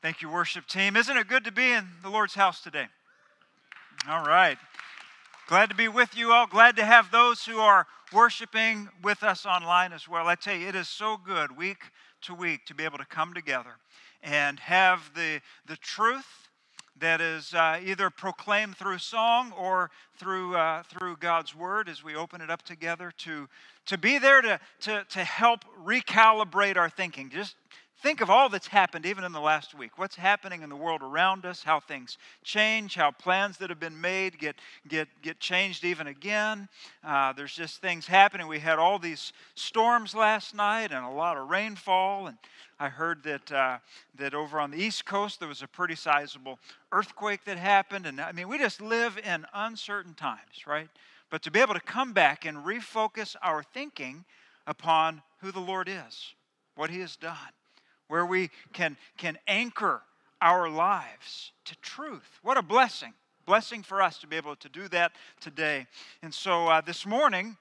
Thank 0.00 0.22
you, 0.22 0.30
worship 0.30 0.68
team. 0.68 0.96
Isn't 0.96 1.16
it 1.16 1.26
good 1.26 1.42
to 1.42 1.50
be 1.50 1.72
in 1.72 1.84
the 2.04 2.08
Lord's 2.08 2.34
house 2.34 2.60
today? 2.60 2.86
All 4.08 4.24
right. 4.24 4.56
Glad 5.48 5.70
to 5.70 5.74
be 5.74 5.88
with 5.88 6.16
you 6.16 6.30
all. 6.30 6.46
Glad 6.46 6.76
to 6.76 6.84
have 6.84 7.10
those 7.10 7.44
who 7.44 7.58
are 7.58 7.84
worshiping 8.12 8.88
with 9.02 9.24
us 9.24 9.44
online 9.44 9.92
as 9.92 10.06
well. 10.06 10.28
I 10.28 10.36
tell 10.36 10.54
you, 10.54 10.68
it 10.68 10.76
is 10.76 10.88
so 10.88 11.16
good 11.16 11.56
week 11.56 11.78
to 12.22 12.34
week 12.34 12.64
to 12.66 12.76
be 12.76 12.84
able 12.84 12.98
to 12.98 13.06
come 13.06 13.34
together 13.34 13.72
and 14.22 14.60
have 14.60 15.10
the, 15.16 15.40
the 15.66 15.76
truth 15.76 16.48
that 17.00 17.20
is 17.20 17.52
uh, 17.52 17.80
either 17.84 18.08
proclaimed 18.08 18.76
through 18.76 18.98
song 18.98 19.52
or 19.58 19.90
through, 20.16 20.54
uh, 20.54 20.84
through 20.84 21.16
God's 21.16 21.56
word 21.56 21.88
as 21.88 22.04
we 22.04 22.14
open 22.14 22.40
it 22.40 22.50
up 22.50 22.62
together 22.62 23.12
to, 23.18 23.48
to 23.86 23.98
be 23.98 24.18
there 24.18 24.42
to, 24.42 24.60
to, 24.82 25.04
to 25.10 25.24
help 25.24 25.64
recalibrate 25.84 26.76
our 26.76 26.88
thinking. 26.88 27.30
Just 27.30 27.56
think 28.00 28.20
of 28.20 28.30
all 28.30 28.48
that's 28.48 28.68
happened 28.68 29.04
even 29.06 29.24
in 29.24 29.32
the 29.32 29.40
last 29.40 29.76
week. 29.76 29.98
What's 29.98 30.14
happening 30.14 30.62
in 30.62 30.68
the 30.68 30.76
world 30.76 31.02
around 31.02 31.44
us, 31.44 31.62
how 31.62 31.80
things 31.80 32.16
change, 32.44 32.94
how 32.94 33.10
plans 33.10 33.58
that 33.58 33.70
have 33.70 33.80
been 33.80 34.00
made 34.00 34.38
get, 34.38 34.56
get, 34.86 35.08
get 35.20 35.40
changed 35.40 35.84
even 35.84 36.06
again. 36.06 36.68
Uh, 37.02 37.32
there's 37.32 37.54
just 37.54 37.80
things 37.80 38.06
happening. 38.06 38.46
We 38.46 38.60
had 38.60 38.78
all 38.78 38.98
these 38.98 39.32
storms 39.56 40.14
last 40.14 40.54
night 40.54 40.92
and 40.92 41.04
a 41.04 41.10
lot 41.10 41.36
of 41.36 41.48
rainfall. 41.48 42.28
And 42.28 42.38
I 42.78 42.88
heard 42.88 43.24
that, 43.24 43.50
uh, 43.50 43.78
that 44.16 44.32
over 44.32 44.60
on 44.60 44.70
the 44.70 44.78
East 44.78 45.04
Coast 45.04 45.40
there 45.40 45.48
was 45.48 45.62
a 45.62 45.68
pretty 45.68 45.96
sizable 45.96 46.60
earthquake 46.92 47.44
that 47.46 47.58
happened. 47.58 48.06
And 48.06 48.20
I 48.20 48.30
mean, 48.30 48.48
we 48.48 48.58
just 48.58 48.80
live 48.80 49.18
in 49.18 49.44
uncertain 49.52 50.14
times, 50.14 50.66
right? 50.66 50.88
But 51.30 51.42
to 51.42 51.50
be 51.50 51.60
able 51.60 51.74
to 51.74 51.80
come 51.80 52.12
back 52.12 52.46
and 52.46 52.58
refocus 52.58 53.34
our 53.42 53.62
thinking 53.62 54.24
upon 54.68 55.22
who 55.40 55.50
the 55.50 55.60
Lord 55.60 55.88
is, 55.88 56.34
what 56.76 56.90
He 56.90 57.00
has 57.00 57.16
done 57.16 57.36
where 58.08 58.26
we 58.26 58.50
can, 58.72 58.96
can 59.16 59.38
anchor 59.46 60.02
our 60.40 60.68
lives 60.68 61.52
to 61.64 61.76
truth. 61.76 62.40
What 62.42 62.56
a 62.56 62.62
blessing. 62.62 63.12
Blessing 63.46 63.82
for 63.82 64.02
us 64.02 64.18
to 64.18 64.26
be 64.26 64.36
able 64.36 64.56
to 64.56 64.68
do 64.68 64.88
that 64.88 65.12
today. 65.40 65.86
And 66.22 66.34
so 66.34 66.68
uh, 66.68 66.80
this 66.80 67.06
morning, 67.06 67.56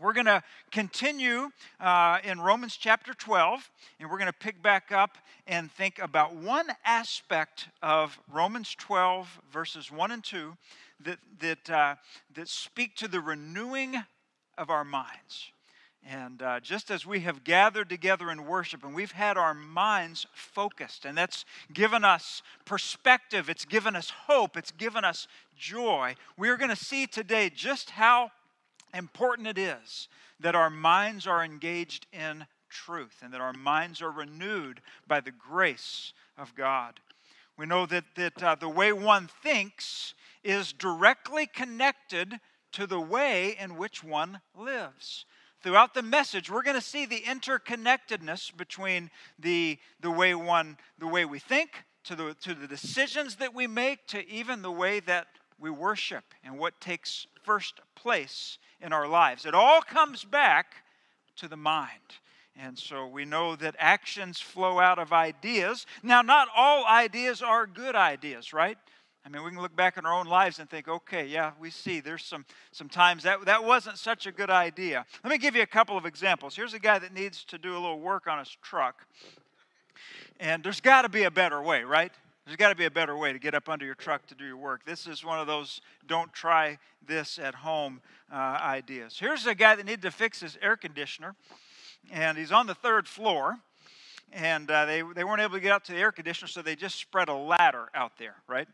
we're 0.00 0.12
going 0.12 0.26
to 0.26 0.42
continue 0.70 1.50
uh, 1.80 2.18
in 2.24 2.40
Romans 2.40 2.76
chapter 2.76 3.14
12, 3.14 3.70
and 4.00 4.10
we're 4.10 4.18
going 4.18 4.26
to 4.26 4.32
pick 4.32 4.60
back 4.60 4.90
up 4.90 5.16
and 5.46 5.70
think 5.70 5.98
about 5.98 6.34
one 6.34 6.66
aspect 6.84 7.68
of 7.80 8.18
Romans 8.32 8.74
12, 8.78 9.40
verses 9.52 9.90
1 9.92 10.10
and 10.10 10.24
2, 10.24 10.56
that, 11.04 11.18
that, 11.38 11.70
uh, 11.70 11.94
that 12.34 12.48
speak 12.48 12.96
to 12.96 13.08
the 13.08 13.20
renewing 13.20 13.96
of 14.58 14.68
our 14.68 14.84
minds. 14.84 15.52
And 16.06 16.42
uh, 16.42 16.60
just 16.60 16.90
as 16.90 17.06
we 17.06 17.20
have 17.20 17.44
gathered 17.44 17.88
together 17.88 18.30
in 18.30 18.44
worship 18.44 18.84
and 18.84 18.94
we've 18.94 19.12
had 19.12 19.38
our 19.38 19.54
minds 19.54 20.26
focused, 20.34 21.06
and 21.06 21.16
that's 21.16 21.46
given 21.72 22.04
us 22.04 22.42
perspective, 22.66 23.48
it's 23.48 23.64
given 23.64 23.96
us 23.96 24.10
hope, 24.26 24.56
it's 24.56 24.70
given 24.70 25.02
us 25.02 25.26
joy, 25.56 26.14
we're 26.36 26.58
going 26.58 26.70
to 26.70 26.76
see 26.76 27.06
today 27.06 27.50
just 27.54 27.90
how 27.90 28.30
important 28.92 29.48
it 29.48 29.56
is 29.56 30.08
that 30.40 30.54
our 30.54 30.68
minds 30.68 31.26
are 31.26 31.42
engaged 31.42 32.06
in 32.12 32.46
truth 32.68 33.20
and 33.22 33.32
that 33.32 33.40
our 33.40 33.54
minds 33.54 34.02
are 34.02 34.10
renewed 34.10 34.82
by 35.06 35.20
the 35.20 35.30
grace 35.30 36.12
of 36.36 36.54
God. 36.54 37.00
We 37.56 37.64
know 37.64 37.86
that, 37.86 38.04
that 38.16 38.42
uh, 38.42 38.56
the 38.56 38.68
way 38.68 38.92
one 38.92 39.30
thinks 39.42 40.12
is 40.42 40.72
directly 40.72 41.46
connected 41.46 42.40
to 42.72 42.86
the 42.86 43.00
way 43.00 43.56
in 43.58 43.76
which 43.76 44.04
one 44.04 44.40
lives 44.54 45.24
throughout 45.64 45.94
the 45.94 46.02
message, 46.02 46.50
we're 46.50 46.62
going 46.62 46.76
to 46.76 46.82
see 46.82 47.06
the 47.06 47.22
interconnectedness 47.22 48.54
between 48.54 49.10
the, 49.38 49.78
the, 50.02 50.10
way 50.10 50.34
one, 50.34 50.76
the 50.98 51.06
way 51.06 51.24
we 51.24 51.38
think, 51.38 51.84
to 52.04 52.14
the, 52.14 52.36
to 52.42 52.52
the 52.52 52.66
decisions 52.66 53.36
that 53.36 53.54
we 53.54 53.66
make, 53.66 54.06
to 54.06 54.28
even 54.28 54.60
the 54.60 54.70
way 54.70 55.00
that 55.00 55.26
we 55.58 55.70
worship 55.70 56.22
and 56.44 56.58
what 56.58 56.78
takes 56.82 57.26
first 57.42 57.80
place 57.94 58.58
in 58.82 58.92
our 58.92 59.08
lives. 59.08 59.46
It 59.46 59.54
all 59.54 59.80
comes 59.80 60.22
back 60.22 60.66
to 61.36 61.48
the 61.48 61.56
mind. 61.56 61.88
And 62.54 62.78
so 62.78 63.06
we 63.06 63.24
know 63.24 63.56
that 63.56 63.74
actions 63.78 64.38
flow 64.40 64.78
out 64.78 64.98
of 64.98 65.14
ideas. 65.14 65.86
Now, 66.02 66.20
not 66.20 66.48
all 66.54 66.84
ideas 66.84 67.40
are 67.40 67.66
good 67.66 67.96
ideas, 67.96 68.52
right? 68.52 68.76
I 69.26 69.30
mean, 69.30 69.42
we 69.42 69.50
can 69.50 69.60
look 69.60 69.74
back 69.74 69.96
in 69.96 70.04
our 70.04 70.12
own 70.12 70.26
lives 70.26 70.58
and 70.58 70.68
think, 70.68 70.86
okay, 70.86 71.26
yeah, 71.26 71.52
we 71.58 71.70
see 71.70 72.00
there's 72.00 72.22
some, 72.22 72.44
some 72.72 72.90
times 72.90 73.22
that, 73.22 73.42
that 73.46 73.64
wasn't 73.64 73.96
such 73.96 74.26
a 74.26 74.32
good 74.32 74.50
idea. 74.50 75.06
Let 75.22 75.30
me 75.30 75.38
give 75.38 75.56
you 75.56 75.62
a 75.62 75.66
couple 75.66 75.96
of 75.96 76.04
examples. 76.04 76.54
Here's 76.54 76.74
a 76.74 76.78
guy 76.78 76.98
that 76.98 77.14
needs 77.14 77.42
to 77.44 77.56
do 77.56 77.72
a 77.72 77.80
little 77.80 78.00
work 78.00 78.26
on 78.26 78.38
his 78.38 78.54
truck. 78.62 79.06
And 80.38 80.62
there's 80.62 80.82
got 80.82 81.02
to 81.02 81.08
be 81.08 81.22
a 81.22 81.30
better 81.30 81.62
way, 81.62 81.84
right? 81.84 82.12
There's 82.44 82.58
got 82.58 82.68
to 82.68 82.74
be 82.74 82.84
a 82.84 82.90
better 82.90 83.16
way 83.16 83.32
to 83.32 83.38
get 83.38 83.54
up 83.54 83.70
under 83.70 83.86
your 83.86 83.94
truck 83.94 84.26
to 84.26 84.34
do 84.34 84.44
your 84.44 84.58
work. 84.58 84.84
This 84.84 85.06
is 85.06 85.24
one 85.24 85.40
of 85.40 85.46
those 85.46 85.80
don't 86.06 86.30
try 86.34 86.78
this 87.06 87.38
at 87.38 87.54
home 87.54 88.02
uh, 88.30 88.36
ideas. 88.36 89.16
Here's 89.18 89.46
a 89.46 89.54
guy 89.54 89.74
that 89.76 89.86
needed 89.86 90.02
to 90.02 90.10
fix 90.10 90.40
his 90.40 90.58
air 90.60 90.76
conditioner, 90.76 91.34
and 92.12 92.36
he's 92.36 92.52
on 92.52 92.66
the 92.66 92.74
third 92.74 93.08
floor 93.08 93.56
and 94.32 94.68
uh, 94.70 94.84
they, 94.84 95.02
they 95.14 95.22
weren't 95.22 95.40
able 95.40 95.54
to 95.54 95.60
get 95.60 95.70
out 95.70 95.84
to 95.84 95.92
the 95.92 95.98
air 95.98 96.10
conditioner, 96.10 96.48
so 96.48 96.60
they 96.60 96.74
just 96.74 96.96
spread 96.96 97.28
a 97.28 97.34
ladder 97.34 97.88
out 97.94 98.12
there, 98.18 98.34
right? 98.48 98.66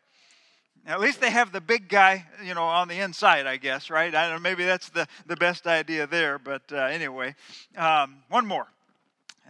At 0.86 0.98
least 1.00 1.20
they 1.20 1.30
have 1.30 1.52
the 1.52 1.60
big 1.60 1.88
guy, 1.88 2.26
you 2.42 2.54
know, 2.54 2.64
on 2.64 2.88
the 2.88 2.98
inside, 3.00 3.46
I 3.46 3.58
guess, 3.58 3.90
right? 3.90 4.14
I 4.14 4.28
don't 4.28 4.42
maybe 4.42 4.64
that's 4.64 4.88
the, 4.88 5.06
the 5.26 5.36
best 5.36 5.66
idea 5.66 6.06
there, 6.06 6.38
but 6.38 6.62
uh, 6.72 6.76
anyway. 6.76 7.34
Um, 7.76 8.22
one 8.28 8.46
more. 8.46 8.66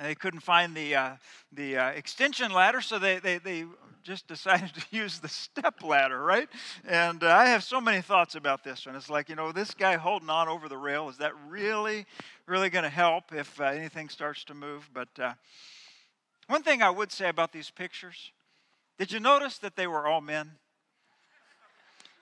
They 0.01 0.15
couldn't 0.15 0.41
find 0.41 0.75
the, 0.75 0.95
uh, 0.95 1.11
the 1.53 1.77
uh, 1.77 1.89
extension 1.91 2.53
ladder, 2.53 2.81
so 2.81 2.99
they, 2.99 3.19
they, 3.19 3.39
they 3.39 3.65
just 4.03 4.27
decided 4.27 4.71
to 4.75 4.85
use 4.91 5.19
the 5.19 5.29
step 5.29 5.83
ladder, 5.83 6.23
right? 6.23 6.49
And 6.87 7.23
uh, 7.23 7.29
I 7.29 7.47
have 7.47 7.62
so 7.62 7.81
many 7.81 8.03
thoughts 8.03 8.35
about 8.35 8.65
this 8.65 8.87
one. 8.87 8.97
It's 8.97 9.11
like, 9.11 9.29
you 9.29 9.37
know, 9.37 9.53
this 9.53 9.73
guy 9.73 9.97
holding 9.97 10.31
on 10.31 10.49
over 10.49 10.69
the 10.69 10.77
rail, 10.77 11.09
is 11.09 11.19
that 11.19 11.33
really, 11.49 12.07
really 12.47 12.71
going 12.71 12.85
to 12.85 12.91
help 12.91 13.33
if 13.33 13.61
uh, 13.61 13.65
anything 13.65 14.09
starts 14.09 14.45
to 14.45 14.55
move? 14.55 14.89
But 14.93 15.09
uh, 15.19 15.35
one 16.49 16.62
thing 16.62 16.83
I 16.83 16.91
would 16.91 17.12
say 17.12 17.29
about 17.29 17.53
these 17.53 17.71
pictures 17.71 18.33
did 18.99 19.12
you 19.12 19.21
notice 19.21 19.57
that 19.59 19.77
they 19.77 19.87
were 19.87 20.07
all 20.07 20.21
men? 20.21 20.51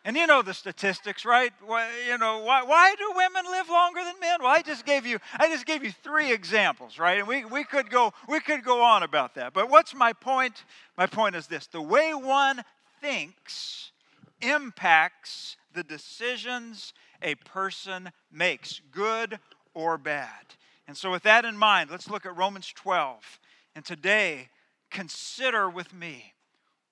And 0.08 0.16
you 0.16 0.26
know 0.26 0.40
the 0.40 0.54
statistics, 0.54 1.26
right? 1.26 1.52
Why, 1.66 1.86
you 2.08 2.16
know, 2.16 2.38
why, 2.38 2.62
why 2.62 2.94
do 2.96 3.12
women 3.14 3.44
live 3.52 3.68
longer 3.68 4.02
than 4.02 4.18
men? 4.18 4.38
Well, 4.40 4.48
I 4.48 4.62
just 4.62 4.86
gave 4.86 5.04
you 5.04 5.18
I 5.38 5.48
just 5.48 5.66
gave 5.66 5.84
you 5.84 5.92
three 5.92 6.32
examples, 6.32 6.98
right? 6.98 7.18
And 7.18 7.28
we, 7.28 7.44
we 7.44 7.62
could 7.62 7.90
go 7.90 8.14
we 8.26 8.40
could 8.40 8.64
go 8.64 8.82
on 8.82 9.02
about 9.02 9.34
that. 9.34 9.52
But 9.52 9.68
what's 9.68 9.94
my 9.94 10.14
point? 10.14 10.64
My 10.96 11.04
point 11.04 11.36
is 11.36 11.46
this 11.46 11.66
the 11.66 11.82
way 11.82 12.14
one 12.14 12.64
thinks 13.02 13.92
impacts 14.40 15.58
the 15.74 15.82
decisions 15.82 16.94
a 17.20 17.34
person 17.34 18.10
makes, 18.32 18.80
good 18.90 19.38
or 19.74 19.98
bad. 19.98 20.54
And 20.86 20.96
so 20.96 21.10
with 21.10 21.24
that 21.24 21.44
in 21.44 21.58
mind, 21.58 21.90
let's 21.90 22.08
look 22.08 22.24
at 22.24 22.34
Romans 22.34 22.72
12. 22.74 23.40
And 23.76 23.84
today, 23.84 24.48
consider 24.90 25.68
with 25.68 25.92
me 25.92 26.32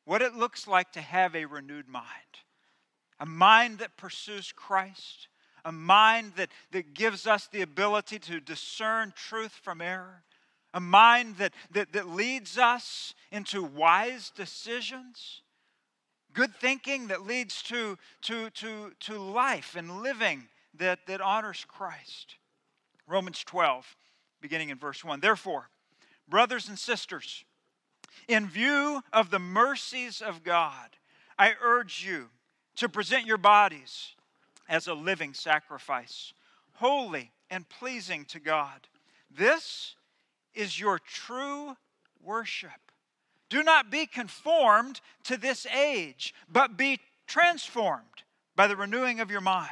what 0.04 0.21
it 0.21 0.34
looks 0.34 0.69
like 0.69 0.93
to 0.93 1.00
have 1.00 1.34
a 1.34 1.47
renewed 1.47 1.88
mind 1.88 2.04
a 3.19 3.27
mind 3.27 3.78
that 3.78 3.97
pursues 3.97 4.53
Christ, 4.53 5.28
a 5.65 5.72
mind 5.72 6.32
that, 6.37 6.50
that 6.72 6.94
gives 6.94 7.27
us 7.27 7.49
the 7.50 7.62
ability 7.62 8.19
to 8.21 8.41
discern 8.41 9.12
truth 9.16 9.53
from 9.62 9.81
error, 9.81 10.22
a 10.75 10.81
mind 10.81 11.37
that, 11.37 11.54
that, 11.72 11.93
that 11.93 12.09
leads 12.09 12.59
us 12.59 13.15
into 13.32 13.62
wise 13.62 14.31
decisions, 14.31 15.43
good 16.32 16.54
thinking 16.54 17.09
that 17.09 17.27
leads 17.27 17.62
to, 17.62 17.97
to, 18.22 18.50
to, 18.50 18.93
to 19.00 19.19
life 19.19 19.75
and 19.77 20.03
living 20.03 20.48
that, 20.75 21.00
that 21.06 21.21
honors 21.21 21.65
Christ. 21.66 22.37
Romans 23.06 23.43
12, 23.44 23.97
beginning 24.41 24.69
in 24.69 24.78
verse 24.78 25.03
1. 25.04 25.21
Therefore, 25.21 25.71
brothers 26.28 26.69
and 26.69 26.78
sisters, 26.78 27.44
in 28.28 28.47
view 28.47 29.03
of 29.12 29.31
the 29.31 29.38
mercies 29.38 30.21
of 30.21 30.42
God, 30.42 30.97
I 31.39 31.54
urge 31.62 32.04
you 32.07 32.28
to 32.76 32.88
present 32.88 33.26
your 33.26 33.38
bodies 33.38 34.14
as 34.68 34.86
a 34.86 34.94
living 34.94 35.34
sacrifice, 35.34 36.32
holy 36.74 37.32
and 37.50 37.68
pleasing 37.68 38.24
to 38.26 38.40
God. 38.40 38.88
This 39.30 39.94
is 40.54 40.78
your 40.80 40.98
true 40.98 41.76
worship. 42.22 42.70
Do 43.48 43.62
not 43.62 43.90
be 43.90 44.06
conformed 44.06 45.00
to 45.24 45.36
this 45.36 45.66
age, 45.66 46.34
but 46.50 46.76
be 46.76 46.98
transformed 47.26 48.24
by 48.56 48.66
the 48.66 48.76
renewing 48.76 49.20
of 49.20 49.30
your 49.30 49.40
mind, 49.40 49.70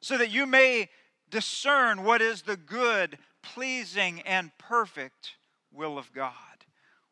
so 0.00 0.18
that 0.18 0.30
you 0.30 0.46
may 0.46 0.88
discern 1.30 2.02
what 2.02 2.22
is 2.22 2.42
the 2.42 2.56
good, 2.56 3.18
pleasing, 3.42 4.20
and 4.22 4.50
perfect 4.58 5.36
will 5.72 5.98
of 5.98 6.12
God. 6.12 6.32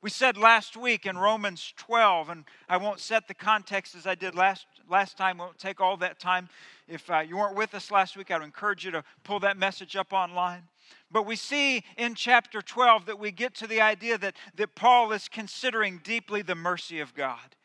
We 0.01 0.11
said 0.11 0.37
last 0.37 0.77
week 0.77 1.07
in 1.07 1.17
Romans 1.17 1.73
12, 1.77 2.29
and 2.29 2.45
I 2.69 2.77
won't 2.77 3.01
set 3.01 3.29
the 3.29 3.35
context 3.35 3.95
as 3.95 4.07
I 4.07 4.15
did 4.15 4.35
last, 4.35 4.67
last 4.89 5.17
time, 5.17 5.39
won't 5.39 5.59
take 5.59 5.81
all 5.81 5.97
that 5.99 6.19
time. 6.19 6.49
If 6.89 7.11
uh, 7.11 7.21
you 7.21 7.37
weren't 7.37 7.57
with 7.57 7.75
us 7.75 7.91
last 7.91 8.17
week, 8.17 8.31
I 8.31 8.39
would 8.39 8.45
encourage 8.45 8.85
you 8.85 8.91
to 8.93 9.05
pull 9.23 9.41
that 9.41 9.57
message 9.57 9.97
up 9.97 10.13
online. 10.13 10.63
But 11.11 11.27
we 11.27 11.37
see 11.37 11.85
in 11.97 12.15
chapter 12.15 12.61
12 12.61 13.07
that 13.07 13.19
we 13.19 13.31
get 13.31 13.55
to 13.57 13.67
the 13.67 13.81
idea 13.81 14.19
that, 14.19 14.35
that 14.57 14.75
Paul 14.75 15.13
is 15.13 15.29
considering 15.29 16.01
deeply 16.03 16.43
the 16.43 16.55
mercy 16.55 17.01
of 17.01 17.15
God. 17.15 17.57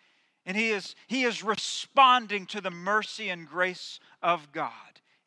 And 0.46 0.56
he 0.56 0.70
is, 0.70 0.96
he 1.08 1.24
is 1.24 1.44
responding 1.44 2.46
to 2.48 2.62
the 2.62 2.72
mercy 2.72 3.30
and 3.30 3.48
grace 3.48 4.00
of 4.22 4.52
God. 4.52 4.72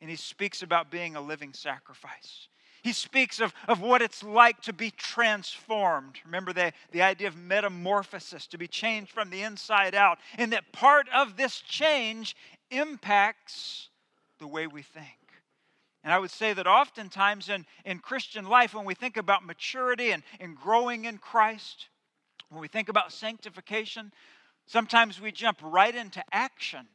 And 0.01 0.09
he 0.09 0.15
speaks 0.15 0.61
about 0.61 0.91
being 0.91 1.15
a 1.15 1.21
living 1.21 1.53
sacrifice. 1.53 2.47
He 2.83 2.91
speaks 2.91 3.39
of, 3.39 3.53
of 3.69 3.79
what 3.79 4.01
it's 4.01 4.23
like 4.23 4.61
to 4.63 4.73
be 4.73 4.91
transformed. 4.91 6.19
Remember 6.25 6.51
the, 6.51 6.73
the 6.91 7.01
idea 7.01 7.29
of 7.29 7.37
metamorphosis, 7.37 8.45
to 8.47 8.57
be 8.57 8.67
changed 8.67 9.09
from 9.09 9.29
the 9.29 9.41
inside 9.41 9.95
out. 9.95 10.19
And 10.37 10.51
that 10.51 10.73
part 10.73 11.07
of 11.15 11.37
this 11.37 11.61
change 11.61 12.35
impacts 12.69 13.87
the 14.37 14.47
way 14.47 14.67
we 14.67 14.81
think. 14.81 15.07
And 16.03 16.11
I 16.11 16.19
would 16.19 16.29
say 16.29 16.51
that 16.51 16.67
oftentimes 16.67 17.47
in, 17.47 17.65
in 17.85 17.99
Christian 17.99 18.45
life, 18.45 18.73
when 18.73 18.83
we 18.83 18.95
think 18.95 19.15
about 19.15 19.45
maturity 19.45 20.11
and, 20.11 20.21
and 20.41 20.53
growing 20.53 21.05
in 21.05 21.19
Christ, 21.19 21.87
when 22.49 22.59
we 22.59 22.67
think 22.67 22.89
about 22.89 23.13
sanctification, 23.13 24.11
sometimes 24.65 25.21
we 25.21 25.31
jump 25.31 25.59
right 25.63 25.95
into 25.95 26.21
action. 26.33 26.87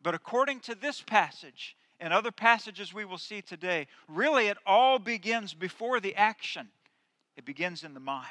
But 0.00 0.14
according 0.14 0.60
to 0.60 0.76
this 0.76 1.02
passage, 1.02 1.76
and 2.00 2.12
other 2.12 2.30
passages 2.30 2.92
we 2.92 3.04
will 3.04 3.18
see 3.18 3.40
today, 3.40 3.86
really 4.08 4.48
it 4.48 4.58
all 4.66 4.98
begins 4.98 5.54
before 5.54 6.00
the 6.00 6.14
action. 6.14 6.68
It 7.36 7.44
begins 7.44 7.84
in 7.84 7.94
the 7.94 8.00
mind. 8.00 8.26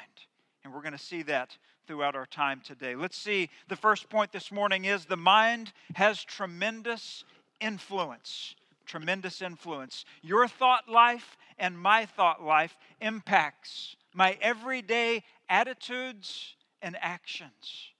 And 0.62 0.72
we're 0.72 0.82
going 0.82 0.92
to 0.92 0.98
see 0.98 1.22
that 1.22 1.56
throughout 1.86 2.16
our 2.16 2.26
time 2.26 2.62
today. 2.64 2.94
Let's 2.94 3.16
see, 3.16 3.50
the 3.68 3.76
first 3.76 4.08
point 4.08 4.32
this 4.32 4.50
morning 4.50 4.86
is 4.86 5.04
the 5.04 5.16
mind 5.16 5.72
has 5.94 6.24
tremendous 6.24 7.24
influence. 7.60 8.54
Tremendous 8.86 9.42
influence. 9.42 10.04
Your 10.22 10.48
thought 10.48 10.88
life 10.88 11.36
and 11.58 11.78
my 11.78 12.06
thought 12.06 12.42
life 12.42 12.76
impacts 13.00 13.96
my 14.14 14.38
everyday 14.40 15.22
attitudes 15.48 16.54
and 16.82 16.96
actions. 17.00 17.90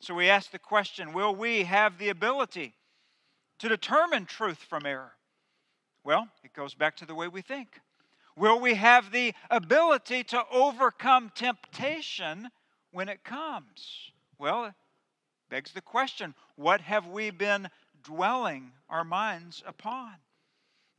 So 0.00 0.14
we 0.14 0.28
ask 0.28 0.50
the 0.50 0.58
question 0.58 1.12
will 1.12 1.34
we 1.34 1.64
have 1.64 1.98
the 1.98 2.08
ability 2.08 2.74
to 3.62 3.68
determine 3.68 4.26
truth 4.26 4.58
from 4.58 4.84
error? 4.84 5.12
Well, 6.02 6.26
it 6.42 6.52
goes 6.52 6.74
back 6.74 6.96
to 6.96 7.06
the 7.06 7.14
way 7.14 7.28
we 7.28 7.42
think. 7.42 7.80
Will 8.34 8.58
we 8.58 8.74
have 8.74 9.12
the 9.12 9.34
ability 9.50 10.24
to 10.24 10.42
overcome 10.50 11.30
temptation 11.32 12.48
when 12.90 13.08
it 13.08 13.22
comes? 13.22 14.10
Well, 14.36 14.64
it 14.64 14.74
begs 15.48 15.70
the 15.70 15.80
question 15.80 16.34
what 16.56 16.80
have 16.80 17.06
we 17.06 17.30
been 17.30 17.68
dwelling 18.02 18.72
our 18.90 19.04
minds 19.04 19.62
upon? 19.64 20.14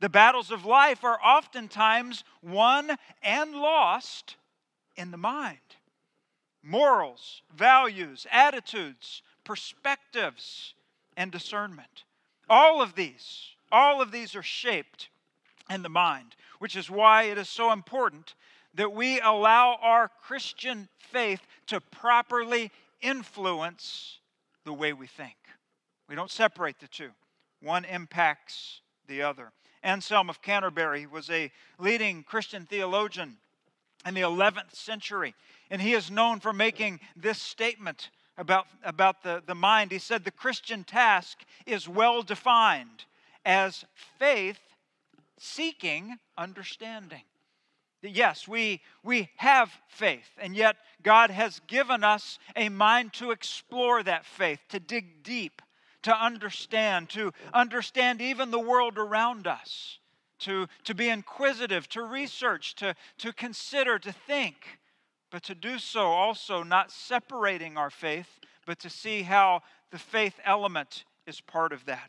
The 0.00 0.08
battles 0.08 0.50
of 0.50 0.64
life 0.64 1.04
are 1.04 1.20
oftentimes 1.22 2.24
won 2.40 2.96
and 3.22 3.52
lost 3.52 4.36
in 4.96 5.10
the 5.10 5.18
mind. 5.18 5.58
Morals, 6.62 7.42
values, 7.54 8.26
attitudes, 8.32 9.20
perspectives, 9.44 10.72
and 11.14 11.30
discernment. 11.30 12.04
All 12.48 12.82
of 12.82 12.94
these, 12.94 13.50
all 13.72 14.00
of 14.00 14.10
these 14.10 14.34
are 14.34 14.42
shaped 14.42 15.08
in 15.70 15.82
the 15.82 15.88
mind, 15.88 16.36
which 16.58 16.76
is 16.76 16.90
why 16.90 17.24
it 17.24 17.38
is 17.38 17.48
so 17.48 17.72
important 17.72 18.34
that 18.74 18.92
we 18.92 19.20
allow 19.20 19.78
our 19.80 20.10
Christian 20.22 20.88
faith 20.98 21.40
to 21.68 21.80
properly 21.80 22.70
influence 23.00 24.18
the 24.64 24.72
way 24.72 24.92
we 24.92 25.06
think. 25.06 25.36
We 26.08 26.14
don't 26.14 26.30
separate 26.30 26.80
the 26.80 26.88
two, 26.88 27.10
one 27.60 27.84
impacts 27.84 28.80
the 29.06 29.22
other. 29.22 29.52
Anselm 29.82 30.28
of 30.28 30.42
Canterbury 30.42 31.06
was 31.06 31.30
a 31.30 31.50
leading 31.78 32.22
Christian 32.22 32.66
theologian 32.66 33.36
in 34.06 34.14
the 34.14 34.22
11th 34.22 34.74
century, 34.74 35.34
and 35.70 35.80
he 35.80 35.92
is 35.92 36.10
known 36.10 36.40
for 36.40 36.52
making 36.52 37.00
this 37.16 37.40
statement 37.40 38.10
about, 38.36 38.66
about 38.82 39.22
the, 39.22 39.42
the 39.46 39.54
mind. 39.54 39.92
He 39.92 39.98
said 39.98 40.24
the 40.24 40.30
Christian 40.30 40.84
task 40.84 41.44
is 41.66 41.88
well 41.88 42.22
defined 42.22 43.04
as 43.44 43.84
faith 44.18 44.60
seeking 45.38 46.18
understanding. 46.36 47.22
Yes, 48.02 48.46
we, 48.46 48.82
we 49.02 49.30
have 49.36 49.70
faith, 49.88 50.28
and 50.38 50.54
yet 50.54 50.76
God 51.02 51.30
has 51.30 51.60
given 51.66 52.04
us 52.04 52.38
a 52.54 52.68
mind 52.68 53.14
to 53.14 53.30
explore 53.30 54.02
that 54.02 54.26
faith, 54.26 54.60
to 54.68 54.78
dig 54.78 55.22
deep, 55.22 55.62
to 56.02 56.14
understand, 56.14 57.08
to 57.10 57.32
understand 57.54 58.20
even 58.20 58.50
the 58.50 58.60
world 58.60 58.98
around 58.98 59.46
us, 59.46 59.98
to, 60.40 60.66
to 60.84 60.94
be 60.94 61.08
inquisitive, 61.08 61.88
to 61.90 62.02
research, 62.02 62.74
to, 62.76 62.94
to 63.18 63.32
consider, 63.32 63.98
to 63.98 64.12
think 64.12 64.78
but 65.34 65.42
to 65.42 65.54
do 65.56 65.80
so 65.80 66.12
also 66.12 66.62
not 66.62 66.92
separating 66.92 67.76
our 67.76 67.90
faith, 67.90 68.38
but 68.66 68.78
to 68.78 68.88
see 68.88 69.22
how 69.22 69.62
the 69.90 69.98
faith 69.98 70.38
element 70.44 71.04
is 71.26 71.40
part 71.40 71.72
of 71.72 71.86
that. 71.86 72.08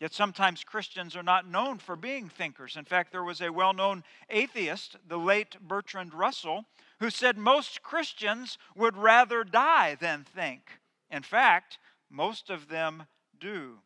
Yet 0.00 0.12
sometimes 0.12 0.64
Christians 0.64 1.14
are 1.14 1.22
not 1.22 1.48
known 1.48 1.78
for 1.78 1.94
being 1.94 2.28
thinkers. 2.28 2.76
In 2.76 2.84
fact, 2.84 3.12
there 3.12 3.22
was 3.22 3.40
a 3.40 3.52
well 3.52 3.72
known 3.72 4.02
atheist, 4.28 4.96
the 5.06 5.16
late 5.16 5.54
Bertrand 5.60 6.14
Russell, 6.14 6.64
who 6.98 7.10
said 7.10 7.38
most 7.38 7.84
Christians 7.84 8.58
would 8.74 8.96
rather 8.96 9.44
die 9.44 9.94
than 9.94 10.24
think. 10.24 10.80
In 11.08 11.22
fact, 11.22 11.78
most 12.10 12.50
of 12.50 12.66
them 12.66 13.04
do 13.38 13.78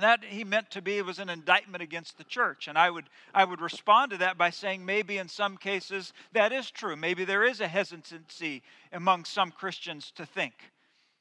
that 0.00 0.24
he 0.24 0.44
meant 0.44 0.70
to 0.70 0.82
be 0.82 1.00
was 1.02 1.18
an 1.18 1.28
indictment 1.28 1.82
against 1.82 2.18
the 2.18 2.24
church. 2.24 2.68
And 2.68 2.78
i 2.78 2.90
would 2.90 3.04
i 3.34 3.44
would 3.44 3.60
respond 3.60 4.10
to 4.12 4.18
that 4.18 4.38
by 4.38 4.50
saying 4.50 4.84
maybe 4.84 5.18
in 5.18 5.28
some 5.28 5.56
cases 5.56 6.12
that 6.32 6.52
is 6.52 6.70
true. 6.70 6.96
Maybe 6.96 7.24
there 7.24 7.44
is 7.44 7.60
a 7.60 7.68
hesitancy 7.68 8.62
among 8.92 9.24
some 9.24 9.50
christians 9.50 10.12
to 10.16 10.26
think. 10.26 10.54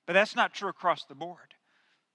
But 0.05 0.13
that's 0.13 0.35
not 0.35 0.53
true 0.53 0.69
across 0.69 1.05
the 1.05 1.15
board. 1.15 1.55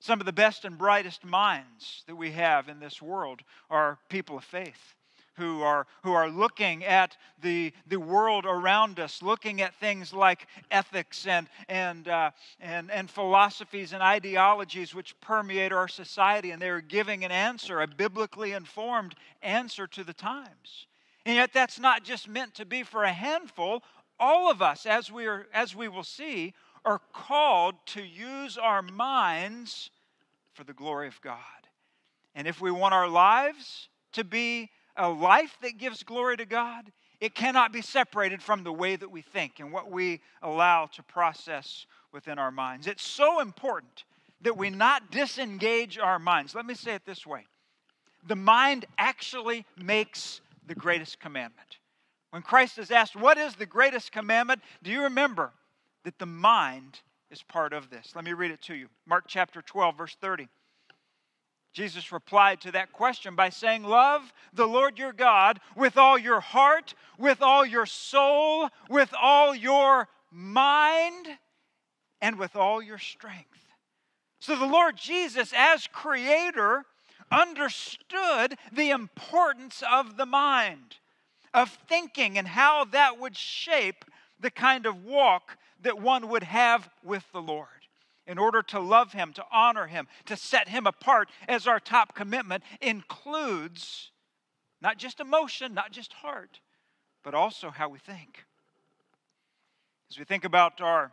Some 0.00 0.20
of 0.20 0.26
the 0.26 0.32
best 0.32 0.64
and 0.64 0.76
brightest 0.76 1.25
minds 1.25 2.05
that 2.06 2.17
we 2.17 2.32
have 2.32 2.69
in 2.69 2.81
this 2.81 3.00
world 3.00 3.41
are 3.70 3.99
people 4.08 4.37
of 4.37 4.44
faith 4.44 4.94
who 5.37 5.62
are, 5.62 5.87
who 6.03 6.12
are 6.12 6.29
looking 6.29 6.85
at 6.85 7.17
the, 7.43 7.73
the 7.87 7.99
world 7.99 8.44
around 8.47 8.99
us, 8.99 9.23
looking 9.23 9.61
at 9.61 9.75
things 9.75 10.12
like 10.12 10.47
ethics 10.71 11.27
and, 11.27 11.49
and, 11.69 12.09
uh, 12.09 12.31
and, 12.61 12.91
and 12.91 13.11
philosophies 13.11 13.93
and 13.93 14.03
ideologies 14.03 14.94
which 14.94 15.19
permeate 15.21 15.73
our 15.73 15.88
society, 15.88 16.50
and 16.50 16.61
they're 16.61 16.81
giving 16.81 17.25
an 17.25 17.31
answer, 17.31 17.81
a 17.81 17.87
biblically 17.87 18.53
informed 18.53 19.15
answer 19.43 19.87
to 19.87 20.05
the 20.05 20.15
times. 20.15 20.87
And 21.25 21.35
yet, 21.35 21.53
that's 21.53 21.79
not 21.79 22.05
just 22.05 22.29
meant 22.29 22.55
to 22.55 22.65
be 22.65 22.82
for 22.82 23.05
a 23.05 23.12
handful. 23.12 23.82
All 24.19 24.50
of 24.50 24.62
us, 24.62 24.87
as 24.87 25.11
we, 25.11 25.27
are, 25.27 25.47
as 25.53 25.75
we 25.75 25.89
will 25.89 26.05
see, 26.05 26.55
are 26.85 27.00
called 27.12 27.75
to 27.87 28.03
use 28.03 28.56
our 28.56 28.81
minds 28.81 29.91
for 30.55 30.65
the 30.65 30.72
glory 30.72 31.08
of 31.08 31.20
God. 31.20 31.41
And 32.37 32.46
if 32.46 32.60
we 32.60 32.70
want 32.70 32.94
our 32.94 33.08
lives 33.08 33.89
to 34.13 34.22
be 34.22 34.70
a 34.96 35.08
life 35.08 35.56
that 35.62 35.79
gives 35.79 36.03
glory 36.03 36.36
to 36.36 36.46
God, 36.46 36.91
it 37.20 37.34
cannot 37.34 37.72
be 37.72 37.82
separated 37.82 38.43
from 38.43 38.62
the 38.62 38.72
way 38.72 38.96
that 38.96 39.10
we 39.10 39.22
think 39.22 39.58
and 39.58 39.72
what 39.72 39.91
we 39.91 40.20
allow 40.43 40.86
to 40.86 41.03
process 41.03 41.86
within 42.12 42.38
our 42.38 42.50
minds. 42.50 42.86
It's 42.86 43.06
so 43.06 43.41
important 43.41 44.05
that 44.43 44.56
we 44.56 44.70
not 44.70 45.10
disengage 45.10 45.98
our 45.98 46.19
minds. 46.19 46.55
Let 46.55 46.67
me 46.67 46.74
say 46.74 46.94
it 46.94 47.05
this 47.06 47.26
way 47.26 47.46
the 48.26 48.36
mind 48.36 48.86
actually 48.98 49.65
makes 49.76 50.41
the 50.67 50.74
greatest 50.74 51.20
commandment. 51.20 51.79
When 52.31 52.43
Christ 52.43 52.79
is 52.79 52.91
asked, 52.91 53.17
What 53.17 53.38
is 53.38 53.55
the 53.55 53.67
greatest 53.67 54.12
commandment? 54.12 54.60
Do 54.82 54.91
you 54.91 55.03
remember 55.03 55.53
that 56.05 56.19
the 56.19 56.26
mind 56.26 57.00
is 57.31 57.43
part 57.43 57.72
of 57.72 57.88
this? 57.88 58.12
Let 58.15 58.24
me 58.24 58.32
read 58.32 58.50
it 58.50 58.62
to 58.62 58.74
you. 58.74 58.88
Mark 59.06 59.24
chapter 59.26 59.62
12, 59.62 59.96
verse 59.96 60.17
30. 60.20 60.48
Jesus 61.77 62.11
replied 62.11 62.63
to 62.63 62.73
that 62.73 62.91
question 62.95 63.37
by 63.37 63.51
saying, 63.51 63.83
Love 63.83 64.33
the 64.55 64.67
Lord 64.67 64.99
your 64.99 65.13
God 65.13 65.61
with 65.77 65.99
all 65.99 66.17
your 66.17 66.41
heart, 66.41 66.95
with 67.19 67.43
all 67.43 67.67
your 67.67 67.85
soul, 67.85 68.71
with 68.89 69.13
all 69.21 69.55
your 69.55 70.09
mind, 70.31 71.27
and 72.23 72.39
with 72.39 72.56
all 72.56 72.81
your 72.81 72.97
strength. 72.97 73.59
So 74.41 74.56
the 74.56 74.65
Lord 74.65 74.97
Jesus, 74.97 75.53
as 75.55 75.87
creator, 75.87 76.87
understood 77.31 78.56
the 78.73 78.89
importance 78.89 79.83
of 79.93 80.17
the 80.17 80.25
mind, 80.25 80.97
of 81.53 81.69
thinking, 81.87 82.39
and 82.39 82.49
how 82.49 82.87
that 82.87 83.21
would 83.21 83.37
shape 83.37 84.06
the 84.41 84.51
kind 84.51 84.87
of 84.87 85.05
walk 85.05 85.59
that 85.83 86.01
one 86.01 86.31
would 86.31 86.45
have 86.45 86.89
with 87.05 87.31
the 87.33 87.43
Lord 87.43 87.69
in 88.27 88.39
order 88.39 88.63
to 88.63 88.81
love 88.81 89.13
Him, 89.13 89.33
to 89.35 89.45
honor 89.53 89.87
Him, 89.87 90.09
to 90.27 90.37
set 90.37 90.69
Him 90.69 90.87
apart 90.87 91.29
as 91.49 91.67
our 91.67 91.81
top 91.81 92.15
commitment 92.15 92.63
includes 92.81 94.11
not 94.81 94.99
just 94.99 95.21
emotion, 95.21 95.75
not 95.75 95.93
just 95.93 96.13
heart, 96.13 96.61
but 97.23 97.35
also 97.35 97.71
how 97.71 97.89
we 97.89 97.99
think. 97.99 98.45
As 100.11 100.19
we 100.19 100.25
think 100.25 100.45
about 100.45 100.81
our 100.81 101.13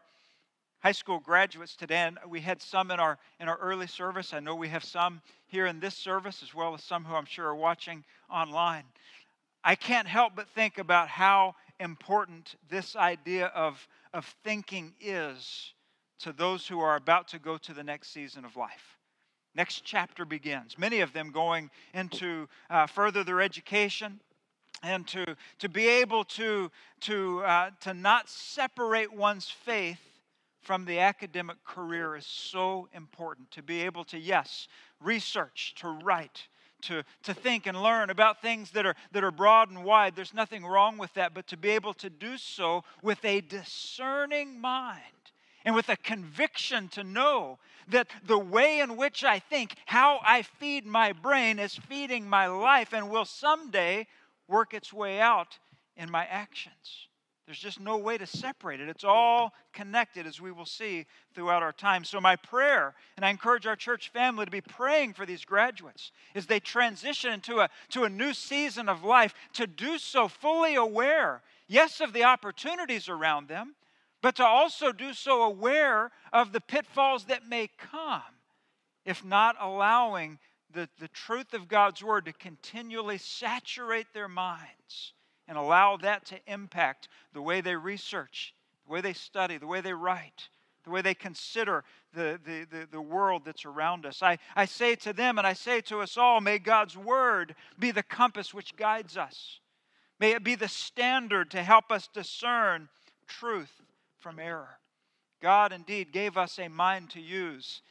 high 0.80 0.92
school 0.92 1.20
graduates 1.20 1.76
today, 1.76 1.96
and 1.96 2.20
we 2.28 2.42
had 2.42 2.62
some 2.62 2.92
in 2.92 3.00
our 3.00 3.18
in 3.40 3.48
our 3.48 3.58
early 3.58 3.88
service. 3.88 4.34
I 4.34 4.40
know 4.40 4.54
we 4.54 4.68
have 4.68 4.84
some 4.84 5.22
here 5.48 5.66
in 5.66 5.80
this 5.80 5.96
service, 5.96 6.44
as 6.44 6.54
well 6.54 6.74
as 6.74 6.84
some 6.84 7.06
who 7.06 7.16
I'm 7.16 7.26
sure 7.26 7.48
are 7.48 7.56
watching 7.56 8.04
online. 8.30 8.84
I 9.64 9.76
can't 9.76 10.08
help 10.08 10.34
but 10.36 10.50
think 10.50 10.78
about 10.78 11.08
how 11.08 11.56
important 11.80 12.56
this 12.70 12.96
idea 12.96 13.48
of, 13.48 13.88
of 14.14 14.26
thinking 14.44 14.94
is 15.00 15.74
to 16.24 16.32
those 16.32 16.66
who 16.66 16.80
are 16.80 16.96
about 16.96 17.28
to 17.28 17.40
go 17.40 17.58
to 17.58 17.74
the 17.74 17.84
next 17.84 18.14
season 18.14 18.46
of 18.46 18.56
life. 18.56 18.98
Next 19.56 19.84
chapter 19.84 20.24
begins. 20.26 20.78
Many 20.78 21.02
of 21.02 21.12
them 21.12 21.32
going 21.32 21.70
into 21.94 22.48
uh, 22.70 22.88
further 22.88 23.24
their 23.26 23.42
education 23.42 24.22
and 24.82 25.06
to, 25.08 25.36
to 25.60 25.70
be 25.70 25.88
able 25.88 26.24
to, 26.24 26.72
to, 27.02 27.42
uh, 27.42 27.70
to 27.82 27.94
not 27.94 28.30
separate 28.30 29.14
one's 29.14 29.50
faith 29.50 30.00
from 30.62 30.86
the 30.86 31.00
academic 31.00 31.62
career 31.66 32.16
is 32.16 32.26
so 32.26 32.88
important. 32.94 33.52
To 33.52 33.62
be 33.62 33.82
able 33.82 34.06
to, 34.06 34.18
yes, 34.18 34.70
research, 35.02 35.74
to 35.80 35.90
write, 35.90 36.48
to, 36.84 37.04
to 37.24 37.34
think 37.34 37.68
and 37.68 37.84
learn 37.84 38.10
about 38.10 38.42
things 38.42 38.72
that 38.72 38.86
are, 38.86 38.96
that 39.12 39.26
are 39.26 39.32
broad 39.32 39.70
and 39.70 39.84
wide. 39.84 40.16
There's 40.16 40.34
nothing 40.34 40.66
wrong 40.66 40.98
with 40.98 41.14
that, 41.16 41.34
but 41.34 41.48
to 41.48 41.58
be 41.58 41.72
able 41.72 41.94
to 41.96 42.10
do 42.10 42.38
so 42.38 42.86
with 43.02 43.24
a 43.26 43.42
discerning 43.42 44.60
mind 44.60 45.02
and 45.66 45.76
with 45.76 45.90
a 45.90 45.96
conviction 45.96 46.88
to 46.90 47.04
know 47.04 47.60
that 47.90 48.08
the 48.26 48.40
way 48.40 48.80
in 48.80 48.98
which 48.98 49.24
I 49.24 49.40
think, 49.40 49.76
how 49.86 50.20
I 50.24 50.42
feed 50.42 50.86
my 50.86 51.14
brain, 51.14 51.60
is 51.60 51.76
feeding 51.76 52.28
my 52.28 52.48
life 52.48 52.94
and 52.94 53.10
will 53.10 53.26
someday 53.26 54.08
work 54.48 54.74
its 54.74 54.92
way 54.94 55.20
out 55.20 55.58
in 55.96 56.10
my 56.10 56.26
actions. 56.26 57.08
There's 57.46 57.60
just 57.60 57.82
no 57.82 57.98
way 57.98 58.18
to 58.18 58.26
separate 58.26 58.80
it. 58.80 58.88
It's 58.88 59.04
all 59.04 59.54
connected, 59.74 60.26
as 60.26 60.40
we 60.40 60.54
will 60.54 60.66
see 60.66 61.06
throughout 61.36 61.62
our 61.62 61.74
time. 61.74 62.06
So, 62.06 62.22
my 62.22 62.38
prayer, 62.38 62.96
and 63.18 63.26
I 63.26 63.30
encourage 63.30 63.68
our 63.68 63.76
church 63.76 64.10
family 64.10 64.46
to 64.46 64.52
be 64.52 64.62
praying 64.62 65.14
for 65.14 65.26
these 65.26 65.44
graduates 65.44 66.14
as 66.36 66.46
they 66.46 66.62
transition 66.62 67.34
into 67.34 67.60
a, 67.60 67.70
to 67.90 68.06
a 68.06 68.10
new 68.10 68.34
season 68.34 68.88
of 68.88 69.04
life, 69.04 69.34
to 69.54 69.68
do 69.68 69.98
so 69.98 70.30
fully 70.30 70.76
aware, 70.76 71.42
yes, 71.68 72.00
of 72.00 72.14
the 72.14 72.24
opportunities 72.24 73.10
around 73.10 73.50
them, 73.50 73.76
but 74.24 74.38
to 74.38 74.46
also 74.46 74.94
do 74.94 75.14
so 75.14 75.44
aware 75.44 76.10
of 76.32 76.54
the 76.54 76.62
pitfalls 76.62 77.26
that 77.26 77.46
may 77.46 77.68
come 77.92 78.22
if 79.06 79.24
not 79.24 79.58
allowing 79.60 80.40
the, 80.74 80.88
the 80.98 81.10
truth 81.10 81.54
of 81.54 81.68
God's 81.68 82.02
Word 82.02 82.26
to 82.26 82.34
continually 82.34 83.18
saturate 83.18 84.08
their 84.14 84.30
minds 84.30 85.12
and 85.46 85.58
allow 85.58 85.98
that 85.98 86.26
to 86.28 86.40
impact 86.48 87.10
the 87.34 87.42
way 87.42 87.60
they 87.60 87.76
research, 87.76 88.56
the 88.88 88.94
way 88.94 89.02
they 89.02 89.12
study, 89.12 89.58
the 89.58 89.68
way 89.68 89.82
they 89.82 89.94
write, 89.94 90.48
the 90.86 90.90
way 90.90 91.02
they 91.02 91.14
consider 91.14 91.84
the, 92.14 92.40
the, 92.46 92.66
the, 92.72 92.88
the, 92.90 93.02
world 93.02 93.42
that's 93.44 93.66
around 93.66 94.06
us. 94.06 94.24
I, 94.24 94.40
I 94.56 94.64
say 94.66 94.96
to 94.96 95.12
them 95.12 95.38
and 95.38 95.46
I 95.46 95.54
say 95.54 95.82
to 95.82 96.00
us 96.00 96.18
all, 96.18 96.40
may 96.40 96.60
God's 96.60 96.96
Word 96.96 97.56
be 97.78 97.92
the 97.92 98.04
compass 98.04 98.54
which 98.54 98.78
guides 98.78 99.18
us. 99.18 99.60
May 100.18 100.32
it 100.32 100.46
be 100.46 100.56
the 100.56 100.70
standard 100.70 101.52
to 101.52 101.62
help 101.62 101.92
us 101.92 102.08
discern 102.08 102.88
truth 103.28 103.82
from 104.24 104.40
error. 104.40 104.80
God 105.42 105.74
indeed 105.74 106.14
gave 106.14 106.38
us 106.38 106.58
a 106.58 106.70
mind 106.70 107.10
to 107.12 107.20
use. 107.20 107.82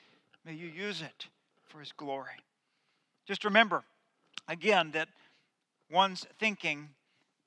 May 0.47 0.55
you 0.55 0.67
use 0.67 1.03
it 1.03 1.27
for 1.67 1.79
His 1.79 1.93
glory. 1.93 2.41
Just 3.27 3.45
remember, 3.45 3.85
again, 4.49 4.93
that 4.93 5.09
one's 5.91 6.27
thinking 6.41 6.89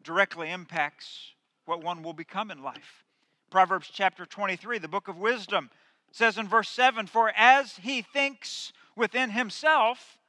directly 0.03 0.51
impacts 0.51 1.33
what 1.65 1.83
one 1.83 2.03
will 2.03 2.13
become 2.13 2.51
in 2.51 2.61
life. 2.61 3.03
Proverbs 3.49 3.89
chapter 3.91 4.25
23, 4.25 4.77
the 4.77 4.87
book 4.87 5.07
of 5.07 5.17
wisdom, 5.17 5.71
says 6.11 6.37
in 6.37 6.47
verse 6.47 6.69
7 6.69 7.07
For 7.07 7.31
as 7.35 7.77
he 7.77 8.03
thinks 8.03 8.71
within 8.95 9.31
himself, 9.31 10.19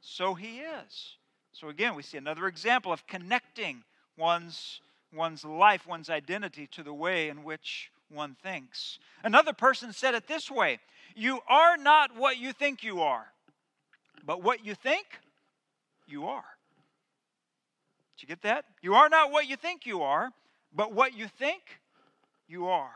so 0.00 0.34
he 0.34 0.60
is. 0.60 1.16
So 1.52 1.68
again, 1.68 1.96
we 1.96 2.04
see 2.04 2.18
another 2.18 2.46
example 2.46 2.92
of 2.92 3.06
connecting 3.08 3.82
one's, 4.16 4.80
one's 5.12 5.44
life, 5.44 5.88
one's 5.88 6.08
identity 6.08 6.68
to 6.68 6.84
the 6.84 6.94
way 6.94 7.28
in 7.28 7.42
which 7.42 7.90
one 8.10 8.36
thinks. 8.42 8.98
Another 9.22 9.52
person 9.52 9.92
said 9.92 10.14
it 10.14 10.26
this 10.26 10.50
way 10.50 10.78
You 11.14 11.40
are 11.48 11.76
not 11.76 12.16
what 12.16 12.38
you 12.38 12.52
think 12.52 12.82
you 12.82 13.00
are, 13.02 13.26
but 14.24 14.42
what 14.42 14.64
you 14.64 14.74
think 14.74 15.06
you 16.06 16.26
are. 16.26 16.44
Did 18.16 18.22
you 18.22 18.28
get 18.28 18.42
that? 18.42 18.64
You 18.82 18.94
are 18.94 19.08
not 19.08 19.30
what 19.30 19.48
you 19.48 19.56
think 19.56 19.84
you 19.84 20.02
are, 20.02 20.30
but 20.74 20.92
what 20.92 21.16
you 21.16 21.28
think 21.28 21.62
you 22.48 22.66
are. 22.68 22.94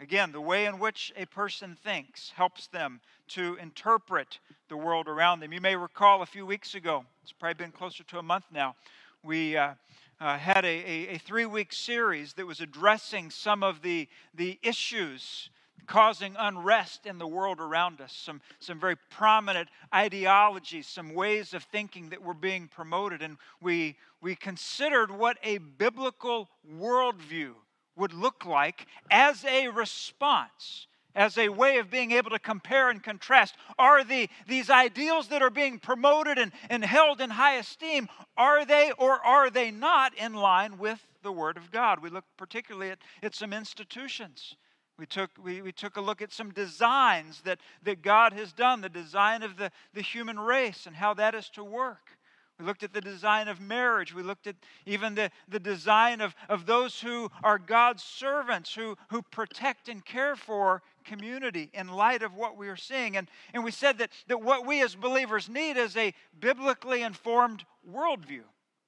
Again, 0.00 0.30
the 0.30 0.40
way 0.40 0.66
in 0.66 0.78
which 0.78 1.12
a 1.16 1.26
person 1.26 1.76
thinks 1.82 2.30
helps 2.30 2.68
them 2.68 3.00
to 3.28 3.56
interpret 3.56 4.38
the 4.68 4.76
world 4.76 5.08
around 5.08 5.40
them. 5.40 5.52
You 5.52 5.60
may 5.60 5.74
recall 5.74 6.22
a 6.22 6.26
few 6.26 6.46
weeks 6.46 6.76
ago, 6.76 7.04
it's 7.22 7.32
probably 7.32 7.64
been 7.64 7.72
closer 7.72 8.04
to 8.04 8.18
a 8.18 8.22
month 8.22 8.44
now, 8.52 8.76
we 9.24 9.56
uh, 9.56 9.74
uh, 10.20 10.38
had 10.38 10.64
a, 10.64 10.68
a, 10.68 11.14
a 11.14 11.18
three 11.18 11.46
week 11.46 11.72
series 11.72 12.34
that 12.34 12.46
was 12.46 12.60
addressing 12.60 13.30
some 13.30 13.62
of 13.62 13.82
the, 13.82 14.08
the 14.34 14.58
issues 14.62 15.50
causing 15.86 16.36
unrest 16.38 17.06
in 17.06 17.18
the 17.18 17.26
world 17.26 17.60
around 17.60 18.00
us, 18.00 18.12
some, 18.12 18.40
some 18.60 18.78
very 18.78 18.96
prominent 19.10 19.68
ideologies, 19.94 20.86
some 20.86 21.14
ways 21.14 21.54
of 21.54 21.62
thinking 21.64 22.10
that 22.10 22.22
were 22.22 22.34
being 22.34 22.68
promoted. 22.68 23.22
And 23.22 23.38
we, 23.60 23.96
we 24.20 24.36
considered 24.36 25.10
what 25.10 25.38
a 25.42 25.58
biblical 25.58 26.48
worldview 26.70 27.54
would 27.96 28.12
look 28.12 28.44
like 28.44 28.86
as 29.10 29.44
a 29.44 29.68
response 29.68 30.86
as 31.18 31.36
a 31.36 31.48
way 31.48 31.78
of 31.78 31.90
being 31.90 32.12
able 32.12 32.30
to 32.30 32.38
compare 32.38 32.88
and 32.88 33.02
contrast. 33.02 33.56
Are 33.76 34.04
the, 34.04 34.30
these 34.46 34.70
ideals 34.70 35.28
that 35.28 35.42
are 35.42 35.50
being 35.50 35.80
promoted 35.80 36.38
and, 36.38 36.52
and 36.70 36.84
held 36.84 37.20
in 37.20 37.28
high 37.28 37.56
esteem, 37.56 38.08
are 38.36 38.64
they 38.64 38.92
or 38.96 39.20
are 39.26 39.50
they 39.50 39.72
not 39.72 40.16
in 40.16 40.32
line 40.32 40.78
with 40.78 41.04
the 41.22 41.32
Word 41.32 41.56
of 41.56 41.72
God? 41.72 42.00
We 42.00 42.08
looked 42.08 42.36
particularly 42.36 42.92
at, 42.92 42.98
at 43.20 43.34
some 43.34 43.52
institutions. 43.52 44.56
We 44.96 45.06
took, 45.06 45.30
we, 45.42 45.60
we 45.60 45.72
took 45.72 45.96
a 45.96 46.00
look 46.00 46.22
at 46.22 46.32
some 46.32 46.52
designs 46.52 47.40
that, 47.42 47.58
that 47.82 48.00
God 48.00 48.32
has 48.32 48.52
done, 48.52 48.80
the 48.80 48.88
design 48.88 49.42
of 49.42 49.56
the, 49.56 49.72
the 49.94 50.02
human 50.02 50.38
race 50.38 50.86
and 50.86 50.94
how 50.94 51.14
that 51.14 51.34
is 51.34 51.48
to 51.50 51.64
work. 51.64 52.18
We 52.58 52.64
looked 52.64 52.82
at 52.82 52.92
the 52.92 53.00
design 53.00 53.46
of 53.46 53.60
marriage. 53.60 54.12
We 54.12 54.24
looked 54.24 54.48
at 54.48 54.56
even 54.84 55.14
the, 55.14 55.30
the 55.48 55.60
design 55.60 56.20
of, 56.20 56.34
of 56.48 56.66
those 56.66 57.00
who 57.00 57.30
are 57.44 57.58
God's 57.58 58.02
servants, 58.02 58.74
who, 58.74 58.96
who 59.10 59.22
protect 59.22 59.88
and 59.88 60.04
care 60.04 60.34
for 60.34 60.82
community 61.08 61.70
in 61.72 61.88
light 61.88 62.22
of 62.22 62.34
what 62.34 62.56
we 62.56 62.68
are 62.68 62.76
seeing. 62.76 63.16
And, 63.16 63.28
and 63.54 63.64
we 63.64 63.70
said 63.70 63.98
that, 63.98 64.10
that 64.28 64.42
what 64.42 64.66
we 64.66 64.82
as 64.82 64.94
believers 64.94 65.48
need 65.48 65.76
is 65.76 65.96
a 65.96 66.12
biblically 66.38 67.02
informed 67.02 67.64
worldview. 67.90 68.42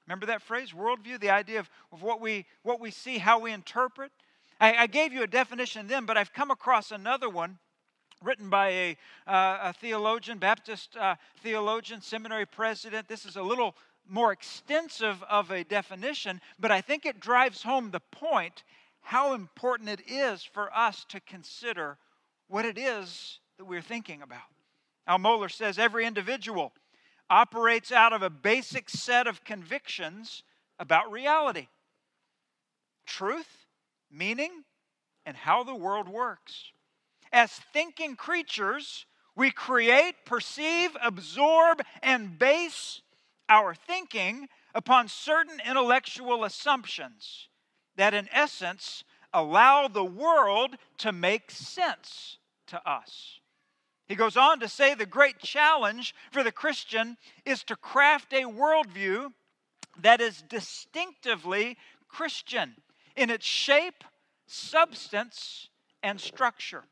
Remember 0.06 0.26
that 0.26 0.42
phrase, 0.42 0.72
worldview? 0.72 1.20
The 1.20 1.30
idea 1.30 1.60
of, 1.60 1.70
of 1.92 2.02
what, 2.02 2.20
we, 2.20 2.44
what 2.62 2.80
we 2.80 2.90
see, 2.90 3.18
how 3.18 3.38
we 3.38 3.52
interpret. 3.52 4.12
I, 4.60 4.74
I 4.74 4.86
gave 4.86 5.12
you 5.12 5.22
a 5.22 5.26
definition 5.26 5.86
then, 5.86 6.04
but 6.04 6.16
I've 6.16 6.32
come 6.32 6.50
across 6.50 6.90
another 6.90 7.28
one 7.28 7.58
written 8.22 8.50
by 8.50 8.68
a, 8.68 8.96
uh, 9.26 9.58
a 9.62 9.72
theologian, 9.72 10.38
Baptist 10.38 10.96
uh, 10.96 11.14
theologian, 11.42 12.02
seminary 12.02 12.46
president. 12.46 13.08
This 13.08 13.24
is 13.24 13.36
a 13.36 13.42
little 13.42 13.74
more 14.08 14.32
extensive 14.32 15.22
of 15.30 15.50
a 15.50 15.64
definition, 15.64 16.40
but 16.58 16.70
I 16.70 16.80
think 16.80 17.06
it 17.06 17.20
drives 17.20 17.62
home 17.62 17.90
the 17.90 18.00
point 18.00 18.64
how 19.02 19.32
important 19.32 19.88
it 19.88 20.02
is 20.06 20.42
for 20.42 20.76
us 20.76 21.06
to 21.08 21.20
consider 21.20 21.96
what 22.50 22.64
it 22.64 22.76
is 22.76 23.38
that 23.56 23.64
we're 23.64 23.80
thinking 23.80 24.22
about. 24.22 24.42
Al 25.06 25.18
Mohler 25.18 25.50
says 25.50 25.78
every 25.78 26.04
individual 26.04 26.72
operates 27.30 27.92
out 27.92 28.12
of 28.12 28.22
a 28.22 28.30
basic 28.30 28.90
set 28.90 29.28
of 29.28 29.44
convictions 29.44 30.42
about 30.78 31.12
reality, 31.12 31.68
truth, 33.06 33.66
meaning, 34.10 34.64
and 35.24 35.36
how 35.36 35.62
the 35.62 35.74
world 35.74 36.08
works. 36.08 36.72
As 37.32 37.52
thinking 37.72 38.16
creatures, 38.16 39.06
we 39.36 39.52
create, 39.52 40.14
perceive, 40.24 40.96
absorb, 41.00 41.82
and 42.02 42.36
base 42.36 43.00
our 43.48 43.74
thinking 43.74 44.48
upon 44.74 45.06
certain 45.06 45.60
intellectual 45.64 46.42
assumptions 46.42 47.48
that, 47.96 48.12
in 48.12 48.28
essence, 48.32 49.04
allow 49.32 49.86
the 49.86 50.04
world 50.04 50.74
to 50.98 51.12
make 51.12 51.52
sense 51.52 52.38
to 52.70 52.90
us. 52.90 53.40
He 54.06 54.16
goes 54.16 54.36
on 54.36 54.58
to 54.60 54.68
say 54.68 54.94
the 54.94 55.06
great 55.06 55.38
challenge 55.38 56.14
for 56.32 56.42
the 56.42 56.50
Christian 56.50 57.16
is 57.44 57.62
to 57.64 57.76
craft 57.76 58.32
a 58.32 58.42
worldview 58.42 59.28
that 60.02 60.20
is 60.20 60.42
distinctively 60.42 61.76
Christian 62.08 62.74
in 63.14 63.30
its 63.30 63.46
shape, 63.46 64.02
substance, 64.46 65.68
and 66.02 66.20
structure. 66.20 66.84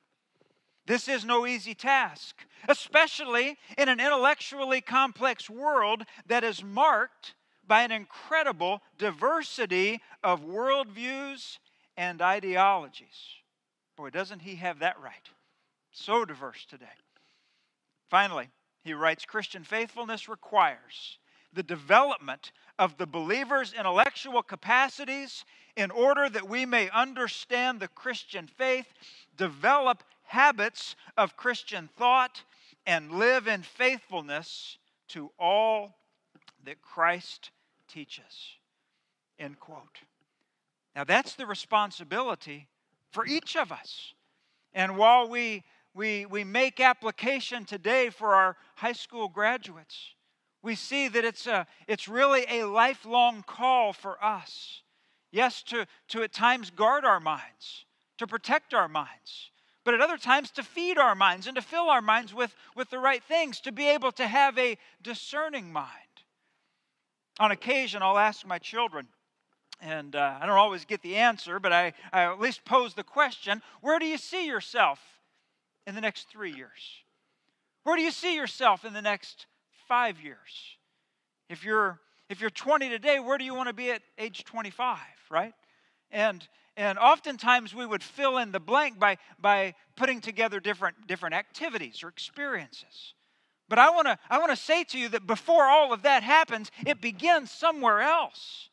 This 0.86 1.08
is 1.08 1.24
no 1.24 1.46
easy 1.46 1.74
task, 1.74 2.36
especially 2.68 3.58
in 3.76 3.88
an 3.88 4.00
intellectually 4.00 4.80
complex 4.80 5.50
world 5.50 6.04
that 6.26 6.44
is 6.44 6.62
marked 6.62 7.34
by 7.66 7.82
an 7.82 7.92
incredible 7.92 8.80
diversity 8.96 10.00
of 10.22 10.40
worldviews 10.44 11.58
and 11.96 12.22
ideologies. 12.22 13.34
Boy, 13.96 14.10
doesn't 14.10 14.42
he 14.42 14.56
have 14.56 14.78
that 14.78 14.98
right? 15.00 15.28
So 15.98 16.24
diverse 16.24 16.64
today. 16.64 16.86
Finally, 18.08 18.48
he 18.84 18.94
writes 18.94 19.24
Christian 19.24 19.64
faithfulness 19.64 20.28
requires 20.28 21.18
the 21.52 21.62
development 21.62 22.52
of 22.78 22.96
the 22.98 23.06
believer's 23.06 23.72
intellectual 23.72 24.42
capacities 24.42 25.44
in 25.76 25.90
order 25.90 26.28
that 26.28 26.48
we 26.48 26.64
may 26.64 26.88
understand 26.90 27.80
the 27.80 27.88
Christian 27.88 28.46
faith, 28.46 28.86
develop 29.36 30.04
habits 30.22 30.94
of 31.16 31.36
Christian 31.36 31.88
thought, 31.96 32.42
and 32.86 33.12
live 33.12 33.48
in 33.48 33.62
faithfulness 33.62 34.78
to 35.08 35.30
all 35.38 35.96
that 36.64 36.80
Christ 36.80 37.50
teaches. 37.88 38.56
End 39.38 39.58
quote. 39.58 39.98
Now, 40.94 41.04
that's 41.04 41.34
the 41.34 41.46
responsibility 41.46 42.68
for 43.10 43.26
each 43.26 43.56
of 43.56 43.72
us. 43.72 44.14
And 44.74 44.96
while 44.96 45.28
we, 45.28 45.64
we, 45.94 46.26
we 46.26 46.44
make 46.44 46.80
application 46.80 47.64
today 47.64 48.10
for 48.10 48.34
our 48.34 48.56
high 48.76 48.92
school 48.92 49.28
graduates, 49.28 50.14
we 50.62 50.74
see 50.74 51.08
that 51.08 51.24
it's, 51.24 51.46
a, 51.46 51.66
it's 51.86 52.08
really 52.08 52.44
a 52.48 52.64
lifelong 52.64 53.44
call 53.46 53.92
for 53.92 54.22
us. 54.22 54.82
Yes, 55.30 55.62
to, 55.64 55.86
to 56.08 56.22
at 56.22 56.32
times 56.32 56.70
guard 56.70 57.04
our 57.04 57.20
minds, 57.20 57.84
to 58.18 58.26
protect 58.26 58.74
our 58.74 58.88
minds, 58.88 59.50
but 59.84 59.94
at 59.94 60.00
other 60.00 60.16
times 60.16 60.50
to 60.52 60.62
feed 60.62 60.98
our 60.98 61.14
minds 61.14 61.46
and 61.46 61.56
to 61.56 61.62
fill 61.62 61.88
our 61.90 62.02
minds 62.02 62.34
with, 62.34 62.54
with 62.74 62.90
the 62.90 62.98
right 62.98 63.22
things, 63.22 63.60
to 63.60 63.72
be 63.72 63.88
able 63.88 64.12
to 64.12 64.26
have 64.26 64.58
a 64.58 64.78
discerning 65.02 65.72
mind. 65.72 65.92
On 67.40 67.50
occasion, 67.50 68.02
I'll 68.02 68.18
ask 68.18 68.46
my 68.46 68.58
children, 68.58 69.06
and 69.80 70.16
uh, 70.16 70.38
I 70.40 70.46
don't 70.46 70.58
always 70.58 70.84
get 70.84 71.02
the 71.02 71.16
answer, 71.16 71.60
but 71.60 71.72
I, 71.72 71.92
I 72.12 72.24
at 72.24 72.40
least 72.40 72.64
pose 72.64 72.94
the 72.94 73.04
question 73.04 73.62
where 73.80 73.98
do 73.98 74.06
you 74.06 74.18
see 74.18 74.46
yourself 74.46 74.98
in 75.88 75.94
the 75.94 76.00
next 76.02 76.28
three 76.28 76.52
years? 76.52 77.00
Where 77.82 77.96
do 77.96 78.02
you 78.02 78.10
see 78.10 78.36
yourself 78.36 78.84
in 78.84 78.92
the 78.92 79.00
next 79.00 79.46
five 79.88 80.20
years? 80.20 80.76
If 81.48 81.64
you're 81.64 81.98
if 82.28 82.42
you're 82.42 82.50
20 82.50 82.90
today, 82.90 83.18
where 83.20 83.38
do 83.38 83.44
you 83.44 83.54
want 83.54 83.68
to 83.68 83.72
be 83.72 83.90
at 83.90 84.02
age 84.18 84.44
25, 84.44 84.98
right? 85.30 85.54
And 86.10 86.46
and 86.76 86.98
oftentimes 86.98 87.74
we 87.74 87.86
would 87.86 88.02
fill 88.02 88.36
in 88.36 88.52
the 88.52 88.60
blank 88.60 88.98
by 88.98 89.16
by 89.40 89.74
putting 89.96 90.20
together 90.20 90.60
different 90.60 91.06
different 91.06 91.34
activities 91.34 92.04
or 92.04 92.08
experiences. 92.08 93.14
But 93.70 93.78
I 93.78 93.88
want 93.88 94.08
to 94.08 94.18
I 94.28 94.38
want 94.38 94.50
to 94.50 94.56
say 94.56 94.84
to 94.84 94.98
you 94.98 95.08
that 95.08 95.26
before 95.26 95.64
all 95.64 95.94
of 95.94 96.02
that 96.02 96.22
happens, 96.22 96.70
it 96.86 97.00
begins 97.00 97.50
somewhere 97.50 98.02
else. 98.02 98.68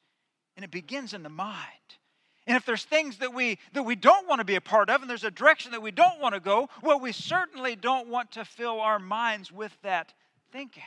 And 0.57 0.65
it 0.65 0.71
begins 0.71 1.13
in 1.13 1.23
the 1.23 1.29
mind. 1.29 1.97
And 2.47 2.55
if 2.55 2.65
there's 2.65 2.83
things 2.83 3.17
that 3.17 3.33
we 3.33 3.57
that 3.73 3.83
we 3.83 3.95
don't 3.95 4.27
want 4.27 4.39
to 4.39 4.45
be 4.45 4.55
a 4.55 4.61
part 4.61 4.89
of 4.89 5.01
and 5.01 5.09
there's 5.09 5.23
a 5.23 5.31
direction 5.31 5.71
that 5.71 5.81
we 5.81 5.91
don't 5.91 6.19
want 6.19 6.35
to 6.35 6.39
go, 6.39 6.69
well 6.83 6.99
we 6.99 7.11
certainly 7.11 7.75
don't 7.75 8.07
want 8.07 8.31
to 8.33 8.45
fill 8.45 8.79
our 8.79 8.99
minds 8.99 9.51
with 9.51 9.75
that 9.81 10.13
thinking. 10.51 10.83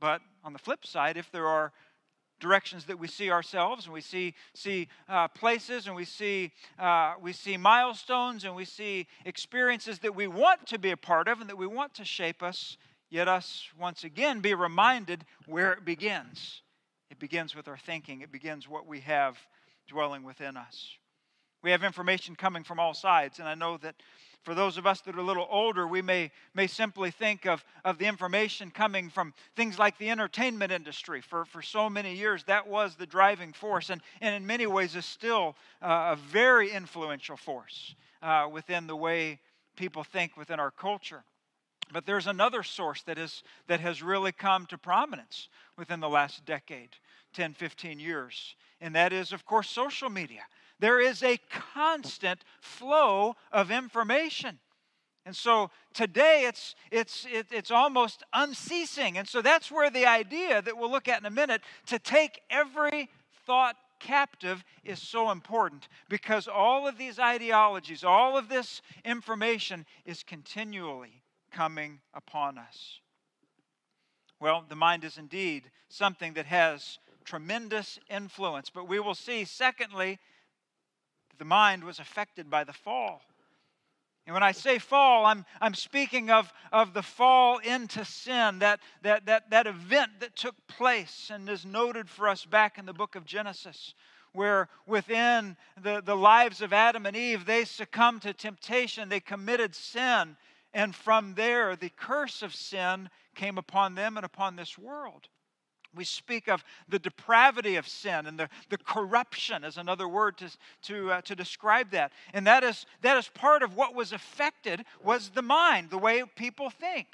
But 0.00 0.20
on 0.44 0.52
the 0.52 0.58
flip 0.58 0.86
side, 0.86 1.16
if 1.16 1.30
there 1.30 1.46
are 1.46 1.72
directions 2.40 2.86
that 2.86 2.98
we 2.98 3.06
see 3.06 3.30
ourselves 3.30 3.84
and 3.84 3.94
we 3.94 4.00
see 4.00 4.34
see 4.54 4.88
uh, 5.08 5.28
places 5.28 5.86
and 5.86 5.94
we 5.94 6.04
see 6.04 6.50
uh, 6.78 7.14
we 7.20 7.32
see 7.32 7.56
milestones 7.56 8.44
and 8.44 8.56
we 8.56 8.64
see 8.64 9.06
experiences 9.24 9.98
that 10.00 10.14
we 10.14 10.26
want 10.26 10.66
to 10.66 10.78
be 10.78 10.90
a 10.90 10.96
part 10.96 11.28
of 11.28 11.40
and 11.40 11.48
that 11.48 11.58
we 11.58 11.66
want 11.66 11.94
to 11.94 12.04
shape 12.04 12.42
us 12.42 12.78
yet 13.10 13.28
us 13.28 13.68
once 13.78 14.04
again 14.04 14.40
be 14.40 14.54
reminded 14.54 15.24
where 15.46 15.72
it 15.72 15.84
begins 15.84 16.62
it 17.10 17.18
begins 17.18 17.54
with 17.54 17.68
our 17.68 17.78
thinking 17.78 18.22
it 18.22 18.32
begins 18.32 18.66
what 18.66 18.86
we 18.86 19.00
have 19.00 19.36
dwelling 19.90 20.22
within 20.22 20.56
us 20.56 20.96
we 21.62 21.70
have 21.70 21.84
information 21.84 22.34
coming 22.34 22.64
from 22.64 22.78
all 22.78 22.94
sides 22.94 23.38
and 23.38 23.48
i 23.48 23.54
know 23.54 23.76
that 23.76 23.94
for 24.42 24.54
those 24.54 24.78
of 24.78 24.86
us 24.86 25.00
that 25.02 25.14
are 25.14 25.20
a 25.20 25.24
little 25.24 25.46
older, 25.50 25.86
we 25.86 26.00
may, 26.00 26.30
may 26.54 26.66
simply 26.66 27.10
think 27.10 27.46
of, 27.46 27.62
of 27.84 27.98
the 27.98 28.06
information 28.06 28.70
coming 28.70 29.10
from 29.10 29.34
things 29.54 29.78
like 29.78 29.98
the 29.98 30.08
entertainment 30.08 30.72
industry. 30.72 31.20
For, 31.20 31.44
for 31.44 31.60
so 31.60 31.90
many 31.90 32.14
years, 32.14 32.44
that 32.44 32.66
was 32.66 32.96
the 32.96 33.06
driving 33.06 33.52
force, 33.52 33.90
and, 33.90 34.00
and 34.20 34.34
in 34.34 34.46
many 34.46 34.66
ways 34.66 34.96
is 34.96 35.04
still 35.04 35.56
uh, 35.82 36.14
a 36.14 36.16
very 36.16 36.70
influential 36.70 37.36
force 37.36 37.94
uh, 38.22 38.48
within 38.50 38.86
the 38.86 38.96
way 38.96 39.40
people 39.76 40.04
think 40.04 40.36
within 40.36 40.58
our 40.58 40.70
culture. 40.70 41.22
But 41.92 42.06
there's 42.06 42.26
another 42.26 42.62
source 42.62 43.02
that, 43.02 43.18
is, 43.18 43.42
that 43.66 43.80
has 43.80 44.02
really 44.02 44.32
come 44.32 44.64
to 44.66 44.78
prominence 44.78 45.48
within 45.76 46.00
the 46.00 46.08
last 46.08 46.46
decade, 46.46 46.90
10, 47.32 47.54
15 47.54 47.98
years, 47.98 48.54
and 48.80 48.94
that 48.94 49.12
is, 49.12 49.32
of 49.32 49.44
course, 49.44 49.68
social 49.68 50.10
media 50.10 50.42
there 50.80 50.98
is 50.98 51.22
a 51.22 51.38
constant 51.50 52.42
flow 52.60 53.36
of 53.52 53.70
information. 53.70 54.58
And 55.26 55.36
so 55.36 55.70
today 55.92 56.44
it's, 56.46 56.74
it's, 56.90 57.26
it, 57.30 57.48
it's 57.50 57.70
almost 57.70 58.24
unceasing. 58.32 59.18
And 59.18 59.28
so 59.28 59.42
that's 59.42 59.70
where 59.70 59.90
the 59.90 60.06
idea 60.06 60.62
that 60.62 60.76
we'll 60.76 60.90
look 60.90 61.06
at 61.06 61.20
in 61.20 61.26
a 61.26 61.30
minute 61.30 61.60
to 61.86 61.98
take 61.98 62.40
every 62.50 63.10
thought 63.46 63.76
captive 64.00 64.64
is 64.82 65.00
so 65.00 65.30
important 65.30 65.88
because 66.08 66.48
all 66.48 66.88
of 66.88 66.96
these 66.96 67.18
ideologies, 67.18 68.02
all 68.02 68.38
of 68.38 68.48
this 68.48 68.80
information 69.04 69.84
is 70.06 70.22
continually 70.22 71.22
coming 71.52 72.00
upon 72.14 72.56
us. 72.56 73.00
Well, 74.40 74.64
the 74.66 74.76
mind 74.76 75.04
is 75.04 75.18
indeed 75.18 75.70
something 75.90 76.32
that 76.32 76.46
has 76.46 76.98
tremendous 77.24 77.98
influence. 78.08 78.70
But 78.70 78.88
we 78.88 79.00
will 79.00 79.14
see, 79.14 79.44
secondly, 79.44 80.18
the 81.38 81.44
mind 81.44 81.84
was 81.84 81.98
affected 81.98 82.50
by 82.50 82.64
the 82.64 82.72
fall. 82.72 83.22
And 84.26 84.34
when 84.34 84.42
I 84.42 84.52
say 84.52 84.78
fall, 84.78 85.24
I'm, 85.24 85.44
I'm 85.60 85.74
speaking 85.74 86.30
of, 86.30 86.52
of 86.70 86.92
the 86.92 87.02
fall 87.02 87.58
into 87.58 88.04
sin, 88.04 88.60
that, 88.60 88.80
that, 89.02 89.26
that, 89.26 89.50
that 89.50 89.66
event 89.66 90.20
that 90.20 90.36
took 90.36 90.54
place 90.68 91.30
and 91.32 91.48
is 91.48 91.64
noted 91.64 92.08
for 92.08 92.28
us 92.28 92.44
back 92.44 92.78
in 92.78 92.86
the 92.86 92.92
book 92.92 93.16
of 93.16 93.24
Genesis, 93.24 93.94
where 94.32 94.68
within 94.86 95.56
the, 95.82 96.02
the 96.04 96.14
lives 96.14 96.60
of 96.60 96.72
Adam 96.72 97.06
and 97.06 97.16
Eve, 97.16 97.44
they 97.46 97.64
succumbed 97.64 98.22
to 98.22 98.32
temptation, 98.32 99.08
they 99.08 99.20
committed 99.20 99.74
sin, 99.74 100.36
and 100.72 100.94
from 100.94 101.34
there, 101.34 101.74
the 101.74 101.90
curse 101.90 102.42
of 102.42 102.54
sin 102.54 103.10
came 103.34 103.58
upon 103.58 103.94
them 103.94 104.16
and 104.16 104.24
upon 104.24 104.54
this 104.54 104.78
world. 104.78 105.28
We 105.94 106.04
speak 106.04 106.48
of 106.48 106.64
the 106.88 106.98
depravity 106.98 107.76
of 107.76 107.88
sin 107.88 108.26
and 108.26 108.38
the, 108.38 108.48
the 108.68 108.78
corruption 108.78 109.64
is 109.64 109.76
another 109.76 110.08
word 110.08 110.38
to, 110.38 110.50
to, 110.82 111.10
uh, 111.12 111.20
to 111.22 111.34
describe 111.34 111.90
that. 111.90 112.12
And 112.32 112.46
that 112.46 112.62
is, 112.62 112.86
that 113.02 113.16
is 113.18 113.28
part 113.28 113.62
of 113.62 113.76
what 113.76 113.94
was 113.94 114.12
affected 114.12 114.84
was 115.02 115.30
the 115.30 115.42
mind, 115.42 115.90
the 115.90 115.98
way 115.98 116.22
people 116.36 116.70
think. 116.70 117.08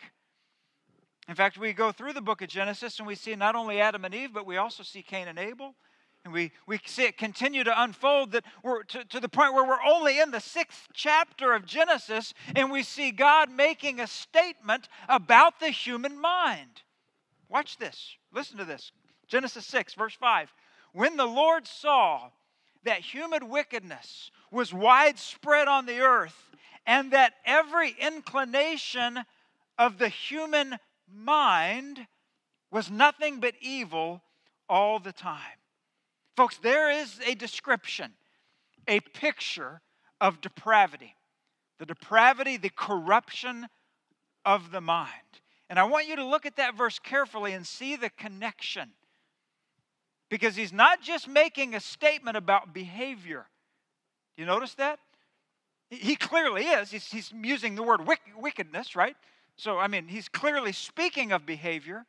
In 1.29 1.35
fact, 1.35 1.59
we 1.59 1.73
go 1.73 1.91
through 1.91 2.13
the 2.13 2.21
book 2.21 2.43
of 2.43 2.49
Genesis 2.49 2.99
and 2.99 3.07
we 3.07 3.15
see 3.15 3.35
not 3.35 3.57
only 3.57 3.81
Adam 3.81 4.05
and 4.05 4.15
Eve, 4.15 4.33
but 4.33 4.47
we 4.47 4.59
also 4.59 4.83
see 4.83 5.03
Cain 5.03 5.27
and 5.27 5.39
Abel. 5.39 5.75
And 6.25 6.33
we, 6.33 6.51
we 6.67 6.81
see 6.85 7.05
it 7.05 7.17
continue 7.17 7.63
to 7.63 7.83
unfold 7.83 8.33
that 8.33 8.45
we're 8.65 8.83
to, 8.85 9.05
to 9.05 9.21
the 9.21 9.29
point 9.29 9.55
where 9.55 9.65
we're 9.65 9.83
only 9.87 10.19
in 10.19 10.33
the 10.33 10.41
sixth 10.41 10.89
chapter 10.93 11.53
of 11.53 11.65
Genesis 11.65 12.35
and 12.57 12.71
we 12.71 12.83
see 12.83 13.13
God 13.13 13.49
making 13.49 14.01
a 14.01 14.09
statement 14.09 14.89
about 15.09 15.61
the 15.61 15.71
human 15.71 16.21
mind. 16.21 16.83
Watch 17.49 17.79
this. 17.79 18.17
Listen 18.33 18.59
to 18.59 18.65
this. 18.65 18.93
Genesis 19.29 19.67
6, 19.67 19.95
verse 19.95 20.15
5. 20.15 20.53
When 20.93 21.17
the 21.17 21.27
Lord 21.27 21.67
saw 21.67 22.31
that 22.85 23.01
human 23.01 23.49
wickedness 23.49 24.31
was 24.51 24.73
widespread 24.73 25.69
on 25.69 25.87
the 25.87 26.01
earth, 26.01 26.37
and 26.87 27.13
that 27.13 27.35
every 27.45 27.95
inclination 28.01 29.19
of 29.79 29.99
the 29.99 30.09
human 30.09 30.77
mind 31.13 32.07
was 32.71 32.91
nothing 32.91 33.41
but 33.41 33.55
evil 33.61 34.23
all 34.69 34.99
the 34.99 35.13
time. 35.13 35.41
Folks, 36.37 36.59
there 36.59 36.91
is 36.91 37.19
a 37.27 37.35
description, 37.35 38.13
a 38.87 39.01
picture 39.01 39.81
of 40.21 40.41
depravity. 40.41 41.15
The 41.79 41.87
depravity, 41.87 42.57
the 42.57 42.71
corruption 42.71 43.67
of 44.45 44.71
the 44.71 44.81
mind. 44.81 45.11
And 45.69 45.79
I 45.79 45.85
want 45.85 46.07
you 46.07 46.17
to 46.17 46.25
look 46.25 46.47
at 46.47 46.57
that 46.57 46.77
verse 46.77 46.99
carefully 46.99 47.53
and 47.53 47.67
see 47.67 47.97
the 47.97 48.11
connection. 48.11 48.91
Because 50.29 50.57
he's 50.57 50.73
not 50.73 51.03
just 51.03 51.29
making 51.29 51.75
a 51.75 51.81
statement 51.81 52.37
about 52.37 52.73
behavior. 52.73 53.47
Do 54.37 54.43
you 54.43 54.47
notice 54.47 54.75
that? 54.75 54.99
He 55.91 56.17
clearly 56.17 56.65
is. 56.65 56.91
He's, 56.91 57.07
he's 57.11 57.33
using 57.43 57.77
the 57.77 57.83
word 57.83 58.09
wickedness, 58.37 58.97
right? 58.97 59.17
So, 59.57 59.79
I 59.79 59.87
mean, 59.87 60.09
he's 60.09 60.29
clearly 60.29 60.73
speaking 60.73 61.33
of 61.33 61.47
behavior, 61.47 62.05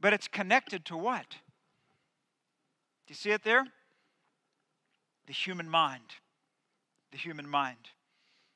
but 0.00 0.12
it's 0.12 0.28
connected 0.28 0.84
to 0.86 0.96
what? 0.96 1.28
Do 1.30 3.12
you 3.12 3.14
see 3.14 3.30
it 3.30 3.44
there? 3.44 3.64
The 5.26 5.32
human 5.32 5.68
mind. 5.68 6.02
The 7.12 7.18
human 7.18 7.48
mind. 7.48 7.78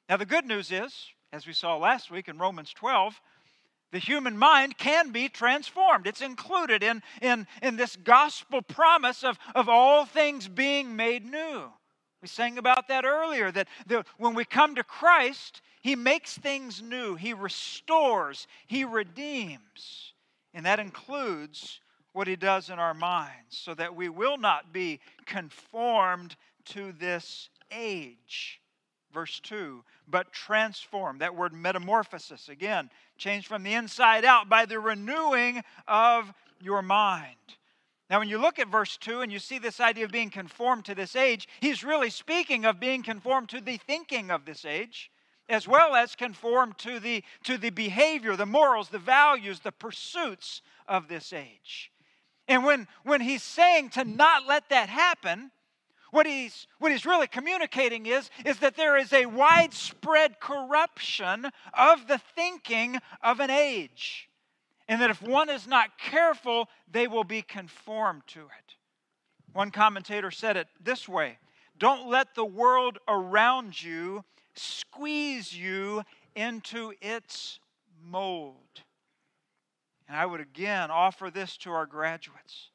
Now, 0.09 0.17
the 0.17 0.27
good 0.27 0.45
news 0.45 0.73
is, 0.73 0.93
as 1.33 1.47
we 1.47 1.53
saw 1.53 1.77
last 1.77 2.11
week 2.11 2.29
in 2.29 2.37
Romans 2.37 2.73
12, 2.73 3.21
the 3.93 3.99
human 3.99 4.37
mind 4.37 4.79
can 4.79 5.11
be 5.11 5.29
transformed. 5.29 6.07
It's 6.07 6.21
included 6.21 6.83
in, 6.83 7.03
in, 7.21 7.47
in 7.63 7.77
this 7.77 7.97
gospel 7.97 8.63
promise 8.63 9.25
of, 9.25 9.39
of 9.55 9.69
all 9.69 10.05
things 10.05 10.49
being 10.49 10.97
made 10.97 11.25
new. 11.25 11.65
We 12.23 12.29
sang 12.29 12.59
about 12.59 12.89
that 12.89 13.05
earlier 13.05 13.51
that 13.51 13.69
when 14.19 14.35
we 14.35 14.45
come 14.45 14.75
to 14.75 14.85
Christ, 14.85 15.63
He 15.81 15.97
makes 15.97 16.37
things 16.37 16.83
new, 16.83 17.15
He 17.15 17.33
restores, 17.33 18.47
He 18.67 18.85
redeems. 18.85 20.13
And 20.53 20.67
that 20.67 20.81
includes 20.81 21.81
what 22.13 22.27
he 22.27 22.37
does 22.37 22.71
in 22.71 22.79
our 22.79 22.95
minds 22.95 23.57
so 23.57 23.75
that 23.75 23.95
we 23.95 24.09
will 24.09 24.37
not 24.37 24.73
be 24.73 25.01
conformed 25.27 26.37
to 26.67 26.93
this 26.93 27.49
age. 27.71 28.61
Verse 29.13 29.41
2, 29.41 29.83
but 30.07 30.33
transform. 30.33 31.19
That 31.19 31.35
word 31.35 31.53
metamorphosis, 31.53 32.49
again, 32.49 32.91
change 33.21 33.47
from 33.47 33.63
the 33.63 33.75
inside 33.75 34.25
out 34.25 34.49
by 34.49 34.67
the 34.67 34.81
renewing 34.81 35.63
of 35.87 36.33
your 36.61 36.83
mind. 36.83 37.37
Now, 38.09 38.19
when 38.19 38.29
you 38.29 38.39
look 38.39 38.59
at 38.59 38.67
verse 38.67 38.97
2 38.97 39.21
and 39.21 39.31
you 39.31 39.39
see 39.39 39.59
this 39.59 39.79
idea 39.79 40.05
of 40.05 40.11
being 40.11 40.31
conformed 40.31 40.85
to 40.87 40.97
this 40.97 41.15
age, 41.15 41.47
he's 41.61 41.85
really 41.85 42.11
speaking 42.11 42.65
of 42.65 42.81
being 42.81 43.05
conformed 43.05 43.51
to 43.51 43.61
the 43.61 43.77
thinking 43.77 44.33
of 44.33 44.45
this 44.45 44.65
age, 44.65 45.13
as 45.49 45.69
well 45.69 45.95
as 45.95 46.17
conformed 46.17 46.77
to 46.79 46.99
the, 46.99 47.23
to 47.45 47.57
the 47.57 47.71
behavior, 47.71 48.35
the 48.35 48.47
morals, 48.47 48.89
the 48.89 48.99
values, 48.99 49.61
the 49.61 49.71
pursuits 49.71 50.63
of 50.89 51.07
this 51.07 51.33
age. 51.33 51.93
And 52.49 52.65
when, 52.65 52.89
when 53.05 53.21
he's 53.21 53.45
saying 53.45 53.91
to 53.91 54.05
not 54.05 54.45
let 54.45 54.71
that 54.71 54.89
happen, 54.89 55.53
what 56.11 56.27
he's, 56.27 56.67
what 56.79 56.93
he's 56.93 57.07
really 57.07 57.27
communicating 57.27 58.07
is, 58.07 58.31
is 58.45 58.59
that 58.59 58.77
there 58.77 58.97
is 58.97 59.13
a 59.13 59.27
widespread 59.27 60.41
corruption 60.41 61.47
of 61.75 62.09
the 62.09 62.21
thinking 62.35 62.99
of 63.23 63.41
an 63.41 63.51
age 63.51 64.31
and 64.91 65.01
that 65.01 65.09
if 65.09 65.23
one 65.23 65.49
is 65.49 65.69
not 65.69 65.97
careful, 65.99 66.69
they 66.91 67.07
will 67.07 67.23
be 67.23 67.43
conformed 67.43 68.23
to 68.27 68.41
it. 68.41 68.75
One 69.53 69.71
commentator 69.71 70.33
said 70.33 70.57
it 70.57 70.67
this 70.83 71.09
way 71.09 71.39
Don't 71.79 72.09
let 72.09 72.35
the 72.35 72.45
world 72.45 72.99
around 73.07 73.81
you 73.81 74.25
squeeze 74.55 75.57
you 75.57 76.03
into 76.35 76.93
its 77.01 77.61
mold. 78.05 78.83
And 80.09 80.17
I 80.17 80.27
would 80.27 80.41
again 80.41 80.91
offer 80.91 81.31
this 81.31 81.57
to 81.59 81.71
our 81.71 81.87
graduates. 81.87 82.71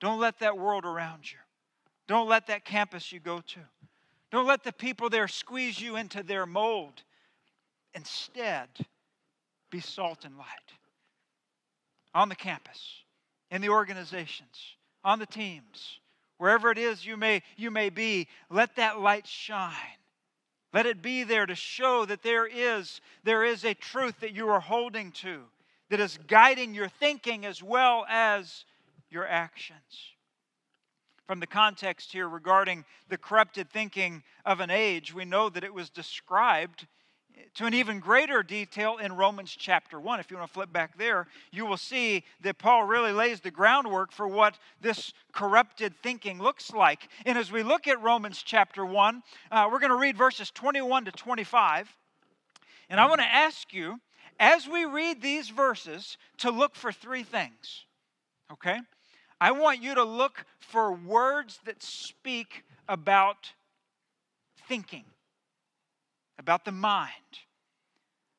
Don't 0.00 0.18
let 0.18 0.38
that 0.38 0.56
world 0.56 0.86
around 0.86 1.30
you, 1.30 1.38
don't 2.08 2.28
let 2.28 2.46
that 2.48 2.64
campus 2.64 3.12
you 3.12 3.20
go 3.20 3.40
to, 3.40 3.60
don't 4.30 4.46
let 4.46 4.64
the 4.64 4.72
people 4.72 5.10
there 5.10 5.28
squeeze 5.28 5.80
you 5.80 5.96
into 5.96 6.22
their 6.22 6.46
mold. 6.46 7.02
Instead, 7.94 8.68
be 9.70 9.80
salt 9.80 10.24
and 10.24 10.36
light 10.38 10.46
on 12.14 12.28
the 12.28 12.34
campus, 12.34 13.04
in 13.50 13.60
the 13.62 13.68
organizations, 13.68 14.76
on 15.04 15.18
the 15.18 15.26
teams, 15.26 16.00
wherever 16.38 16.70
it 16.70 16.78
is 16.78 17.04
you 17.06 17.16
may, 17.16 17.42
you 17.56 17.70
may 17.70 17.90
be, 17.90 18.28
let 18.50 18.76
that 18.76 19.00
light 19.00 19.26
shine. 19.26 19.72
Let 20.72 20.86
it 20.86 21.02
be 21.02 21.22
there 21.22 21.46
to 21.46 21.54
show 21.54 22.04
that 22.06 22.22
there 22.22 22.46
is, 22.46 23.00
there 23.24 23.44
is 23.44 23.64
a 23.64 23.74
truth 23.74 24.20
that 24.20 24.32
you 24.32 24.48
are 24.48 24.60
holding 24.60 25.12
to 25.12 25.42
that 25.90 26.00
is 26.00 26.18
guiding 26.26 26.74
your 26.74 26.88
thinking 26.88 27.44
as 27.44 27.62
well 27.62 28.06
as 28.08 28.64
your 29.10 29.26
actions. 29.26 30.14
From 31.32 31.40
the 31.40 31.46
context 31.46 32.12
here 32.12 32.28
regarding 32.28 32.84
the 33.08 33.16
corrupted 33.16 33.70
thinking 33.70 34.22
of 34.44 34.60
an 34.60 34.70
age, 34.70 35.14
we 35.14 35.24
know 35.24 35.48
that 35.48 35.64
it 35.64 35.72
was 35.72 35.88
described 35.88 36.86
to 37.54 37.64
an 37.64 37.72
even 37.72 38.00
greater 38.00 38.42
detail 38.42 38.98
in 38.98 39.14
Romans 39.14 39.56
chapter 39.58 39.98
1. 39.98 40.20
If 40.20 40.30
you 40.30 40.36
want 40.36 40.50
to 40.50 40.52
flip 40.52 40.70
back 40.74 40.98
there, 40.98 41.28
you 41.50 41.64
will 41.64 41.78
see 41.78 42.24
that 42.42 42.58
Paul 42.58 42.84
really 42.84 43.12
lays 43.12 43.40
the 43.40 43.50
groundwork 43.50 44.12
for 44.12 44.28
what 44.28 44.58
this 44.82 45.14
corrupted 45.32 45.94
thinking 46.02 46.38
looks 46.38 46.70
like. 46.70 47.08
And 47.24 47.38
as 47.38 47.50
we 47.50 47.62
look 47.62 47.88
at 47.88 48.02
Romans 48.02 48.42
chapter 48.44 48.84
1, 48.84 49.22
uh, 49.50 49.68
we're 49.72 49.80
going 49.80 49.88
to 49.88 49.96
read 49.96 50.18
verses 50.18 50.50
21 50.50 51.06
to 51.06 51.12
25. 51.12 51.96
And 52.90 53.00
I 53.00 53.06
want 53.06 53.22
to 53.22 53.26
ask 53.26 53.72
you, 53.72 54.00
as 54.38 54.68
we 54.68 54.84
read 54.84 55.22
these 55.22 55.48
verses, 55.48 56.18
to 56.36 56.50
look 56.50 56.74
for 56.74 56.92
three 56.92 57.22
things. 57.22 57.86
Okay? 58.52 58.80
I 59.42 59.50
want 59.50 59.82
you 59.82 59.96
to 59.96 60.04
look 60.04 60.44
for 60.60 60.92
words 60.92 61.58
that 61.64 61.82
speak 61.82 62.62
about 62.88 63.50
thinking 64.68 65.02
about 66.38 66.64
the 66.64 66.70
mind. 66.70 67.40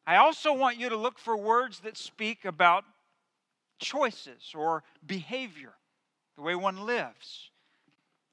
I 0.08 0.16
also 0.16 0.54
want 0.54 0.80
you 0.80 0.88
to 0.88 0.96
look 0.96 1.20
for 1.20 1.36
words 1.36 1.82
that 1.82 1.98
speak 1.98 2.46
about 2.46 2.86
choices 3.80 4.54
or 4.56 4.86
behavior, 5.06 5.74
the 6.38 6.42
way 6.42 6.56
one 6.56 6.86
lives. 6.86 7.52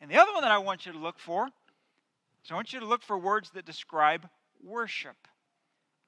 And 0.01 0.09
the 0.09 0.19
other 0.19 0.33
one 0.33 0.43
that 0.43 0.53
I 0.53 0.59
want 0.59 0.87
you 0.87 0.93
to 0.93 0.99
look 0.99 1.19
for 1.19 1.47
is 2.45 2.53
I 2.53 2.55
want 2.55 2.73
you 2.73 2.79
to 2.79 2.87
look 2.87 3.03
for 3.03 3.19
words 3.19 3.51
that 3.55 3.67
describe 3.67 4.29
worship. 4.63 5.17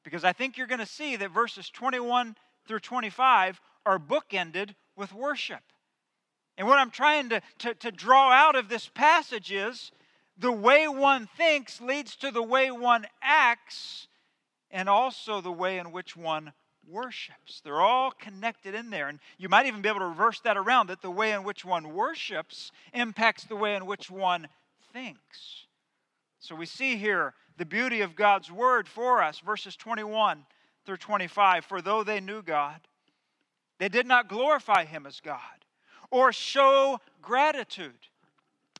Because 0.04 0.22
I 0.22 0.32
think 0.32 0.56
you're 0.56 0.68
going 0.68 0.78
to 0.78 0.86
see 0.86 1.16
that 1.16 1.32
verses 1.32 1.68
21 1.70 2.36
through 2.68 2.78
25 2.78 3.60
are 3.84 3.98
bookended 3.98 4.76
with 4.94 5.12
worship. 5.12 5.62
And 6.58 6.66
what 6.66 6.78
I'm 6.78 6.90
trying 6.90 7.30
to, 7.30 7.40
to, 7.58 7.74
to 7.74 7.90
draw 7.90 8.30
out 8.30 8.56
of 8.56 8.68
this 8.68 8.88
passage 8.88 9.50
is 9.50 9.90
the 10.38 10.52
way 10.52 10.86
one 10.88 11.28
thinks 11.36 11.80
leads 11.80 12.16
to 12.16 12.30
the 12.30 12.42
way 12.42 12.70
one 12.70 13.06
acts 13.22 14.08
and 14.70 14.88
also 14.88 15.40
the 15.40 15.52
way 15.52 15.78
in 15.78 15.92
which 15.92 16.16
one 16.16 16.52
worships. 16.88 17.60
They're 17.64 17.80
all 17.80 18.10
connected 18.10 18.74
in 18.74 18.90
there. 18.90 19.08
And 19.08 19.18
you 19.38 19.48
might 19.48 19.66
even 19.66 19.82
be 19.82 19.88
able 19.88 20.00
to 20.00 20.06
reverse 20.06 20.40
that 20.40 20.56
around 20.56 20.88
that 20.88 21.02
the 21.02 21.10
way 21.10 21.32
in 21.32 21.44
which 21.44 21.64
one 21.64 21.94
worships 21.94 22.70
impacts 22.92 23.44
the 23.44 23.56
way 23.56 23.74
in 23.74 23.86
which 23.86 24.10
one 24.10 24.48
thinks. 24.92 25.66
So 26.38 26.54
we 26.54 26.66
see 26.66 26.96
here 26.96 27.34
the 27.56 27.64
beauty 27.64 28.00
of 28.00 28.16
God's 28.16 28.50
word 28.50 28.88
for 28.88 29.22
us, 29.22 29.38
verses 29.38 29.76
21 29.76 30.44
through 30.84 30.96
25. 30.96 31.64
For 31.64 31.80
though 31.80 32.02
they 32.02 32.20
knew 32.20 32.42
God, 32.42 32.80
they 33.78 33.88
did 33.88 34.06
not 34.06 34.28
glorify 34.28 34.84
him 34.84 35.06
as 35.06 35.20
God 35.20 35.61
or 36.12 36.32
show 36.32 37.00
gratitude. 37.20 37.98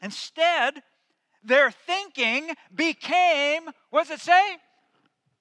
Instead, 0.00 0.82
their 1.42 1.72
thinking 1.72 2.54
became, 2.72 3.62
what 3.90 4.06
does 4.06 4.18
it 4.18 4.20
say? 4.20 4.58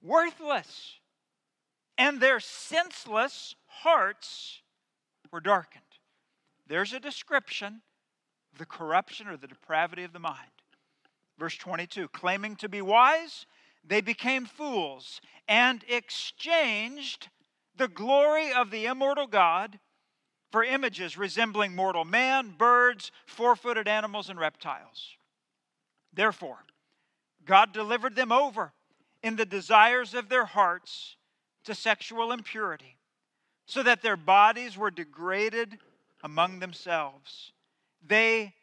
Worthless. 0.02 0.96
And 1.98 2.20
their 2.20 2.40
senseless 2.40 3.56
hearts 3.68 4.62
were 5.32 5.42
darkened. 5.42 5.84
There's 6.68 6.94
a 6.94 7.00
description 7.00 7.82
of 8.54 8.60
the 8.60 8.66
corruption 8.66 9.28
or 9.28 9.38
the 9.38 9.48
depravity 9.48 10.04
of 10.04 10.14
the 10.14 10.20
mind. 10.20 10.38
Verse 11.38 11.58
22 11.58 12.08
claiming 12.08 12.56
to 12.56 12.70
be 12.70 12.82
wise, 12.82 13.46
they 13.84 14.02
became 14.02 14.46
fools 14.46 15.20
and 15.48 15.84
exchanged 15.90 17.28
the 17.76 17.88
glory 17.88 18.54
of 18.54 18.72
the 18.72 18.86
immortal 18.86 19.28
God 19.28 19.80
for 20.52 20.64
images 20.64 21.18
resembling 21.18 21.76
mortal 21.76 22.06
man, 22.06 22.54
birds, 22.58 23.12
four 23.26 23.56
footed 23.56 23.88
animals, 23.88 24.30
and 24.30 24.40
reptiles. 24.40 25.16
Therefore, 26.14 26.60
God 27.46 27.72
delivered 27.72 28.16
them 28.16 28.32
over 28.32 28.74
in 29.24 29.38
the 29.38 29.46
desires 29.46 30.14
of 30.14 30.30
their 30.30 30.46
hearts 30.46 31.16
to 31.64 31.74
sexual 31.74 32.32
impurity, 32.32 32.98
so 33.66 33.82
that 33.84 34.02
their 34.02 34.18
bodies 34.18 34.78
were 34.78 34.92
degraded 34.92 35.78
among 36.24 36.60
themselves. 36.60 37.52
They 38.06 38.54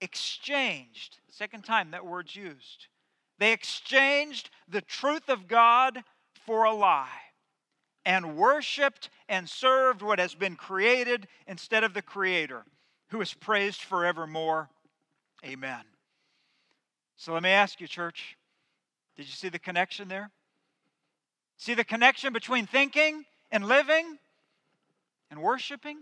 exchanged, 0.00 1.18
second 1.30 1.64
time 1.64 1.90
that 1.90 2.06
word's 2.06 2.36
used, 2.36 2.86
they 3.38 3.52
exchanged 3.52 4.50
the 4.68 4.82
truth 4.82 5.28
of 5.28 5.48
God 5.48 6.04
for 6.46 6.64
a 6.64 6.72
lie 6.72 7.31
and 8.04 8.36
worshiped 8.36 9.10
and 9.28 9.48
served 9.48 10.02
what 10.02 10.18
has 10.18 10.34
been 10.34 10.56
created 10.56 11.28
instead 11.46 11.84
of 11.84 11.94
the 11.94 12.02
Creator, 12.02 12.64
who 13.08 13.20
is 13.20 13.32
praised 13.34 13.82
forevermore. 13.82 14.68
Amen. 15.44 15.82
So 17.16 17.32
let 17.32 17.42
me 17.42 17.50
ask 17.50 17.80
you, 17.80 17.86
church, 17.86 18.36
did 19.16 19.26
you 19.26 19.32
see 19.32 19.48
the 19.48 19.58
connection 19.58 20.08
there? 20.08 20.30
See 21.56 21.74
the 21.74 21.84
connection 21.84 22.32
between 22.32 22.66
thinking 22.66 23.24
and 23.50 23.66
living 23.66 24.18
and 25.30 25.40
worshiping? 25.40 25.98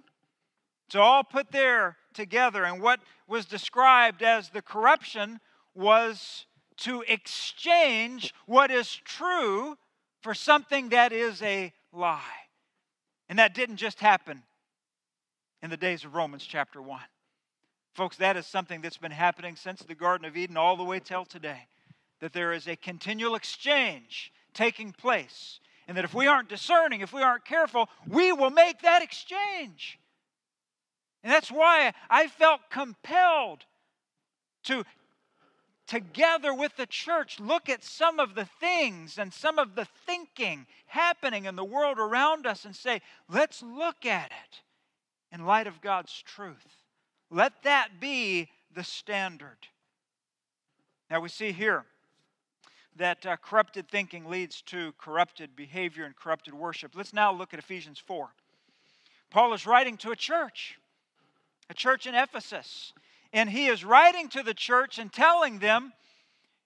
It's 0.86 0.96
all 0.96 1.22
put 1.22 1.52
there 1.52 1.96
together. 2.14 2.64
And 2.64 2.82
what 2.82 3.00
was 3.28 3.44
described 3.44 4.22
as 4.22 4.48
the 4.48 4.62
corruption 4.62 5.40
was 5.74 6.46
to 6.78 7.04
exchange 7.06 8.34
what 8.46 8.70
is 8.70 8.90
true 9.04 9.76
for 10.22 10.34
something 10.34 10.88
that 10.88 11.12
is 11.12 11.42
a 11.42 11.72
lie. 11.92 12.20
And 13.28 13.38
that 13.38 13.54
didn't 13.54 13.76
just 13.76 14.00
happen 14.00 14.42
in 15.62 15.70
the 15.70 15.76
days 15.76 16.04
of 16.04 16.14
Romans 16.14 16.44
chapter 16.44 16.80
1. 16.80 17.00
Folks, 17.94 18.16
that 18.16 18.36
is 18.36 18.46
something 18.46 18.80
that's 18.80 18.96
been 18.96 19.10
happening 19.10 19.56
since 19.56 19.82
the 19.82 19.94
Garden 19.94 20.26
of 20.26 20.36
Eden 20.36 20.56
all 20.56 20.76
the 20.76 20.84
way 20.84 21.00
till 21.00 21.24
today. 21.24 21.68
That 22.20 22.32
there 22.32 22.52
is 22.52 22.66
a 22.66 22.76
continual 22.76 23.34
exchange 23.34 24.32
taking 24.54 24.92
place. 24.92 25.60
And 25.88 25.96
that 25.96 26.04
if 26.04 26.14
we 26.14 26.26
aren't 26.26 26.48
discerning, 26.48 27.00
if 27.00 27.12
we 27.12 27.22
aren't 27.22 27.44
careful, 27.44 27.88
we 28.06 28.32
will 28.32 28.50
make 28.50 28.82
that 28.82 29.02
exchange. 29.02 29.98
And 31.22 31.32
that's 31.32 31.50
why 31.50 31.92
I 32.08 32.28
felt 32.28 32.60
compelled 32.70 33.64
to, 34.64 34.84
together 35.90 36.54
with 36.54 36.76
the 36.76 36.86
church, 36.86 37.40
look 37.40 37.68
at 37.68 37.82
some 37.82 38.20
of 38.20 38.36
the 38.36 38.44
things 38.60 39.18
and 39.18 39.34
some 39.34 39.58
of 39.58 39.74
the 39.74 39.88
thinking 40.06 40.64
happening 40.86 41.46
in 41.46 41.56
the 41.56 41.64
world 41.64 41.98
around 41.98 42.46
us 42.46 42.64
and 42.64 42.76
say, 42.76 43.00
let's 43.28 43.60
look 43.60 44.06
at 44.06 44.30
it 44.30 44.60
in 45.34 45.44
light 45.44 45.66
of 45.66 45.80
God's 45.80 46.22
truth. 46.22 46.84
Let 47.28 47.64
that 47.64 47.98
be 47.98 48.48
the 48.72 48.84
standard. 48.84 49.66
Now 51.10 51.18
we 51.18 51.28
see 51.28 51.50
here 51.50 51.84
that 52.94 53.26
uh, 53.26 53.36
corrupted 53.38 53.88
thinking 53.88 54.26
leads 54.26 54.62
to 54.62 54.92
corrupted 54.96 55.56
behavior 55.56 56.04
and 56.04 56.14
corrupted 56.14 56.54
worship. 56.54 56.92
Let's 56.94 57.12
now 57.12 57.32
look 57.32 57.52
at 57.52 57.58
Ephesians 57.58 57.98
4. 57.98 58.28
Paul 59.28 59.54
is 59.54 59.66
writing 59.66 59.96
to 59.98 60.12
a 60.12 60.16
church, 60.16 60.78
a 61.68 61.74
church 61.74 62.06
in 62.06 62.14
Ephesus, 62.14 62.92
and 63.32 63.50
he 63.50 63.66
is 63.66 63.84
writing 63.84 64.28
to 64.30 64.42
the 64.42 64.54
church 64.54 64.98
and 64.98 65.12
telling 65.12 65.58
them, 65.58 65.92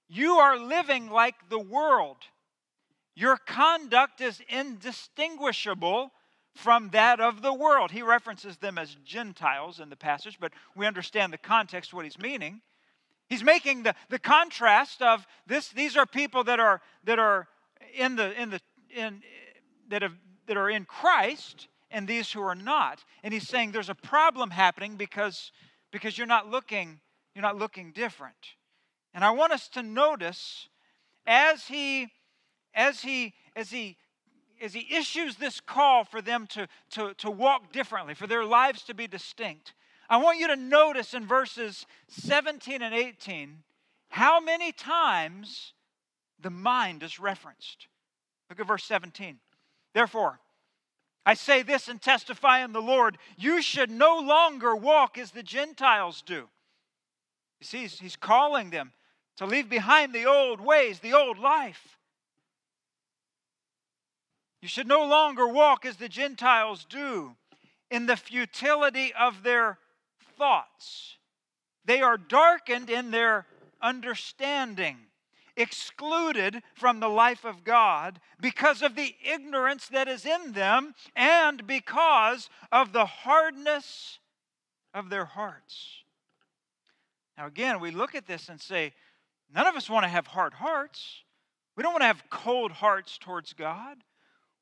You 0.08 0.34
are 0.34 0.58
living 0.58 1.10
like 1.10 1.48
the 1.48 1.58
world. 1.58 2.18
Your 3.14 3.36
conduct 3.36 4.20
is 4.20 4.40
indistinguishable 4.48 6.10
from 6.54 6.90
that 6.90 7.20
of 7.20 7.42
the 7.42 7.52
world. 7.52 7.90
He 7.90 8.02
references 8.02 8.56
them 8.56 8.78
as 8.78 8.96
Gentiles 9.04 9.80
in 9.80 9.88
the 9.88 9.96
passage, 9.96 10.38
but 10.40 10.52
we 10.74 10.86
understand 10.86 11.32
the 11.32 11.38
context, 11.38 11.92
what 11.92 12.04
he's 12.04 12.18
meaning. 12.18 12.60
He's 13.28 13.42
making 13.42 13.84
the, 13.84 13.94
the 14.08 14.18
contrast 14.18 15.02
of 15.02 15.26
this, 15.46 15.68
these 15.68 15.96
are 15.96 16.06
people 16.06 16.44
that 16.44 16.60
are 16.60 16.80
that 17.04 17.18
are 17.18 17.48
in 17.96 18.16
the 18.16 18.40
in 18.40 18.50
the 18.50 18.60
in 18.94 19.22
that 19.88 20.02
have 20.02 20.14
that 20.46 20.56
are 20.56 20.70
in 20.70 20.84
Christ 20.84 21.68
and 21.90 22.06
these 22.06 22.30
who 22.32 22.42
are 22.42 22.54
not. 22.54 23.04
And 23.22 23.32
he's 23.32 23.48
saying 23.48 23.72
there's 23.72 23.88
a 23.88 23.94
problem 23.94 24.50
happening 24.50 24.96
because 24.96 25.52
because 25.94 26.18
you're 26.18 26.26
not 26.26 26.50
looking 26.50 26.98
you're 27.36 27.42
not 27.42 27.56
looking 27.56 27.92
different. 27.92 28.34
And 29.14 29.24
I 29.24 29.30
want 29.30 29.52
us 29.52 29.68
to 29.68 29.82
notice 29.82 30.68
as 31.24 31.68
he 31.68 32.08
as 32.74 33.00
he 33.00 33.32
as 33.54 33.70
he 33.70 33.96
as 34.60 34.74
he 34.74 34.88
issues 34.92 35.36
this 35.36 35.60
call 35.60 36.04
for 36.04 36.20
them 36.20 36.46
to, 36.48 36.68
to, 36.90 37.14
to 37.14 37.30
walk 37.30 37.72
differently, 37.72 38.14
for 38.14 38.26
their 38.26 38.44
lives 38.44 38.82
to 38.84 38.94
be 38.94 39.06
distinct, 39.06 39.74
I 40.08 40.16
want 40.16 40.38
you 40.38 40.46
to 40.48 40.56
notice 40.56 41.12
in 41.12 41.26
verses 41.26 41.86
17 42.08 42.80
and 42.80 42.94
18 42.94 43.58
how 44.08 44.40
many 44.40 44.72
times 44.72 45.74
the 46.40 46.50
mind 46.50 47.02
is 47.02 47.18
referenced. 47.18 47.88
Look 48.48 48.60
at 48.60 48.66
verse 48.66 48.84
17. 48.84 49.38
Therefore, 49.92 50.40
I 51.26 51.34
say 51.34 51.62
this 51.62 51.88
and 51.88 52.00
testify 52.00 52.62
in 52.64 52.72
the 52.72 52.82
Lord 52.82 53.18
you 53.36 53.62
should 53.62 53.90
no 53.90 54.18
longer 54.18 54.76
walk 54.76 55.16
as 55.16 55.30
the 55.30 55.42
Gentiles 55.42 56.22
do. 56.22 56.48
You 57.60 57.66
see, 57.66 57.78
he's, 57.78 57.98
he's 57.98 58.16
calling 58.16 58.70
them 58.70 58.92
to 59.36 59.46
leave 59.46 59.68
behind 59.68 60.12
the 60.12 60.26
old 60.26 60.60
ways, 60.60 61.00
the 61.00 61.14
old 61.14 61.38
life. 61.38 61.98
You 64.60 64.68
should 64.68 64.88
no 64.88 65.06
longer 65.06 65.46
walk 65.46 65.84
as 65.84 65.96
the 65.96 66.08
Gentiles 66.08 66.86
do 66.88 67.36
in 67.90 68.06
the 68.06 68.16
futility 68.16 69.12
of 69.12 69.42
their 69.42 69.78
thoughts. 70.38 71.16
They 71.84 72.00
are 72.00 72.16
darkened 72.16 72.88
in 72.88 73.10
their 73.10 73.46
understanding, 73.82 74.96
excluded 75.56 76.62
from 76.74 77.00
the 77.00 77.08
life 77.08 77.44
of 77.44 77.64
God 77.64 78.20
because 78.40 78.82
of 78.82 78.96
the 78.96 79.14
ignorance 79.24 79.86
that 79.88 80.08
is 80.08 80.26
in 80.26 80.52
them 80.52 80.94
and 81.14 81.66
because 81.66 82.48
of 82.72 82.92
the 82.92 83.06
hardness 83.06 84.18
of 84.92 85.10
their 85.10 85.24
hearts. 85.24 86.04
Now, 87.36 87.46
again, 87.46 87.80
we 87.80 87.90
look 87.90 88.14
at 88.14 88.26
this 88.26 88.48
and 88.48 88.60
say, 88.60 88.92
none 89.52 89.66
of 89.66 89.74
us 89.74 89.90
want 89.90 90.04
to 90.04 90.08
have 90.08 90.28
hard 90.28 90.54
hearts. 90.54 91.24
We 91.76 91.82
don't 91.82 91.92
want 91.92 92.02
to 92.02 92.08
have 92.08 92.30
cold 92.30 92.70
hearts 92.72 93.18
towards 93.18 93.52
God. 93.52 93.98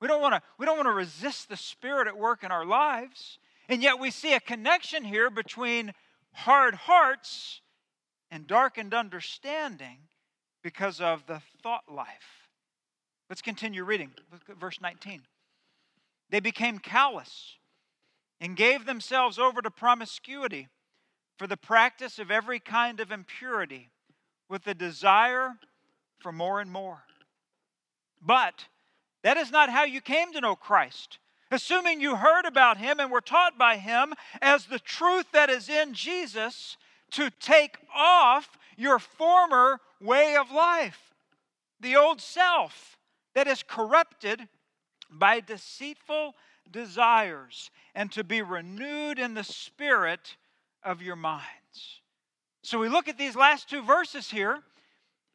We 0.01 0.09
don't 0.09 0.23
want 0.23 0.35
to 0.35 0.43
we 0.59 0.67
don't 0.67 0.77
want 0.77 0.89
to 0.89 0.93
resist 0.93 1.49
the 1.49 1.57
spirit 1.57 2.09
at 2.09 2.17
work 2.17 2.43
in 2.43 2.51
our 2.51 2.65
lives. 2.65 3.39
And 3.69 3.83
yet 3.83 4.01
we 4.01 4.11
see 4.11 4.35
a 4.35 4.41
connection 4.41 5.05
here 5.05 5.31
between 5.31 5.93
hard 6.33 6.75
hearts 6.75 7.61
and 8.31 8.47
darkened 8.47 8.95
understanding 8.95 9.99
because 10.63 11.01
of 11.01 11.27
the 11.27 11.41
thought 11.63 11.85
life. 11.93 12.49
Let's 13.29 13.43
continue 13.43 13.85
reading. 13.85 14.11
Look 14.31 14.43
at 14.49 14.57
verse 14.57 14.81
19. 14.81 15.23
They 16.31 16.41
became 16.41 16.79
callous 16.79 17.57
and 18.41 18.57
gave 18.57 18.87
themselves 18.87 19.39
over 19.39 19.63
to 19.63 19.71
promiscuity 19.71 20.69
for 21.39 21.47
the 21.47 21.57
practice 21.57 22.19
of 22.19 22.31
every 22.31 22.59
kind 22.59 23.01
of 23.01 23.11
impurity 23.11 23.91
with 24.49 24.65
the 24.65 24.75
desire 24.75 25.53
for 26.21 26.33
more 26.33 26.61
and 26.61 26.71
more. 26.71 27.05
But 28.21 28.67
that 29.23 29.37
is 29.37 29.51
not 29.51 29.71
how 29.71 29.85
you 29.85 30.01
came 30.01 30.33
to 30.33 30.41
know 30.41 30.55
Christ. 30.55 31.19
Assuming 31.51 32.01
you 32.01 32.17
heard 32.17 32.45
about 32.47 32.79
him 32.79 32.99
and 32.99 33.11
were 33.11 33.21
taught 33.21 33.59
by 33.59 33.77
him 33.77 34.15
as 34.41 34.67
the 34.67 34.79
truth 34.79 35.27
that 35.33 35.51
is 35.51 35.69
in 35.69 35.93
Jesus 35.95 36.77
to 37.13 37.31
take 37.41 37.77
off 37.95 38.57
your 38.83 38.99
former 38.99 39.81
way 40.01 40.37
of 40.37 40.51
life, 40.51 41.15
the 41.81 41.97
old 41.97 42.21
self 42.21 42.99
that 43.35 43.47
is 43.47 43.63
corrupted 43.63 44.49
by 45.11 45.41
deceitful 45.41 46.35
desires, 46.71 47.71
and 47.95 48.11
to 48.13 48.25
be 48.25 48.43
renewed 48.43 49.19
in 49.19 49.35
the 49.35 49.45
spirit 49.45 50.37
of 50.83 51.03
your 51.03 51.17
minds. 51.17 52.01
So 52.63 52.79
we 52.79 52.89
look 52.89 53.09
at 53.09 53.19
these 53.19 53.37
last 53.37 53.69
two 53.69 53.83
verses 53.83 54.31
here, 54.31 54.61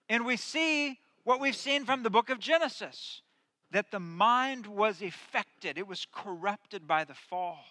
and 0.10 0.26
we 0.26 0.38
see 0.38 1.00
what 1.24 1.40
we've 1.40 1.56
seen 1.56 1.86
from 1.86 2.04
the 2.04 2.10
book 2.10 2.30
of 2.30 2.40
Genesis 2.40 3.22
that 3.72 3.92
the 3.92 4.00
mind 4.00 4.66
was 4.66 5.02
affected, 5.02 5.78
it 5.78 5.88
was 5.88 6.08
corrupted 6.12 6.88
by 6.88 7.04
the 7.04 7.14
fall. 7.14 7.66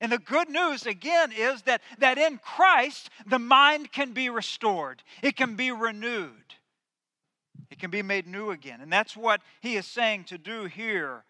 And 0.00 0.10
the 0.10 0.18
good 0.18 0.48
news, 0.48 0.86
again, 0.86 1.30
is 1.30 1.62
that, 1.62 1.82
that 1.98 2.16
in 2.16 2.38
Christ, 2.38 3.10
the 3.26 3.38
mind 3.38 3.92
can 3.92 4.12
be 4.12 4.30
restored, 4.30 5.02
it 5.22 5.36
can 5.36 5.56
be 5.56 5.70
renewed, 5.70 6.54
it 7.70 7.78
can 7.78 7.90
be 7.90 8.02
made 8.02 8.26
new 8.26 8.50
again. 8.50 8.80
And 8.80 8.92
that's 8.92 9.16
what 9.16 9.42
he 9.60 9.76
is 9.76 9.86
saying 9.86 10.24
to 10.24 10.38
do 10.38 10.64
here 10.64 11.24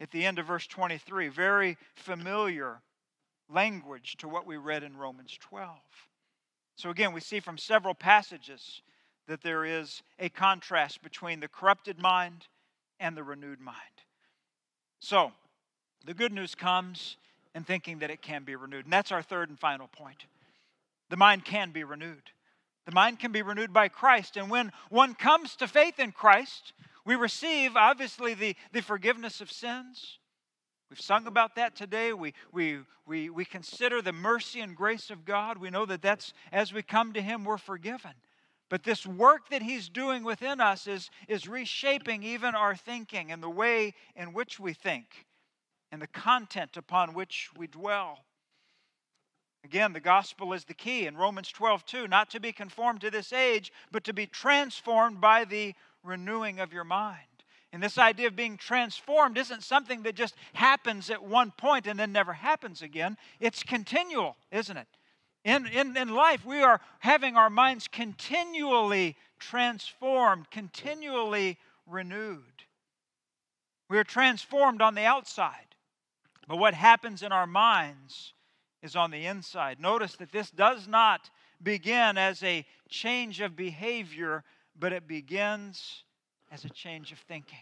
at 0.00 0.10
the 0.10 0.24
end 0.24 0.38
of 0.38 0.46
verse 0.46 0.66
23. 0.66 1.28
Very 1.28 1.76
familiar 1.94 2.80
language 3.48 4.16
to 4.18 4.28
what 4.28 4.46
we 4.46 4.56
read 4.56 4.82
in 4.82 4.96
Romans 4.96 5.36
12. 5.40 5.68
So, 6.76 6.90
again, 6.90 7.12
we 7.12 7.20
see 7.20 7.40
from 7.40 7.58
several 7.58 7.94
passages 7.94 8.82
that 9.28 9.42
there 9.42 9.64
is 9.64 10.02
a 10.18 10.28
contrast 10.28 11.02
between 11.02 11.40
the 11.40 11.48
corrupted 11.48 12.00
mind 12.00 12.46
and 12.98 13.16
the 13.16 13.22
renewed 13.22 13.60
mind. 13.60 13.76
So, 15.00 15.32
the 16.04 16.14
good 16.14 16.32
news 16.32 16.54
comes 16.54 17.16
in 17.54 17.64
thinking 17.64 17.98
that 17.98 18.10
it 18.10 18.22
can 18.22 18.44
be 18.44 18.56
renewed. 18.56 18.84
And 18.84 18.92
that's 18.92 19.12
our 19.12 19.22
third 19.22 19.48
and 19.48 19.58
final 19.58 19.88
point. 19.88 20.24
The 21.10 21.16
mind 21.16 21.44
can 21.44 21.70
be 21.70 21.84
renewed. 21.84 22.30
The 22.86 22.92
mind 22.92 23.20
can 23.20 23.32
be 23.32 23.42
renewed 23.42 23.72
by 23.72 23.88
Christ. 23.88 24.36
And 24.36 24.50
when 24.50 24.72
one 24.88 25.14
comes 25.14 25.56
to 25.56 25.68
faith 25.68 25.98
in 25.98 26.12
Christ, 26.12 26.72
we 27.04 27.14
receive, 27.14 27.76
obviously, 27.76 28.34
the, 28.34 28.56
the 28.72 28.82
forgiveness 28.82 29.40
of 29.40 29.52
sins. 29.52 30.18
We've 30.90 31.00
sung 31.00 31.26
about 31.26 31.54
that 31.56 31.76
today. 31.76 32.12
We, 32.12 32.34
we, 32.52 32.80
we, 33.06 33.30
we 33.30 33.44
consider 33.44 34.02
the 34.02 34.12
mercy 34.12 34.60
and 34.60 34.76
grace 34.76 35.10
of 35.10 35.24
God. 35.24 35.58
We 35.58 35.70
know 35.70 35.86
that 35.86 36.02
that's 36.02 36.32
as 36.50 36.72
we 36.72 36.82
come 36.82 37.12
to 37.12 37.22
Him, 37.22 37.44
we're 37.44 37.58
forgiven. 37.58 38.12
But 38.68 38.84
this 38.84 39.06
work 39.06 39.50
that 39.50 39.62
He's 39.62 39.88
doing 39.88 40.24
within 40.24 40.60
us 40.60 40.86
is, 40.86 41.10
is 41.28 41.48
reshaping 41.48 42.22
even 42.22 42.54
our 42.54 42.74
thinking 42.74 43.30
and 43.30 43.42
the 43.42 43.50
way 43.50 43.94
in 44.16 44.32
which 44.32 44.58
we 44.58 44.72
think 44.72 45.26
and 45.92 46.02
the 46.02 46.08
content 46.08 46.76
upon 46.76 47.14
which 47.14 47.50
we 47.56 47.68
dwell. 47.68 48.24
Again, 49.64 49.92
the 49.92 50.00
gospel 50.00 50.52
is 50.52 50.64
the 50.64 50.74
key 50.74 51.06
in 51.06 51.16
Romans 51.16 51.50
12, 51.50 51.86
2, 51.86 52.08
not 52.08 52.30
to 52.30 52.40
be 52.40 52.50
conformed 52.50 53.02
to 53.02 53.10
this 53.10 53.32
age, 53.32 53.72
but 53.92 54.02
to 54.04 54.12
be 54.12 54.26
transformed 54.26 55.20
by 55.20 55.44
the 55.44 55.74
renewing 56.02 56.58
of 56.58 56.72
your 56.72 56.82
mind. 56.82 57.18
And 57.72 57.82
this 57.82 57.96
idea 57.96 58.26
of 58.26 58.36
being 58.36 58.56
transformed 58.56 59.38
isn't 59.38 59.62
something 59.62 60.02
that 60.02 60.16
just 60.16 60.34
happens 60.52 61.10
at 61.10 61.22
one 61.22 61.52
point 61.52 61.86
and 61.86 61.98
then 61.98 62.12
never 62.12 62.32
happens 62.32 62.82
again. 62.82 63.16
It's 63.38 63.62
continual, 63.62 64.36
isn't 64.50 64.76
it? 64.76 64.88
In, 65.44 65.66
in, 65.66 65.96
in 65.96 66.08
life, 66.08 66.44
we 66.44 66.62
are 66.62 66.80
having 67.00 67.36
our 67.36 67.50
minds 67.50 67.88
continually 67.88 69.16
transformed, 69.38 70.50
continually 70.50 71.58
renewed. 71.86 72.64
We 73.88 73.98
are 73.98 74.04
transformed 74.04 74.80
on 74.82 74.94
the 74.94 75.04
outside, 75.04 75.71
but 76.48 76.58
what 76.58 76.74
happens 76.74 77.22
in 77.22 77.32
our 77.32 77.46
minds 77.46 78.34
is 78.82 78.96
on 78.96 79.10
the 79.10 79.26
inside. 79.26 79.80
Notice 79.80 80.16
that 80.16 80.32
this 80.32 80.50
does 80.50 80.88
not 80.88 81.30
begin 81.62 82.18
as 82.18 82.42
a 82.42 82.66
change 82.88 83.40
of 83.40 83.56
behavior, 83.56 84.42
but 84.78 84.92
it 84.92 85.06
begins 85.06 86.04
as 86.50 86.64
a 86.64 86.70
change 86.70 87.12
of 87.12 87.18
thinking. 87.18 87.58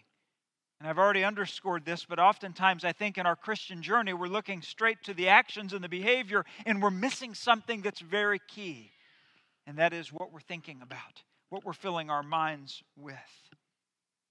And 0.80 0.88
I've 0.88 0.98
already 0.98 1.24
underscored 1.24 1.84
this, 1.84 2.06
but 2.06 2.18
oftentimes 2.18 2.84
I 2.86 2.92
think 2.92 3.18
in 3.18 3.26
our 3.26 3.36
Christian 3.36 3.82
journey, 3.82 4.14
we're 4.14 4.28
looking 4.28 4.62
straight 4.62 5.02
to 5.04 5.14
the 5.14 5.28
actions 5.28 5.74
and 5.74 5.84
the 5.84 5.90
behavior, 5.90 6.46
and 6.64 6.82
we're 6.82 6.90
missing 6.90 7.34
something 7.34 7.82
that's 7.82 8.00
very 8.00 8.40
key. 8.48 8.90
And 9.66 9.76
that 9.76 9.92
is 9.92 10.10
what 10.10 10.32
we're 10.32 10.40
thinking 10.40 10.80
about, 10.82 11.22
what 11.50 11.66
we're 11.66 11.74
filling 11.74 12.08
our 12.08 12.22
minds 12.22 12.82
with. 12.96 13.14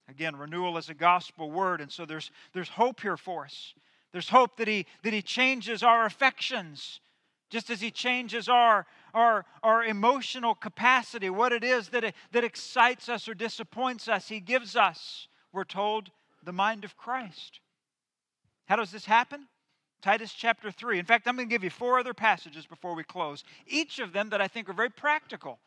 Again, 0.08 0.34
renewal 0.34 0.76
is 0.76 0.88
a 0.88 0.94
gospel 0.94 1.52
word, 1.52 1.80
and 1.80 1.90
so 1.90 2.04
there's, 2.04 2.32
there's 2.52 2.68
hope 2.68 3.00
here 3.00 3.16
for 3.16 3.44
us. 3.44 3.74
There's 4.12 4.28
hope 4.28 4.56
that 4.56 4.68
He, 4.68 4.86
that 5.02 5.12
he 5.12 5.22
changes 5.22 5.82
our 5.82 6.04
affections, 6.04 7.00
just 7.48 7.70
as 7.70 7.80
He 7.80 7.90
changes 7.90 8.48
our, 8.48 8.86
our, 9.14 9.44
our 9.62 9.84
emotional 9.84 10.54
capacity, 10.54 11.30
what 11.30 11.52
it 11.52 11.64
is 11.64 11.88
that, 11.90 12.14
that 12.32 12.44
excites 12.44 13.08
us 13.08 13.28
or 13.28 13.34
disappoints 13.34 14.08
us. 14.08 14.28
He 14.28 14.40
gives 14.40 14.76
us, 14.76 15.28
we're 15.52 15.64
told, 15.64 16.10
the 16.42 16.52
mind 16.52 16.84
of 16.84 16.96
Christ. 16.96 17.60
How 18.66 18.76
does 18.76 18.92
this 18.92 19.04
happen? 19.04 19.46
Titus 20.00 20.32
chapter 20.32 20.70
3. 20.70 20.98
In 20.98 21.04
fact, 21.04 21.28
I'm 21.28 21.36
going 21.36 21.48
to 21.48 21.52
give 21.52 21.64
you 21.64 21.70
four 21.70 21.98
other 21.98 22.14
passages 22.14 22.66
before 22.66 22.94
we 22.94 23.04
close, 23.04 23.44
each 23.66 23.98
of 23.98 24.12
them 24.12 24.30
that 24.30 24.40
I 24.40 24.48
think 24.48 24.68
are 24.68 24.74
very 24.74 24.90
practical 24.90 25.58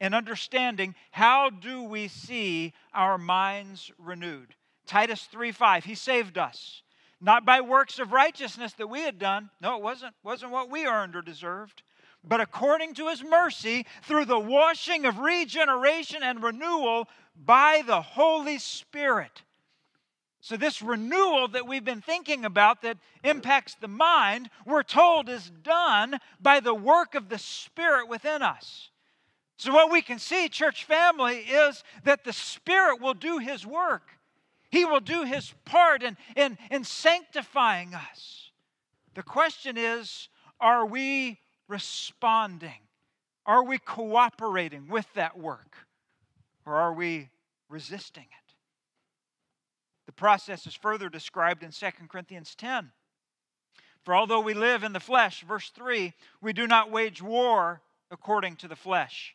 in 0.00 0.14
understanding 0.14 0.94
how 1.10 1.50
do 1.50 1.82
we 1.82 2.08
see 2.08 2.72
our 2.94 3.18
minds 3.18 3.92
renewed. 3.98 4.54
Titus 4.86 5.24
3 5.30 5.52
5, 5.52 5.84
he 5.84 5.94
saved 5.94 6.38
us, 6.38 6.82
not 7.22 7.46
by 7.46 7.60
works 7.60 7.98
of 7.98 8.12
righteousness 8.12 8.72
that 8.74 8.88
we 8.88 9.00
had 9.00 9.18
done. 9.18 9.48
No, 9.60 9.76
it 9.76 9.82
wasn't, 9.82 10.14
wasn't 10.22 10.52
what 10.52 10.68
we 10.68 10.86
earned 10.86 11.16
or 11.16 11.22
deserved, 11.22 11.82
but 12.22 12.40
according 12.40 12.94
to 12.94 13.08
his 13.08 13.22
mercy, 13.22 13.86
through 14.02 14.26
the 14.26 14.38
washing 14.38 15.06
of 15.06 15.18
regeneration 15.18 16.22
and 16.22 16.42
renewal 16.42 17.08
by 17.34 17.82
the 17.86 18.02
Holy 18.02 18.58
Spirit 18.58 19.42
so, 20.44 20.56
this 20.56 20.82
renewal 20.82 21.46
that 21.48 21.68
we've 21.68 21.84
been 21.84 22.00
thinking 22.00 22.44
about 22.44 22.82
that 22.82 22.98
impacts 23.22 23.76
the 23.76 23.86
mind, 23.86 24.50
we're 24.66 24.82
told 24.82 25.28
is 25.28 25.48
done 25.62 26.18
by 26.40 26.58
the 26.58 26.74
work 26.74 27.14
of 27.14 27.28
the 27.28 27.38
Spirit 27.38 28.08
within 28.08 28.42
us. 28.42 28.90
So, 29.56 29.72
what 29.72 29.92
we 29.92 30.02
can 30.02 30.18
see, 30.18 30.48
church 30.48 30.84
family, 30.84 31.36
is 31.36 31.84
that 32.02 32.24
the 32.24 32.32
Spirit 32.32 33.00
will 33.00 33.14
do 33.14 33.38
His 33.38 33.64
work. 33.64 34.02
He 34.72 34.86
will 34.86 35.00
do 35.00 35.24
His 35.24 35.52
part 35.66 36.02
in, 36.02 36.16
in, 36.34 36.56
in 36.70 36.82
sanctifying 36.82 37.94
us. 37.94 38.50
The 39.14 39.22
question 39.22 39.76
is 39.76 40.28
are 40.60 40.86
we 40.86 41.38
responding? 41.68 42.80
Are 43.44 43.62
we 43.62 43.78
cooperating 43.78 44.88
with 44.88 45.06
that 45.14 45.38
work? 45.38 45.76
Or 46.64 46.76
are 46.76 46.94
we 46.94 47.28
resisting 47.68 48.22
it? 48.24 48.54
The 50.06 50.12
process 50.12 50.66
is 50.66 50.74
further 50.74 51.08
described 51.08 51.62
in 51.62 51.70
2 51.70 51.86
Corinthians 52.08 52.54
10. 52.54 52.92
For 54.04 54.14
although 54.14 54.40
we 54.40 54.54
live 54.54 54.84
in 54.84 54.92
the 54.92 55.00
flesh, 55.00 55.44
verse 55.46 55.70
3, 55.74 56.14
we 56.40 56.52
do 56.52 56.66
not 56.66 56.90
wage 56.90 57.20
war 57.20 57.82
according 58.10 58.56
to 58.56 58.68
the 58.68 58.76
flesh. 58.76 59.34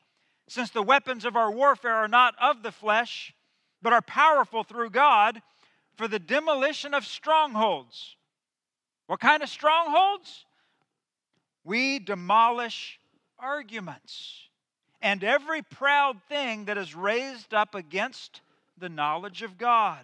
Since 0.50 0.72
the 0.72 0.82
weapons 0.82 1.26
of 1.26 1.36
our 1.36 1.52
warfare 1.52 1.96
are 1.96 2.08
not 2.08 2.34
of 2.42 2.64
the 2.64 2.72
flesh, 2.72 3.34
but 3.88 3.94
are 3.94 4.02
powerful 4.02 4.66
through 4.66 4.90
God 4.90 5.42
for 5.96 6.10
the 6.10 6.20
demolition 6.20 6.94
of 6.94 7.06
strongholds. 7.06 8.18
What 9.06 9.22
kind 9.22 9.42
of 9.42 9.48
strongholds? 9.48 10.44
We 11.64 11.98
demolish 11.98 13.00
arguments 13.40 14.50
and 15.02 15.24
every 15.24 15.62
proud 15.62 16.22
thing 16.28 16.66
that 16.66 16.78
is 16.78 16.96
raised 16.96 17.54
up 17.54 17.76
against 17.76 18.42
the 18.78 18.90
knowledge 18.90 19.42
of 19.42 19.58
God 19.58 20.04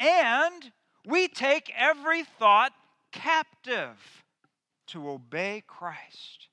and 0.00 0.72
we 1.06 1.28
take 1.28 1.70
every 1.76 2.24
thought 2.24 2.72
captive 3.12 4.24
to 4.88 5.08
obey 5.08 5.62
Christ. 5.68 6.48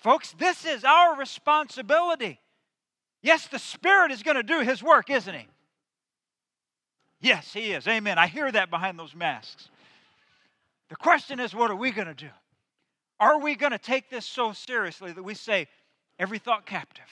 Folks, 0.00 0.32
this 0.32 0.66
is 0.66 0.84
our 0.84 1.16
responsibility. 1.16 2.40
Yes, 3.22 3.46
the 3.46 3.58
Spirit 3.58 4.10
is 4.10 4.22
going 4.22 4.36
to 4.36 4.42
do 4.42 4.60
His 4.60 4.82
work, 4.82 5.08
isn't 5.08 5.34
He? 5.34 5.46
Yes, 7.22 7.52
He 7.52 7.72
is. 7.72 7.86
Amen. 7.88 8.18
I 8.18 8.26
hear 8.26 8.50
that 8.52 8.68
behind 8.68 8.98
those 8.98 9.14
masks. 9.14 9.70
The 10.90 10.96
question 10.96 11.40
is, 11.40 11.54
what 11.54 11.70
are 11.70 11.76
we 11.76 11.90
going 11.90 12.08
to 12.08 12.14
do? 12.14 12.28
Are 13.18 13.40
we 13.40 13.54
going 13.54 13.72
to 13.72 13.78
take 13.78 14.10
this 14.10 14.26
so 14.26 14.52
seriously 14.52 15.12
that 15.12 15.22
we 15.22 15.34
say, 15.34 15.68
every 16.18 16.38
thought 16.38 16.66
captive, 16.66 17.08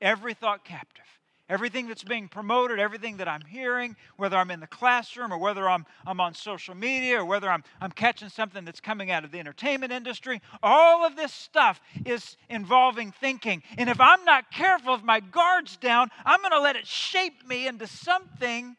every 0.00 0.34
thought 0.34 0.64
captive? 0.64 1.04
Everything 1.48 1.88
that's 1.88 2.02
being 2.02 2.26
promoted, 2.26 2.78
everything 2.78 3.18
that 3.18 3.28
I'm 3.28 3.42
hearing, 3.42 3.96
whether 4.16 4.36
I'm 4.36 4.50
in 4.50 4.60
the 4.60 4.66
classroom 4.66 5.30
or 5.30 5.36
whether 5.36 5.68
I'm, 5.68 5.84
I'm 6.06 6.18
on 6.18 6.32
social 6.32 6.74
media 6.74 7.20
or 7.20 7.24
whether 7.26 7.50
I'm, 7.50 7.62
I'm 7.82 7.90
catching 7.92 8.30
something 8.30 8.64
that's 8.64 8.80
coming 8.80 9.10
out 9.10 9.24
of 9.24 9.30
the 9.30 9.38
entertainment 9.38 9.92
industry, 9.92 10.40
all 10.62 11.04
of 11.04 11.16
this 11.16 11.34
stuff 11.34 11.82
is 12.06 12.38
involving 12.48 13.12
thinking. 13.12 13.62
And 13.76 13.90
if 13.90 14.00
I'm 14.00 14.24
not 14.24 14.50
careful, 14.50 14.94
if 14.94 15.02
my 15.02 15.20
guard's 15.20 15.76
down, 15.76 16.10
I'm 16.24 16.40
going 16.40 16.52
to 16.52 16.60
let 16.60 16.76
it 16.76 16.86
shape 16.86 17.46
me 17.46 17.66
into 17.66 17.86
something 17.86 18.74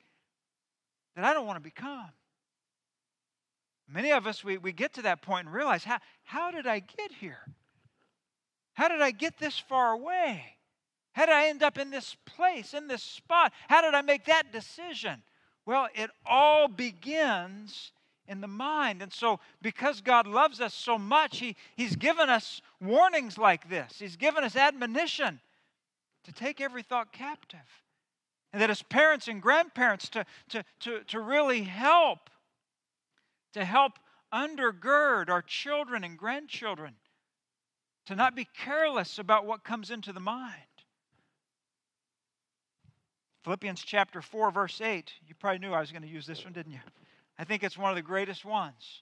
that 1.15 1.23
I 1.23 1.34
don't 1.34 1.47
want 1.47 1.58
to 1.58 1.63
become. 1.63 2.10
Many 3.88 4.12
of 4.12 4.25
us, 4.25 4.43
we, 4.43 4.58
we 4.58 4.71
get 4.71 4.93
to 4.95 5.04
that 5.04 5.21
point 5.21 5.45
and 5.45 5.56
realize, 5.56 5.84
how, 5.84 5.99
how 6.23 6.51
did 6.51 6.65
I 6.65 6.80
get 6.80 7.12
here? 7.19 7.39
How 8.73 8.88
did 8.88 9.01
I 9.01 9.12
get 9.12 9.38
this 9.38 9.58
far 9.58 9.93
away? 9.93 10.43
How 11.13 11.25
did 11.25 11.36
I 11.36 11.47
end 11.47 11.63
up 11.63 11.78
in 11.78 11.91
this 11.91 12.15
place, 12.25 12.73
in 12.73 12.88
this 12.88 13.04
spot? 13.04 13.54
How 13.69 13.82
did 13.82 13.93
I 13.93 14.01
make 14.01 14.25
that 14.25 14.51
decision? 14.51 15.21
Well, 15.65 15.88
it 15.95 16.10
all 16.25 16.67
begins 16.67 17.91
in 18.28 18.41
the 18.41 18.47
mind. 18.47 19.01
And 19.01 19.13
so, 19.13 19.39
because 19.62 20.01
God 20.01 20.28
loves 20.28 20.60
us 20.60 20.73
so 20.73 20.97
much, 20.97 21.39
he, 21.39 21.56
He's 21.75 21.95
given 21.95 22.30
us 22.30 22.62
warnings 22.82 23.38
like 23.38 23.69
this. 23.69 23.95
He's 23.99 24.15
given 24.15 24.43
us 24.43 24.56
admonition 24.56 25.39
to 26.25 26.32
take 26.32 26.60
every 26.60 26.84
thought 26.84 27.12
captive. 27.12 27.85
And 28.56 28.62
that 28.62 28.70
as 28.70 28.82
parents 28.82 29.28
and 29.28 29.41
grandparents, 29.41 30.08
to, 30.12 30.26
to, 30.48 30.63
to, 30.80 31.04
to 31.10 31.20
really 31.20 31.63
help, 31.63 32.30
to 33.52 33.65
help 33.65 34.00
undergird 34.34 35.28
our 35.28 35.41
children 35.41 36.06
and 36.06 36.18
grandchildren, 36.18 36.94
to 38.06 38.15
not 38.15 38.34
be 38.34 38.48
careless 38.58 39.20
about 39.20 39.46
what 39.46 39.65
comes 39.65 39.91
into 39.91 40.13
the 40.13 40.22
mind. 40.22 40.54
Philippians 43.44 43.84
chapter 43.84 44.22
4, 44.22 44.52
verse 44.52 44.80
8. 44.80 45.12
You 45.28 45.36
probably 45.36 45.60
knew 45.60 45.74
I 45.74 45.82
was 45.82 45.91
going 45.91 46.04
to 46.04 46.08
use 46.08 46.26
this 46.26 46.46
one, 46.46 46.54
didn't 46.54 46.72
you? 46.72 46.80
I 47.38 47.44
think 47.44 47.62
it's 47.62 47.78
one 47.78 47.89
of 47.89 47.98
the 47.98 48.02
greatest 48.02 48.46
ones 48.46 49.02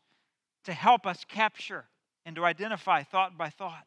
to 0.63 0.73
help 0.73 1.05
us 1.05 1.23
capture 1.27 1.85
and 2.25 2.35
to 2.37 2.43
identify 2.43 3.03
thought 3.03 3.37
by 3.37 3.51
thought. 3.51 3.85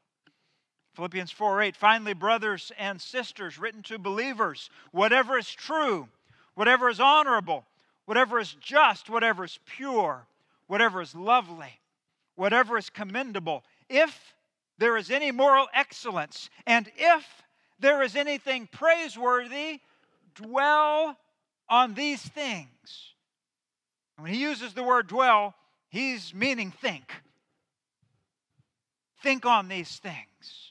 Philippians 0.97 1.31
4 1.31 1.61
8. 1.61 1.77
Finally, 1.77 2.15
brothers 2.15 2.73
and 2.79 3.01
sisters, 3.01 3.59
written 3.59 3.83
to 3.83 3.99
believers, 3.99 4.71
whatever 4.93 5.37
is 5.37 5.51
true, 5.53 6.09
whatever 6.55 6.89
is 6.89 7.01
honorable, 7.01 7.67
whatever 8.07 8.41
is 8.41 8.57
just, 8.61 9.11
whatever 9.11 9.45
is 9.45 9.59
pure, 9.67 10.27
whatever 10.69 11.03
is 11.03 11.15
lovely, 11.15 11.81
whatever 12.35 12.79
is 12.79 12.89
commendable, 12.89 13.63
if 13.91 14.35
there 14.79 14.97
is 14.97 15.11
any 15.11 15.31
moral 15.31 15.67
excellence, 15.75 16.49
and 16.67 16.91
if 16.97 17.27
there 17.79 18.03
is 18.03 18.17
anything 18.17 18.67
praiseworthy, 18.67 19.81
dwell 20.35 21.19
on 21.69 21.93
these 21.93 22.23
things. 22.23 23.13
When 24.17 24.33
he 24.33 24.41
uses 24.41 24.73
the 24.73 24.83
word 24.83 25.09
dwell, 25.09 25.55
he's 25.91 26.33
meaning 26.33 26.71
think. 26.71 27.13
Think 29.23 29.45
on 29.45 29.69
these 29.69 29.99
things. 29.99 30.66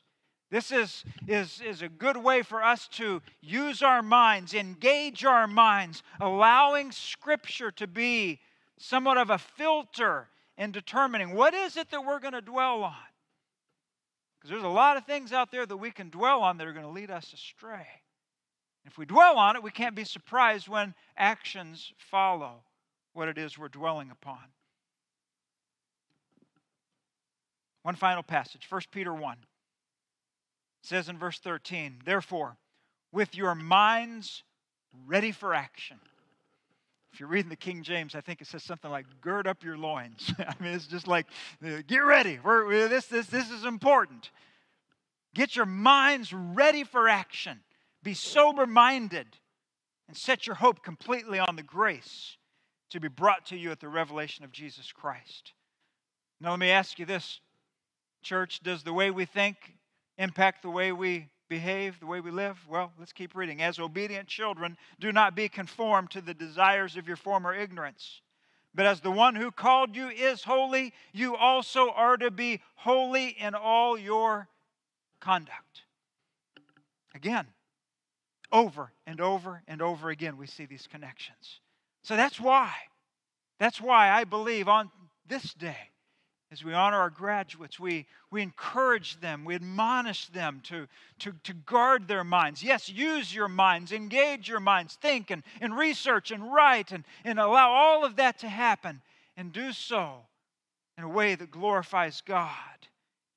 This 0.52 0.72
is, 0.72 1.04
is, 1.28 1.60
is 1.62 1.82
a 1.82 1.90
good 1.90 2.18
way 2.18 2.44
for 2.44 2.64
us 2.64 2.88
to 2.90 3.22
use 3.42 3.82
our 3.82 4.02
minds, 4.02 4.54
engage 4.54 5.26
our 5.26 5.48
minds, 5.48 6.04
allowing 6.20 6.92
Scripture 6.92 7.72
to 7.72 7.88
be 7.88 8.40
somewhat 8.78 9.18
of 9.18 9.30
a 9.30 9.38
filter 9.38 10.30
in 10.58 10.72
determining 10.72 11.34
what 11.34 11.54
is 11.54 11.78
it 11.78 11.90
that 11.90 12.06
we're 12.06 12.20
going 12.20 12.34
to 12.34 12.42
dwell 12.42 12.84
on. 12.84 12.94
Because 14.38 14.52
there's 14.52 14.64
a 14.64 14.68
lot 14.68 14.98
of 14.98 15.06
things 15.06 15.34
out 15.34 15.52
there 15.52 15.66
that 15.66 15.78
we 15.78 15.90
can 15.90 16.10
dwell 16.10 16.42
on 16.42 16.58
that 16.58 16.68
are 16.68 16.74
going 16.74 16.86
to 16.86 16.92
lead 16.92 17.10
us 17.10 17.34
astray. 17.34 17.88
If 18.86 18.98
we 19.00 19.06
dwell 19.06 19.38
on 19.38 19.56
it, 19.56 19.64
we 19.64 19.72
can't 19.72 19.96
be 19.96 20.04
surprised 20.04 20.68
when 20.68 20.94
actions 21.18 21.92
follow 21.98 22.64
what 23.14 23.28
it 23.28 23.38
is 23.40 23.58
we're 23.58 23.68
dwelling 23.68 24.12
upon. 24.12 24.38
One 27.82 27.96
final 27.96 28.24
passage, 28.24 28.68
1 28.70 28.82
Peter 28.92 29.14
1. 29.14 29.38
It 30.86 30.90
says 30.90 31.10
in 31.10 31.18
verse 31.18 31.40
13, 31.40 32.04
Therefore, 32.06 32.58
with 33.12 33.34
your 33.34 33.56
minds 33.56 34.44
ready 35.08 35.32
for 35.32 35.52
action. 35.52 35.98
If 37.12 37.20
you're 37.20 37.28
reading 37.28 37.50
the 37.50 37.56
King 37.56 37.82
James, 37.82 38.14
I 38.14 38.22
think 38.22 38.40
it 38.40 38.46
says 38.46 38.62
something 38.62 38.92
like, 38.92 39.08
gird 39.20 39.48
up 39.48 39.64
your 39.64 39.80
loins. 39.80 40.32
I 40.38 40.54
mean, 40.60 40.74
it's 40.74 40.86
just 40.86 41.08
like, 41.08 41.26
get 41.88 42.04
ready. 42.04 42.38
We're, 42.38 42.88
this, 42.88 43.08
this, 43.08 43.26
this 43.26 43.50
is 43.50 43.66
important. 43.66 44.30
Get 45.34 45.56
your 45.56 45.66
minds 45.66 46.32
ready 46.32 46.84
for 46.84 47.10
action. 47.10 47.62
Be 48.04 48.14
sober 48.14 48.68
minded 48.68 49.26
and 50.08 50.16
set 50.16 50.46
your 50.46 50.58
hope 50.58 50.84
completely 50.84 51.40
on 51.40 51.56
the 51.56 51.64
grace 51.64 52.38
to 52.92 53.00
be 53.00 53.08
brought 53.08 53.48
to 53.48 53.58
you 53.58 53.72
at 53.72 53.80
the 53.80 53.90
revelation 53.90 54.46
of 54.46 54.52
Jesus 54.52 54.92
Christ. 54.92 55.54
Now, 56.40 56.52
let 56.52 56.60
me 56.60 56.70
ask 56.70 57.00
you 57.00 57.08
this, 57.08 57.40
church 58.22 58.62
does 58.62 58.84
the 58.84 58.94
way 58.94 59.10
we 59.10 59.26
think 59.26 59.58
impact 60.18 60.62
the 60.62 60.70
way 60.70 60.92
we 60.92 61.30
behave, 61.48 62.00
the 62.00 62.06
way 62.06 62.22
we 62.22 62.32
live? 62.32 62.58
Well, 62.68 62.92
let's 63.00 63.14
keep 63.14 63.36
reading. 63.36 63.62
As 63.62 63.80
obedient 63.80 64.28
children, 64.28 64.78
do 65.00 65.12
not 65.12 65.36
be 65.36 65.50
conformed 65.50 66.12
to 66.12 66.22
the 66.22 66.34
desires 66.34 66.98
of 66.98 67.08
your 67.08 67.18
former 67.18 67.54
ignorance 67.54 68.22
But 68.76 68.86
as 68.86 69.00
the 69.00 69.12
one 69.12 69.36
who 69.36 69.52
called 69.52 69.96
you 69.96 70.10
is 70.10 70.44
holy, 70.44 70.94
you 71.14 71.36
also 71.36 71.92
are 71.92 72.18
to 72.18 72.30
be 72.30 72.62
holy 72.76 73.30
in 73.30 73.56
all 73.56 73.98
your 73.98 74.50
conduct. 75.22 75.84
Again, 77.16 77.48
over 78.52 78.92
and 79.08 79.22
over 79.22 79.64
and 79.68 79.82
over 79.82 80.10
again, 80.10 80.38
we 80.38 80.46
see 80.46 80.66
these 80.66 80.88
connections. 80.88 81.62
So 82.04 82.18
that's 82.18 82.40
why. 82.40 82.74
That's 83.60 83.80
why 83.80 84.10
I 84.10 84.26
believe 84.26 84.68
on 84.68 84.92
this 85.28 85.54
day, 85.54 85.92
as 86.56 86.64
we 86.64 86.74
honor 86.74 86.98
our 86.98 87.10
graduates, 87.10 87.78
we, 87.78 88.06
we 88.32 88.42
encourage 88.42 89.20
them, 89.20 89.44
we 89.44 89.56
admonish 89.56 90.28
them 90.28 90.62
to, 90.64 90.88
to, 91.20 91.34
to 91.44 91.54
guard 91.54 92.08
their 92.08 92.24
minds. 92.24 92.64
Yes, 92.64 92.88
use 92.88 93.36
your 93.36 93.50
minds, 93.50 93.92
engage 93.92 94.48
your 94.48 94.62
minds, 94.62 94.96
think 94.96 95.32
and, 95.32 95.44
and 95.60 95.78
research 95.78 96.32
and 96.32 96.54
write 96.54 96.94
and, 96.94 97.04
and 97.26 97.42
allow 97.42 97.72
all 97.72 98.06
of 98.06 98.16
that 98.16 98.40
to 98.40 98.48
happen 98.48 99.02
and 99.36 99.52
do 99.52 99.74
so 99.74 100.20
in 100.98 101.04
a 101.04 101.10
way 101.10 101.36
that 101.36 101.52
glorifies 101.52 102.22
God 102.26 102.50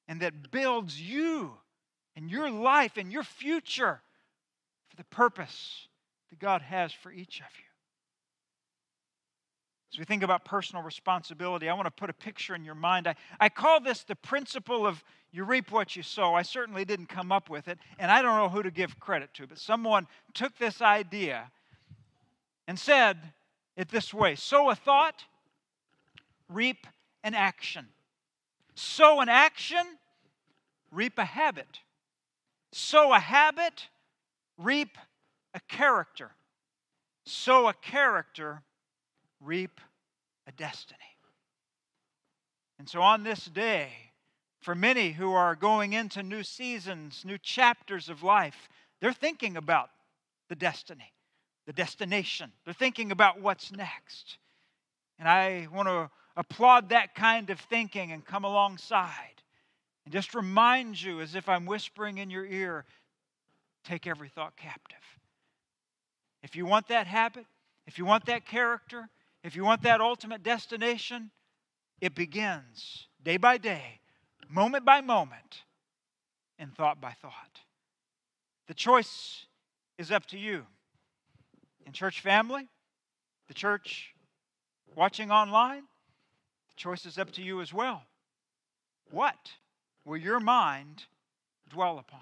and 0.07 0.21
that 0.21 0.53
builds 0.53 1.01
you 1.01 1.55
and 2.15 2.31
your 2.31 2.49
life 2.49 2.97
and 2.97 3.11
your 3.11 3.25
future 3.25 4.01
for 4.91 4.97
the 4.97 5.05
purpose 5.05 5.89
that 6.31 6.39
God 6.39 6.63
has 6.63 6.93
for 6.93 7.11
each 7.11 7.41
of 7.41 7.51
you. 7.59 7.68
As 9.93 9.99
we 9.99 10.05
think 10.05 10.23
about 10.23 10.45
personal 10.45 10.83
responsibility, 10.83 11.69
I 11.69 11.75
want 11.75 11.87
to 11.87 11.91
put 11.91 12.11
a 12.11 12.15
picture 12.15 12.55
in 12.55 12.65
your 12.65 12.75
mind. 12.75 13.07
I, 13.07 13.15
I 13.41 13.49
call 13.49 13.81
this 13.81 14.05
the 14.05 14.17
principle 14.17 14.87
of 14.87 15.03
you 15.33 15.45
reap 15.45 15.71
what 15.71 15.97
you 15.97 16.03
sow. 16.03 16.35
I 16.35 16.43
certainly 16.43 16.85
didn't 16.85 17.09
come 17.09 17.33
up 17.33 17.49
with 17.49 17.69
it, 17.69 17.79
and 17.99 18.11
I 18.11 18.23
don't 18.23 18.37
know 18.37 18.49
who 18.49 18.63
to 18.63 18.71
give 18.71 18.99
credit 19.01 19.33
to, 19.35 19.47
but 19.47 19.59
someone 19.59 20.07
took 20.35 20.57
this 20.59 20.83
idea 20.83 21.51
and 22.67 22.79
said 22.79 23.17
it 23.77 23.89
this 23.89 24.13
way 24.13 24.35
sow 24.35 24.71
a 24.71 24.75
thought, 24.75 25.25
reap 26.49 26.87
an 27.25 27.35
action. 27.35 27.87
Sow 28.75 29.21
an 29.21 29.29
action, 29.29 29.85
reap 30.91 31.19
a 31.19 31.25
habit. 31.25 31.81
Sow 32.73 33.13
a 33.13 33.19
habit, 33.19 33.89
reap 34.57 34.97
a 35.55 35.61
character. 35.61 36.33
Sow 37.25 37.69
a 37.69 37.75
character, 37.75 38.63
reap 39.41 39.81
a 40.47 40.53
destiny. 40.53 40.99
And 42.79 42.89
so 42.89 43.03
on 43.03 43.23
this 43.23 43.45
day, 43.45 43.89
for 44.61 44.75
many 44.75 45.13
who 45.13 45.33
are 45.33 45.55
going 45.55 45.93
into 45.93 46.23
new 46.23 46.43
seasons, 46.43 47.25
new 47.25 47.39
chapters 47.39 48.09
of 48.09 48.23
life, 48.23 48.69
they're 49.01 49.13
thinking 49.13 49.57
about 49.57 49.91
the 50.49 50.57
destiny, 50.57 51.13
the 51.67 51.73
destination. 51.73 52.53
They're 52.65 52.75
thinking 52.75 53.13
about 53.13 53.41
what's 53.41 53.73
next. 53.73 54.39
And 55.19 55.29
I 55.29 55.69
want 55.73 55.89
to 55.89 56.11
applaud 56.37 56.91
that 56.91 57.15
kind 57.15 57.51
of 57.51 57.61
thinking 57.61 58.13
and 58.13 58.25
come 58.25 58.45
alongside 58.45 59.43
and 60.05 60.13
just 60.13 60.35
remind 60.35 61.01
you, 61.01 61.21
as 61.21 61.35
if 61.35 61.49
I'm 61.49 61.67
whispering 61.67 62.19
in 62.19 62.31
your 62.31 62.47
ear, 62.47 62.87
take 63.85 64.07
every 64.07 64.29
thought 64.29 64.57
captive. 64.57 64.97
If 66.43 66.57
you 66.57 66.65
want 66.65 66.89
that 66.89 67.07
habit, 67.07 67.45
if 67.87 67.99
you 67.99 68.07
want 68.07 68.27
that 68.27 68.47
character, 68.47 69.09
if 69.43 69.57
you 69.57 69.65
want 69.65 69.83
that 69.83 70.01
ultimate 70.01 70.43
destination, 70.43 71.31
it 72.01 72.15
begins 72.15 73.07
day 73.23 73.37
by 73.37 73.59
day, 73.59 74.01
moment 74.49 74.85
by 74.85 75.01
moment, 75.01 75.63
and 76.59 76.75
thought 76.75 77.01
by 77.01 77.13
thought. 77.13 77.61
The 78.67 78.75
choice 78.75 79.47
is 79.97 80.13
up 80.13 80.27
to 80.27 80.39
you. 80.39 80.67
In 81.87 81.93
church 81.93 82.21
family, 82.21 82.69
the 83.49 83.55
church 83.55 84.15
watching 84.95 85.31
online, 85.31 85.85
the 86.69 86.77
choice 86.77 87.07
is 87.07 87.19
up 87.19 87.31
to 87.33 87.43
you 87.43 87.61
as 87.61 87.73
well. 87.73 88.03
What 89.11 89.53
will 90.05 90.19
your 90.19 90.41
mind 90.41 91.05
dwell 91.71 91.99
upon? 91.99 92.21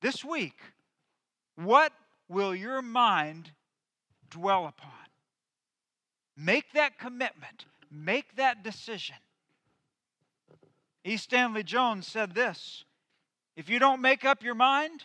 This 0.00 0.24
week, 0.24 0.58
what 1.54 1.92
will 2.28 2.54
your 2.54 2.82
mind 2.82 3.52
dwell 4.30 4.66
upon? 4.66 5.05
Make 6.36 6.72
that 6.72 6.98
commitment, 6.98 7.64
make 7.90 8.36
that 8.36 8.62
decision. 8.62 9.16
E. 11.04 11.16
Stanley 11.16 11.62
Jones 11.62 12.06
said 12.06 12.34
this 12.34 12.84
If 13.56 13.68
you 13.68 13.78
don't 13.78 14.00
make 14.00 14.24
up 14.24 14.42
your 14.42 14.54
mind, 14.54 15.04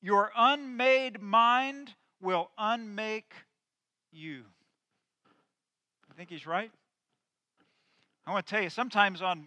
your 0.00 0.30
unmade 0.36 1.20
mind 1.20 1.94
will 2.20 2.50
unmake 2.58 3.32
you. 4.12 4.44
I 6.10 6.14
think 6.14 6.30
he's 6.30 6.46
right. 6.46 6.70
I 8.26 8.32
want 8.32 8.46
to 8.46 8.50
tell 8.50 8.62
you, 8.62 8.70
sometimes 8.70 9.20
on 9.20 9.46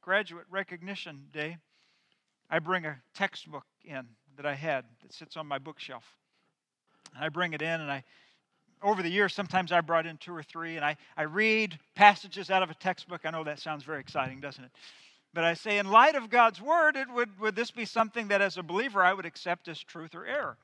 graduate 0.00 0.46
recognition 0.50 1.26
day, 1.32 1.58
I 2.50 2.58
bring 2.58 2.86
a 2.86 2.96
textbook 3.14 3.66
in 3.84 4.06
that 4.36 4.46
I 4.46 4.54
had 4.54 4.84
that 5.02 5.12
sits 5.12 5.36
on 5.36 5.46
my 5.46 5.58
bookshelf. 5.58 6.04
And 7.14 7.24
I 7.24 7.28
bring 7.28 7.52
it 7.52 7.62
in 7.62 7.80
and 7.80 7.90
I 7.90 8.04
over 8.82 9.02
the 9.02 9.10
years, 9.10 9.34
sometimes 9.34 9.72
I 9.72 9.80
brought 9.80 10.06
in 10.06 10.16
two 10.16 10.34
or 10.34 10.42
three, 10.42 10.76
and 10.76 10.84
I, 10.84 10.96
I 11.16 11.22
read 11.22 11.78
passages 11.94 12.50
out 12.50 12.62
of 12.62 12.70
a 12.70 12.74
textbook. 12.74 13.22
I 13.24 13.30
know 13.30 13.44
that 13.44 13.58
sounds 13.58 13.84
very 13.84 14.00
exciting, 14.00 14.40
doesn't 14.40 14.64
it? 14.64 14.70
But 15.34 15.44
I 15.44 15.54
say, 15.54 15.78
in 15.78 15.90
light 15.90 16.14
of 16.14 16.30
God's 16.30 16.60
word, 16.60 16.96
it 16.96 17.08
would, 17.12 17.38
would 17.38 17.54
this 17.54 17.70
be 17.70 17.84
something 17.84 18.28
that 18.28 18.40
as 18.40 18.56
a 18.56 18.62
believer 18.62 19.02
I 19.02 19.12
would 19.12 19.26
accept 19.26 19.68
as 19.68 19.78
truth 19.78 20.14
or 20.14 20.26
error? 20.26 20.56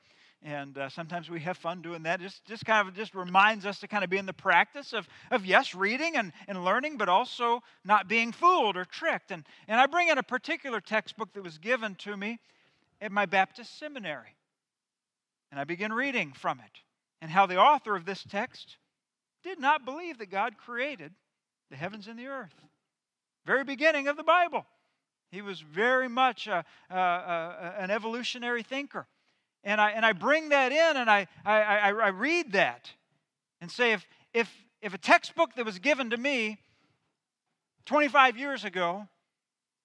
And 0.42 0.76
uh, 0.76 0.88
sometimes 0.90 1.30
we 1.30 1.40
have 1.40 1.56
fun 1.56 1.80
doing 1.80 2.02
that. 2.02 2.20
Just, 2.20 2.44
just 2.44 2.66
kind 2.66 2.86
of 2.86 2.94
just 2.94 3.14
reminds 3.14 3.64
us 3.64 3.80
to 3.80 3.88
kind 3.88 4.04
of 4.04 4.10
be 4.10 4.18
in 4.18 4.26
the 4.26 4.32
practice 4.34 4.92
of, 4.92 5.08
of 5.30 5.46
yes, 5.46 5.74
reading 5.74 6.16
and, 6.16 6.32
and 6.46 6.64
learning, 6.64 6.98
but 6.98 7.08
also 7.08 7.62
not 7.84 8.08
being 8.08 8.30
fooled 8.30 8.76
or 8.76 8.84
tricked. 8.84 9.30
And, 9.30 9.44
and 9.68 9.80
I 9.80 9.86
bring 9.86 10.08
in 10.08 10.18
a 10.18 10.22
particular 10.22 10.80
textbook 10.80 11.32
that 11.32 11.42
was 11.42 11.56
given 11.56 11.94
to 11.96 12.16
me 12.16 12.38
at 13.00 13.10
my 13.10 13.24
Baptist 13.24 13.78
seminary. 13.78 14.36
And 15.50 15.58
I 15.58 15.64
begin 15.64 15.92
reading 15.92 16.32
from 16.32 16.60
it 16.60 16.84
and 17.25 17.33
how 17.33 17.47
the 17.47 17.57
author 17.57 17.97
of 17.97 18.05
this 18.05 18.22
text 18.22 18.77
did 19.43 19.59
not 19.59 19.87
believe 19.87 20.18
that 20.18 20.31
God 20.31 20.59
created 20.59 21.11
the 21.70 21.77
heavens 21.77 22.07
and 22.07 22.18
the 22.18 22.27
earth. 22.27 22.53
Very 23.47 23.64
beginning 23.64 24.09
of 24.09 24.18
the 24.18 24.22
Bible. 24.22 24.66
He 25.31 25.41
was 25.41 25.59
very 25.59 26.07
much 26.07 26.47
a, 26.47 26.66
a, 26.91 26.95
a, 26.95 27.75
an 27.79 27.91
evolutionary 27.91 28.62
thinker. 28.62 29.07
And 29.64 29.81
I, 29.81 29.93
and 29.93 30.05
I 30.05 30.12
bring 30.12 30.51
that 30.51 30.70
in 30.70 30.99
and 30.99 31.11
I, 31.11 31.27
I, 31.47 31.62
I, 31.62 31.89
I 31.89 32.09
read 32.09 32.53
that 32.53 32.91
and 33.62 33.70
say 33.70 33.93
if, 33.93 34.07
if, 34.35 34.53
if 34.83 34.93
a 34.93 34.99
textbook 34.99 35.55
that 35.55 35.64
was 35.64 35.79
given 35.79 36.11
to 36.11 36.18
me 36.18 36.59
25 37.87 38.37
years 38.37 38.66
ago 38.66 39.09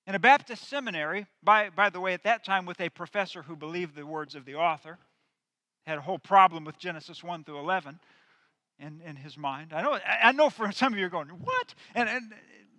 in 0.06 0.14
a 0.14 0.20
Baptist 0.20 0.68
seminary, 0.68 1.26
by, 1.42 1.70
by 1.70 1.90
the 1.90 2.02
way, 2.02 2.14
at 2.14 2.24
that 2.24 2.44
time 2.44 2.66
with 2.66 2.82
a 2.82 2.90
professor 2.90 3.44
who 3.44 3.56
believed 3.56 3.96
the 3.96 4.06
words 4.06 4.36
of 4.36 4.44
the 4.44 4.56
author, 4.56 4.98
had 5.86 5.98
a 5.98 6.02
whole 6.02 6.20
problem 6.20 6.66
with 6.66 6.78
Genesis 6.78 7.24
1 7.24 7.44
through 7.44 7.60
11 7.60 8.00
in, 8.80 9.02
in 9.06 9.16
his 9.16 9.38
mind. 9.38 9.74
I 9.74 9.82
know, 9.82 10.00
I 10.24 10.32
know 10.32 10.50
for 10.50 10.72
some 10.72 10.94
of 10.94 11.00
you 11.00 11.06
are 11.06 11.10
going, 11.10 11.28
what? 11.28 11.74
And, 11.96 12.10
and 12.10 12.34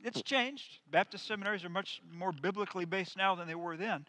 it's 0.05 0.23
changed. 0.23 0.79
Baptist 0.91 1.27
seminaries 1.27 1.65
are 1.65 1.69
much 1.69 2.01
more 2.13 2.33
biblically 2.33 2.85
based 2.85 3.17
now 3.17 3.35
than 3.35 3.47
they 3.47 3.55
were 3.55 3.77
then. 3.77 4.07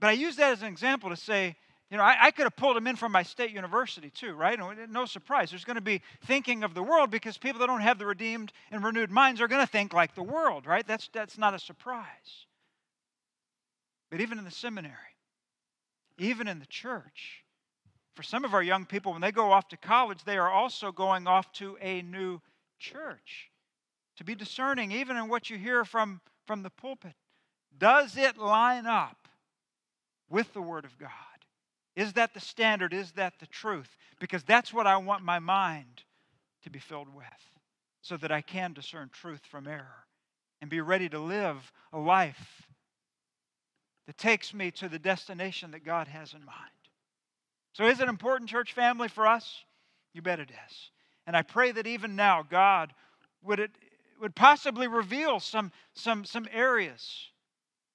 But 0.00 0.08
I 0.08 0.12
use 0.12 0.36
that 0.36 0.52
as 0.52 0.62
an 0.62 0.68
example 0.68 1.10
to 1.10 1.16
say, 1.16 1.56
you 1.90 1.96
know, 1.96 2.02
I, 2.02 2.16
I, 2.20 2.30
could 2.32 2.42
have 2.42 2.54
pulled 2.54 2.76
him 2.76 2.86
in 2.86 2.96
from 2.96 3.12
my 3.12 3.22
state 3.22 3.50
university 3.50 4.10
too, 4.10 4.34
right? 4.34 4.58
No 4.90 5.06
surprise. 5.06 5.50
There's 5.50 5.64
going 5.64 5.76
to 5.76 5.80
be 5.80 6.02
thinking 6.26 6.62
of 6.62 6.74
the 6.74 6.82
world 6.82 7.10
because 7.10 7.38
people 7.38 7.60
that 7.60 7.66
don't 7.66 7.80
have 7.80 7.98
the 7.98 8.04
redeemed 8.04 8.52
and 8.70 8.84
renewed 8.84 9.10
minds 9.10 9.40
are 9.40 9.48
going 9.48 9.64
to 9.64 9.70
think 9.70 9.94
like 9.94 10.14
the 10.14 10.22
world, 10.22 10.66
right? 10.66 10.86
That's, 10.86 11.08
that's 11.12 11.38
not 11.38 11.54
a 11.54 11.58
surprise. 11.58 12.04
But 14.10 14.20
even 14.20 14.38
in 14.38 14.44
the 14.44 14.50
seminary, 14.50 14.94
even 16.18 16.48
in 16.48 16.58
the 16.58 16.66
church. 16.66 17.44
For 18.14 18.22
some 18.22 18.44
of 18.44 18.52
our 18.52 18.62
young 18.62 18.84
people, 18.84 19.12
when 19.12 19.20
they 19.20 19.32
go 19.32 19.52
off 19.52 19.68
to 19.68 19.76
college, 19.76 20.24
they 20.24 20.36
are 20.36 20.50
also 20.50 20.90
going 20.90 21.26
off 21.26 21.52
to 21.54 21.78
a 21.80 22.02
new 22.02 22.40
church. 22.78 23.50
To 24.16 24.24
be 24.24 24.34
discerning, 24.34 24.90
even 24.90 25.16
in 25.16 25.28
what 25.28 25.48
you 25.48 25.56
hear 25.56 25.84
from, 25.84 26.20
from 26.46 26.64
the 26.64 26.70
pulpit, 26.70 27.14
does 27.78 28.16
it 28.16 28.36
line 28.36 28.86
up 28.86 29.28
with 30.28 30.52
the 30.52 30.60
Word 30.62 30.84
of 30.84 30.98
God? 30.98 31.10
Is 31.94 32.14
that 32.14 32.34
the 32.34 32.40
standard? 32.40 32.92
Is 32.92 33.12
that 33.12 33.34
the 33.38 33.46
truth? 33.46 33.96
Because 34.18 34.42
that's 34.42 34.72
what 34.72 34.86
I 34.86 34.96
want 34.96 35.22
my 35.22 35.38
mind 35.38 36.02
to 36.64 36.70
be 36.70 36.80
filled 36.80 37.14
with, 37.14 37.24
so 38.02 38.16
that 38.16 38.32
I 38.32 38.40
can 38.40 38.72
discern 38.72 39.10
truth 39.12 39.42
from 39.48 39.68
error 39.68 40.06
and 40.60 40.68
be 40.68 40.80
ready 40.80 41.08
to 41.08 41.20
live 41.20 41.72
a 41.92 41.98
life 41.98 42.67
that 44.08 44.16
takes 44.16 44.54
me 44.54 44.70
to 44.70 44.88
the 44.88 44.98
destination 44.98 45.72
that 45.72 45.84
God 45.84 46.08
has 46.08 46.32
in 46.32 46.42
mind. 46.42 46.56
So, 47.74 47.84
is 47.84 48.00
it 48.00 48.08
important, 48.08 48.48
church 48.48 48.72
family, 48.72 49.06
for 49.06 49.26
us? 49.26 49.62
You 50.14 50.22
bet 50.22 50.40
it 50.40 50.50
is. 50.50 50.90
And 51.26 51.36
I 51.36 51.42
pray 51.42 51.72
that 51.72 51.86
even 51.86 52.16
now, 52.16 52.42
God 52.42 52.94
would, 53.42 53.60
it, 53.60 53.70
would 54.18 54.34
possibly 54.34 54.88
reveal 54.88 55.40
some, 55.40 55.72
some, 55.92 56.24
some 56.24 56.48
areas 56.50 57.26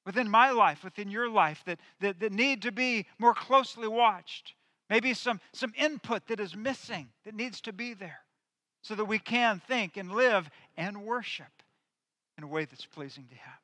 within 0.06 0.30
my 0.30 0.52
life, 0.52 0.84
within 0.84 1.10
your 1.10 1.30
life, 1.32 1.64
that, 1.66 1.80
that, 2.00 2.20
that 2.20 2.32
need 2.32 2.62
to 2.62 2.72
be 2.72 3.08
more 3.18 3.34
closely 3.34 3.88
watched, 3.88 4.54
maybe 4.92 5.16
some, 5.16 5.42
some 5.52 5.74
input 5.76 6.28
that 6.28 6.40
is 6.40 6.56
missing 6.56 7.10
that 7.26 7.34
needs 7.34 7.60
to 7.62 7.74
be 7.74 7.96
there 7.96 8.20
so 8.84 8.94
that 8.94 9.06
we 9.06 9.18
can 9.18 9.60
think 9.68 9.98
and 9.98 10.12
live 10.12 10.48
and 10.78 11.04
worship 11.04 11.64
in 12.38 12.44
a 12.44 12.48
way 12.48 12.66
that's 12.66 12.86
pleasing 12.86 13.26
to 13.30 13.36
Him. 13.36 13.63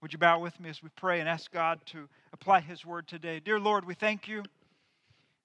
Would 0.00 0.12
you 0.12 0.18
bow 0.18 0.38
with 0.38 0.58
me 0.58 0.70
as 0.70 0.82
we 0.82 0.88
pray 0.96 1.20
and 1.20 1.28
ask 1.28 1.50
God 1.50 1.80
to 1.86 2.08
apply 2.32 2.60
His 2.60 2.86
word 2.86 3.06
today? 3.06 3.38
Dear 3.38 3.60
Lord, 3.60 3.84
we 3.84 3.94
thank 3.94 4.28
you 4.28 4.42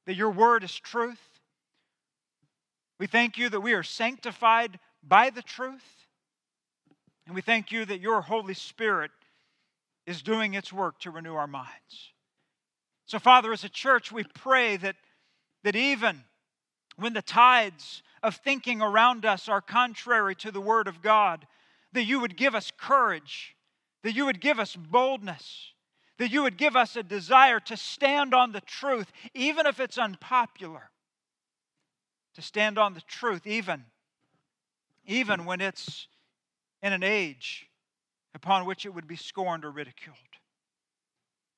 that 0.06 0.16
your 0.16 0.32
word 0.32 0.64
is 0.64 0.78
truth. 0.80 1.20
We 3.00 3.08
thank 3.08 3.38
you 3.38 3.50
that 3.50 3.60
we 3.60 3.74
are 3.74 3.84
sanctified 3.84 4.80
by 5.04 5.30
the 5.30 5.42
truth. 5.42 5.84
And 7.26 7.36
we 7.36 7.42
thank 7.42 7.72
you 7.72 7.86
that 7.86 8.00
your 8.00 8.22
Holy 8.22 8.54
Spirit 8.54 9.12
is 10.06 10.22
doing 10.22 10.54
its 10.54 10.72
work 10.72 11.00
to 11.00 11.12
renew 11.12 11.36
our 11.36 11.48
minds. 11.48 12.14
So, 13.08 13.20
Father, 13.20 13.52
as 13.52 13.64
a 13.64 13.70
church, 13.70 14.12
we 14.12 14.24
pray 14.24 14.78
that, 14.78 14.96
that 15.64 15.76
even 15.76 16.24
when 16.96 17.14
the 17.14 17.22
tides 17.22 18.04
of 18.24 18.36
thinking 18.36 18.82
around 18.82 19.26
us 19.26 19.50
are 19.50 19.62
contrary 19.62 20.36
to 20.36 20.52
the 20.52 20.62
Word 20.62 20.88
of 20.88 21.02
God, 21.02 21.46
that 21.94 22.06
you 22.06 22.20
would 22.20 22.38
give 22.38 22.56
us 22.56 22.72
courage, 22.78 23.56
that 24.06 24.16
you 24.16 24.26
would 24.26 24.40
give 24.40 24.60
us 24.60 24.76
boldness, 24.76 25.74
that 26.20 26.32
you 26.32 26.44
would 26.44 26.58
give 26.58 26.76
us 26.76 26.96
a 26.96 27.02
desire 27.02 27.60
to 27.60 27.76
stand 27.76 28.36
on 28.36 28.52
the 28.52 28.62
truth, 28.62 29.12
even 29.34 29.66
if 29.66 29.80
it's 29.80 29.98
unpopular, 29.98 30.92
to 32.36 32.42
stand 32.44 32.78
on 32.78 32.94
the 32.94 33.02
truth, 33.02 33.48
even, 33.48 33.84
even 35.08 35.44
when 35.44 35.60
it's 35.60 36.08
in 36.84 36.94
an 36.94 37.02
age 37.02 37.66
upon 38.36 38.68
which 38.68 38.86
it 38.86 38.94
would 38.94 39.08
be 39.08 39.16
scorned 39.16 39.66
or 39.66 39.72
ridiculed. 39.72 40.20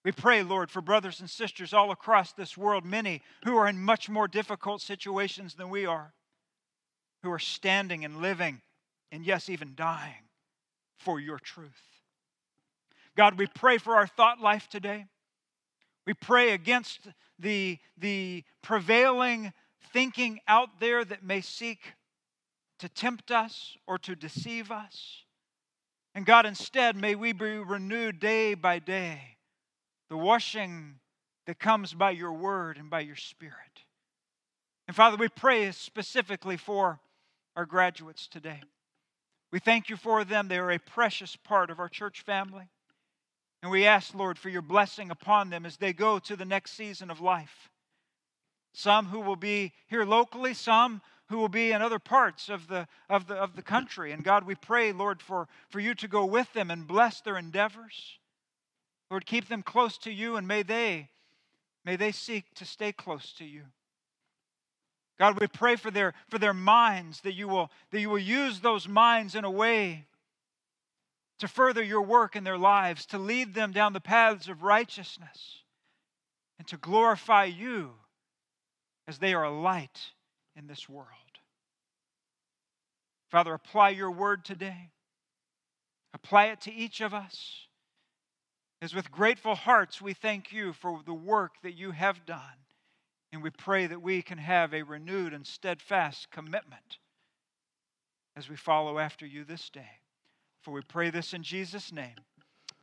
We 0.06 0.14
pray, 0.14 0.42
Lord, 0.42 0.72
for 0.72 0.82
brothers 0.82 1.20
and 1.20 1.30
sisters 1.30 1.74
all 1.74 1.92
across 1.92 2.32
this 2.32 2.58
world, 2.58 2.86
many 2.86 3.24
who 3.44 3.58
are 3.58 3.68
in 3.68 3.78
much 3.78 4.08
more 4.08 4.30
difficult 4.30 4.80
situations 4.80 5.56
than 5.56 5.70
we 5.70 5.86
are, 5.86 6.14
who 7.24 7.32
are 7.34 7.40
standing 7.40 8.06
and 8.06 8.22
living, 8.22 8.62
and 9.12 9.26
yes, 9.26 9.50
even 9.50 9.74
dying 9.76 10.30
for 10.98 11.20
your 11.20 11.40
truth. 11.40 11.97
God, 13.18 13.40
we 13.40 13.48
pray 13.48 13.80
for 13.80 13.96
our 13.96 14.06
thought 14.06 14.40
life 14.40 14.70
today. 14.70 15.08
We 16.06 16.14
pray 16.14 16.52
against 16.52 17.08
the, 17.40 17.80
the 17.98 18.44
prevailing 18.62 19.52
thinking 19.92 20.40
out 20.48 20.80
there 20.80 21.04
that 21.04 21.24
may 21.24 21.42
seek 21.42 21.80
to 22.78 22.88
tempt 22.88 23.32
us 23.32 23.76
or 23.88 23.98
to 23.98 24.16
deceive 24.16 24.72
us. 24.72 25.24
And 26.14 26.28
God, 26.28 26.46
instead, 26.46 26.96
may 26.96 27.16
we 27.16 27.34
be 27.34 27.58
renewed 27.58 28.20
day 28.20 28.54
by 28.54 28.78
day. 28.78 29.38
The 30.10 30.18
washing 30.18 31.00
that 31.48 31.60
comes 31.60 31.96
by 31.96 32.12
your 32.12 32.34
word 32.34 32.78
and 32.78 32.90
by 32.90 33.00
your 33.00 33.16
spirit. 33.16 33.84
And 34.88 34.96
Father, 34.96 35.18
we 35.18 35.28
pray 35.28 35.72
specifically 35.72 36.56
for 36.56 37.00
our 37.56 37.66
graduates 37.66 38.28
today. 38.28 38.62
We 39.52 39.58
thank 39.58 39.90
you 39.90 39.98
for 39.98 40.24
them. 40.24 40.48
They 40.48 40.60
are 40.60 40.72
a 40.72 40.80
precious 40.80 41.36
part 41.36 41.72
of 41.72 41.80
our 41.80 41.90
church 41.90 42.22
family. 42.22 42.70
And 43.68 43.72
we 43.74 43.86
ask, 43.86 44.16
Lord, 44.16 44.40
for 44.40 44.48
your 44.48 44.62
blessing 44.62 45.12
upon 45.12 45.50
them 45.50 45.66
as 45.66 45.76
they 45.76 45.92
go 45.92 46.20
to 46.20 46.38
the 46.38 46.46
next 46.46 46.72
season 46.72 47.12
of 47.12 47.20
life. 47.20 47.70
Some 48.72 49.08
who 49.08 49.20
will 49.20 49.36
be 49.36 49.74
here 49.88 50.06
locally, 50.06 50.54
some 50.54 51.02
who 51.28 51.38
will 51.40 51.50
be 51.50 51.74
in 51.74 51.82
other 51.82 52.00
parts 52.00 52.48
of 52.48 52.70
the, 52.70 52.88
of 53.10 53.28
the, 53.28 53.36
of 53.36 53.58
the 53.58 53.62
country. 53.62 54.14
And 54.14 54.24
God, 54.24 54.46
we 54.46 54.56
pray, 54.56 54.94
Lord, 54.94 55.22
for, 55.22 55.50
for 55.68 55.82
you 55.82 55.94
to 55.96 56.08
go 56.08 56.24
with 56.24 56.54
them 56.54 56.72
and 56.72 56.88
bless 56.88 57.20
their 57.20 57.38
endeavors. 57.38 58.20
Lord, 59.12 59.26
keep 59.26 59.50
them 59.50 59.64
close 59.64 59.98
to 59.98 60.14
you, 60.14 60.38
and 60.38 60.48
may 60.48 60.64
they, 60.64 61.10
may 61.84 61.98
they 61.98 62.14
seek 62.14 62.46
to 62.56 62.64
stay 62.64 62.94
close 62.94 63.34
to 63.34 63.44
you. 63.44 63.64
God, 65.20 65.42
we 65.42 65.48
pray 65.48 65.76
for 65.76 65.92
their, 65.92 66.14
for 66.30 66.38
their 66.38 66.54
minds, 66.54 67.20
that 67.20 67.34
you, 67.34 67.50
will, 67.50 67.70
that 67.92 68.00
you 68.00 68.10
will 68.10 68.18
use 68.18 68.62
those 68.62 68.88
minds 68.88 69.36
in 69.36 69.44
a 69.44 69.52
way 69.52 70.06
to 71.40 71.48
further 71.48 71.84
your 71.84 72.02
work 72.02 72.36
in 72.36 72.44
their 72.44 72.58
lives, 72.58 73.06
to 73.08 73.18
lead 73.18 73.54
them 73.54 73.72
down 73.72 73.94
the 73.94 74.00
paths 74.00 74.48
of 74.48 74.64
righteousness, 74.64 75.62
and 76.58 76.68
to 76.68 76.78
glorify 76.78 77.46
you 77.46 77.92
as 79.08 79.20
they 79.20 79.34
are 79.34 79.44
a 79.44 79.62
light 79.62 80.00
in 80.56 80.68
this 80.68 80.90
world. 80.90 81.08
Father, 83.30 83.54
apply 83.54 83.90
your 83.90 84.12
word 84.12 84.46
today. 84.46 84.90
Apply 86.14 86.48
it 86.48 86.62
to 86.62 86.74
each 86.74 87.02
of 87.02 87.14
us. 87.14 87.68
As 88.82 88.94
with 88.94 89.12
grateful 89.12 89.56
hearts, 89.56 90.02
we 90.02 90.14
thank 90.14 90.52
you 90.52 90.74
for 90.74 91.02
the 91.06 91.14
work 91.14 91.54
that 91.64 91.74
you 91.74 91.92
have 91.92 92.26
done. 92.26 92.40
And 93.34 93.44
we 93.44 93.50
pray 93.50 93.88
that 93.88 94.02
we 94.02 94.22
can 94.22 94.38
have 94.38 94.74
a 94.74 94.84
renewed 94.84 95.34
and 95.34 95.46
steadfast 95.46 96.32
commitment 96.32 97.00
as 98.36 98.50
we 98.50 98.56
follow 98.56 99.00
after 99.00 99.26
you 99.26 99.44
this 99.44 99.70
day. 99.70 100.00
For 100.68 100.72
we 100.74 100.82
pray 100.82 101.10
this 101.12 101.32
in 101.32 101.44
Jesus' 101.44 101.94
name. 101.94 102.18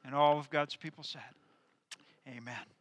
And 0.06 0.14
all 0.14 0.38
of 0.38 0.48
God's 0.48 0.74
people 0.74 1.04
said, 1.04 1.20
Amen. 2.26 2.73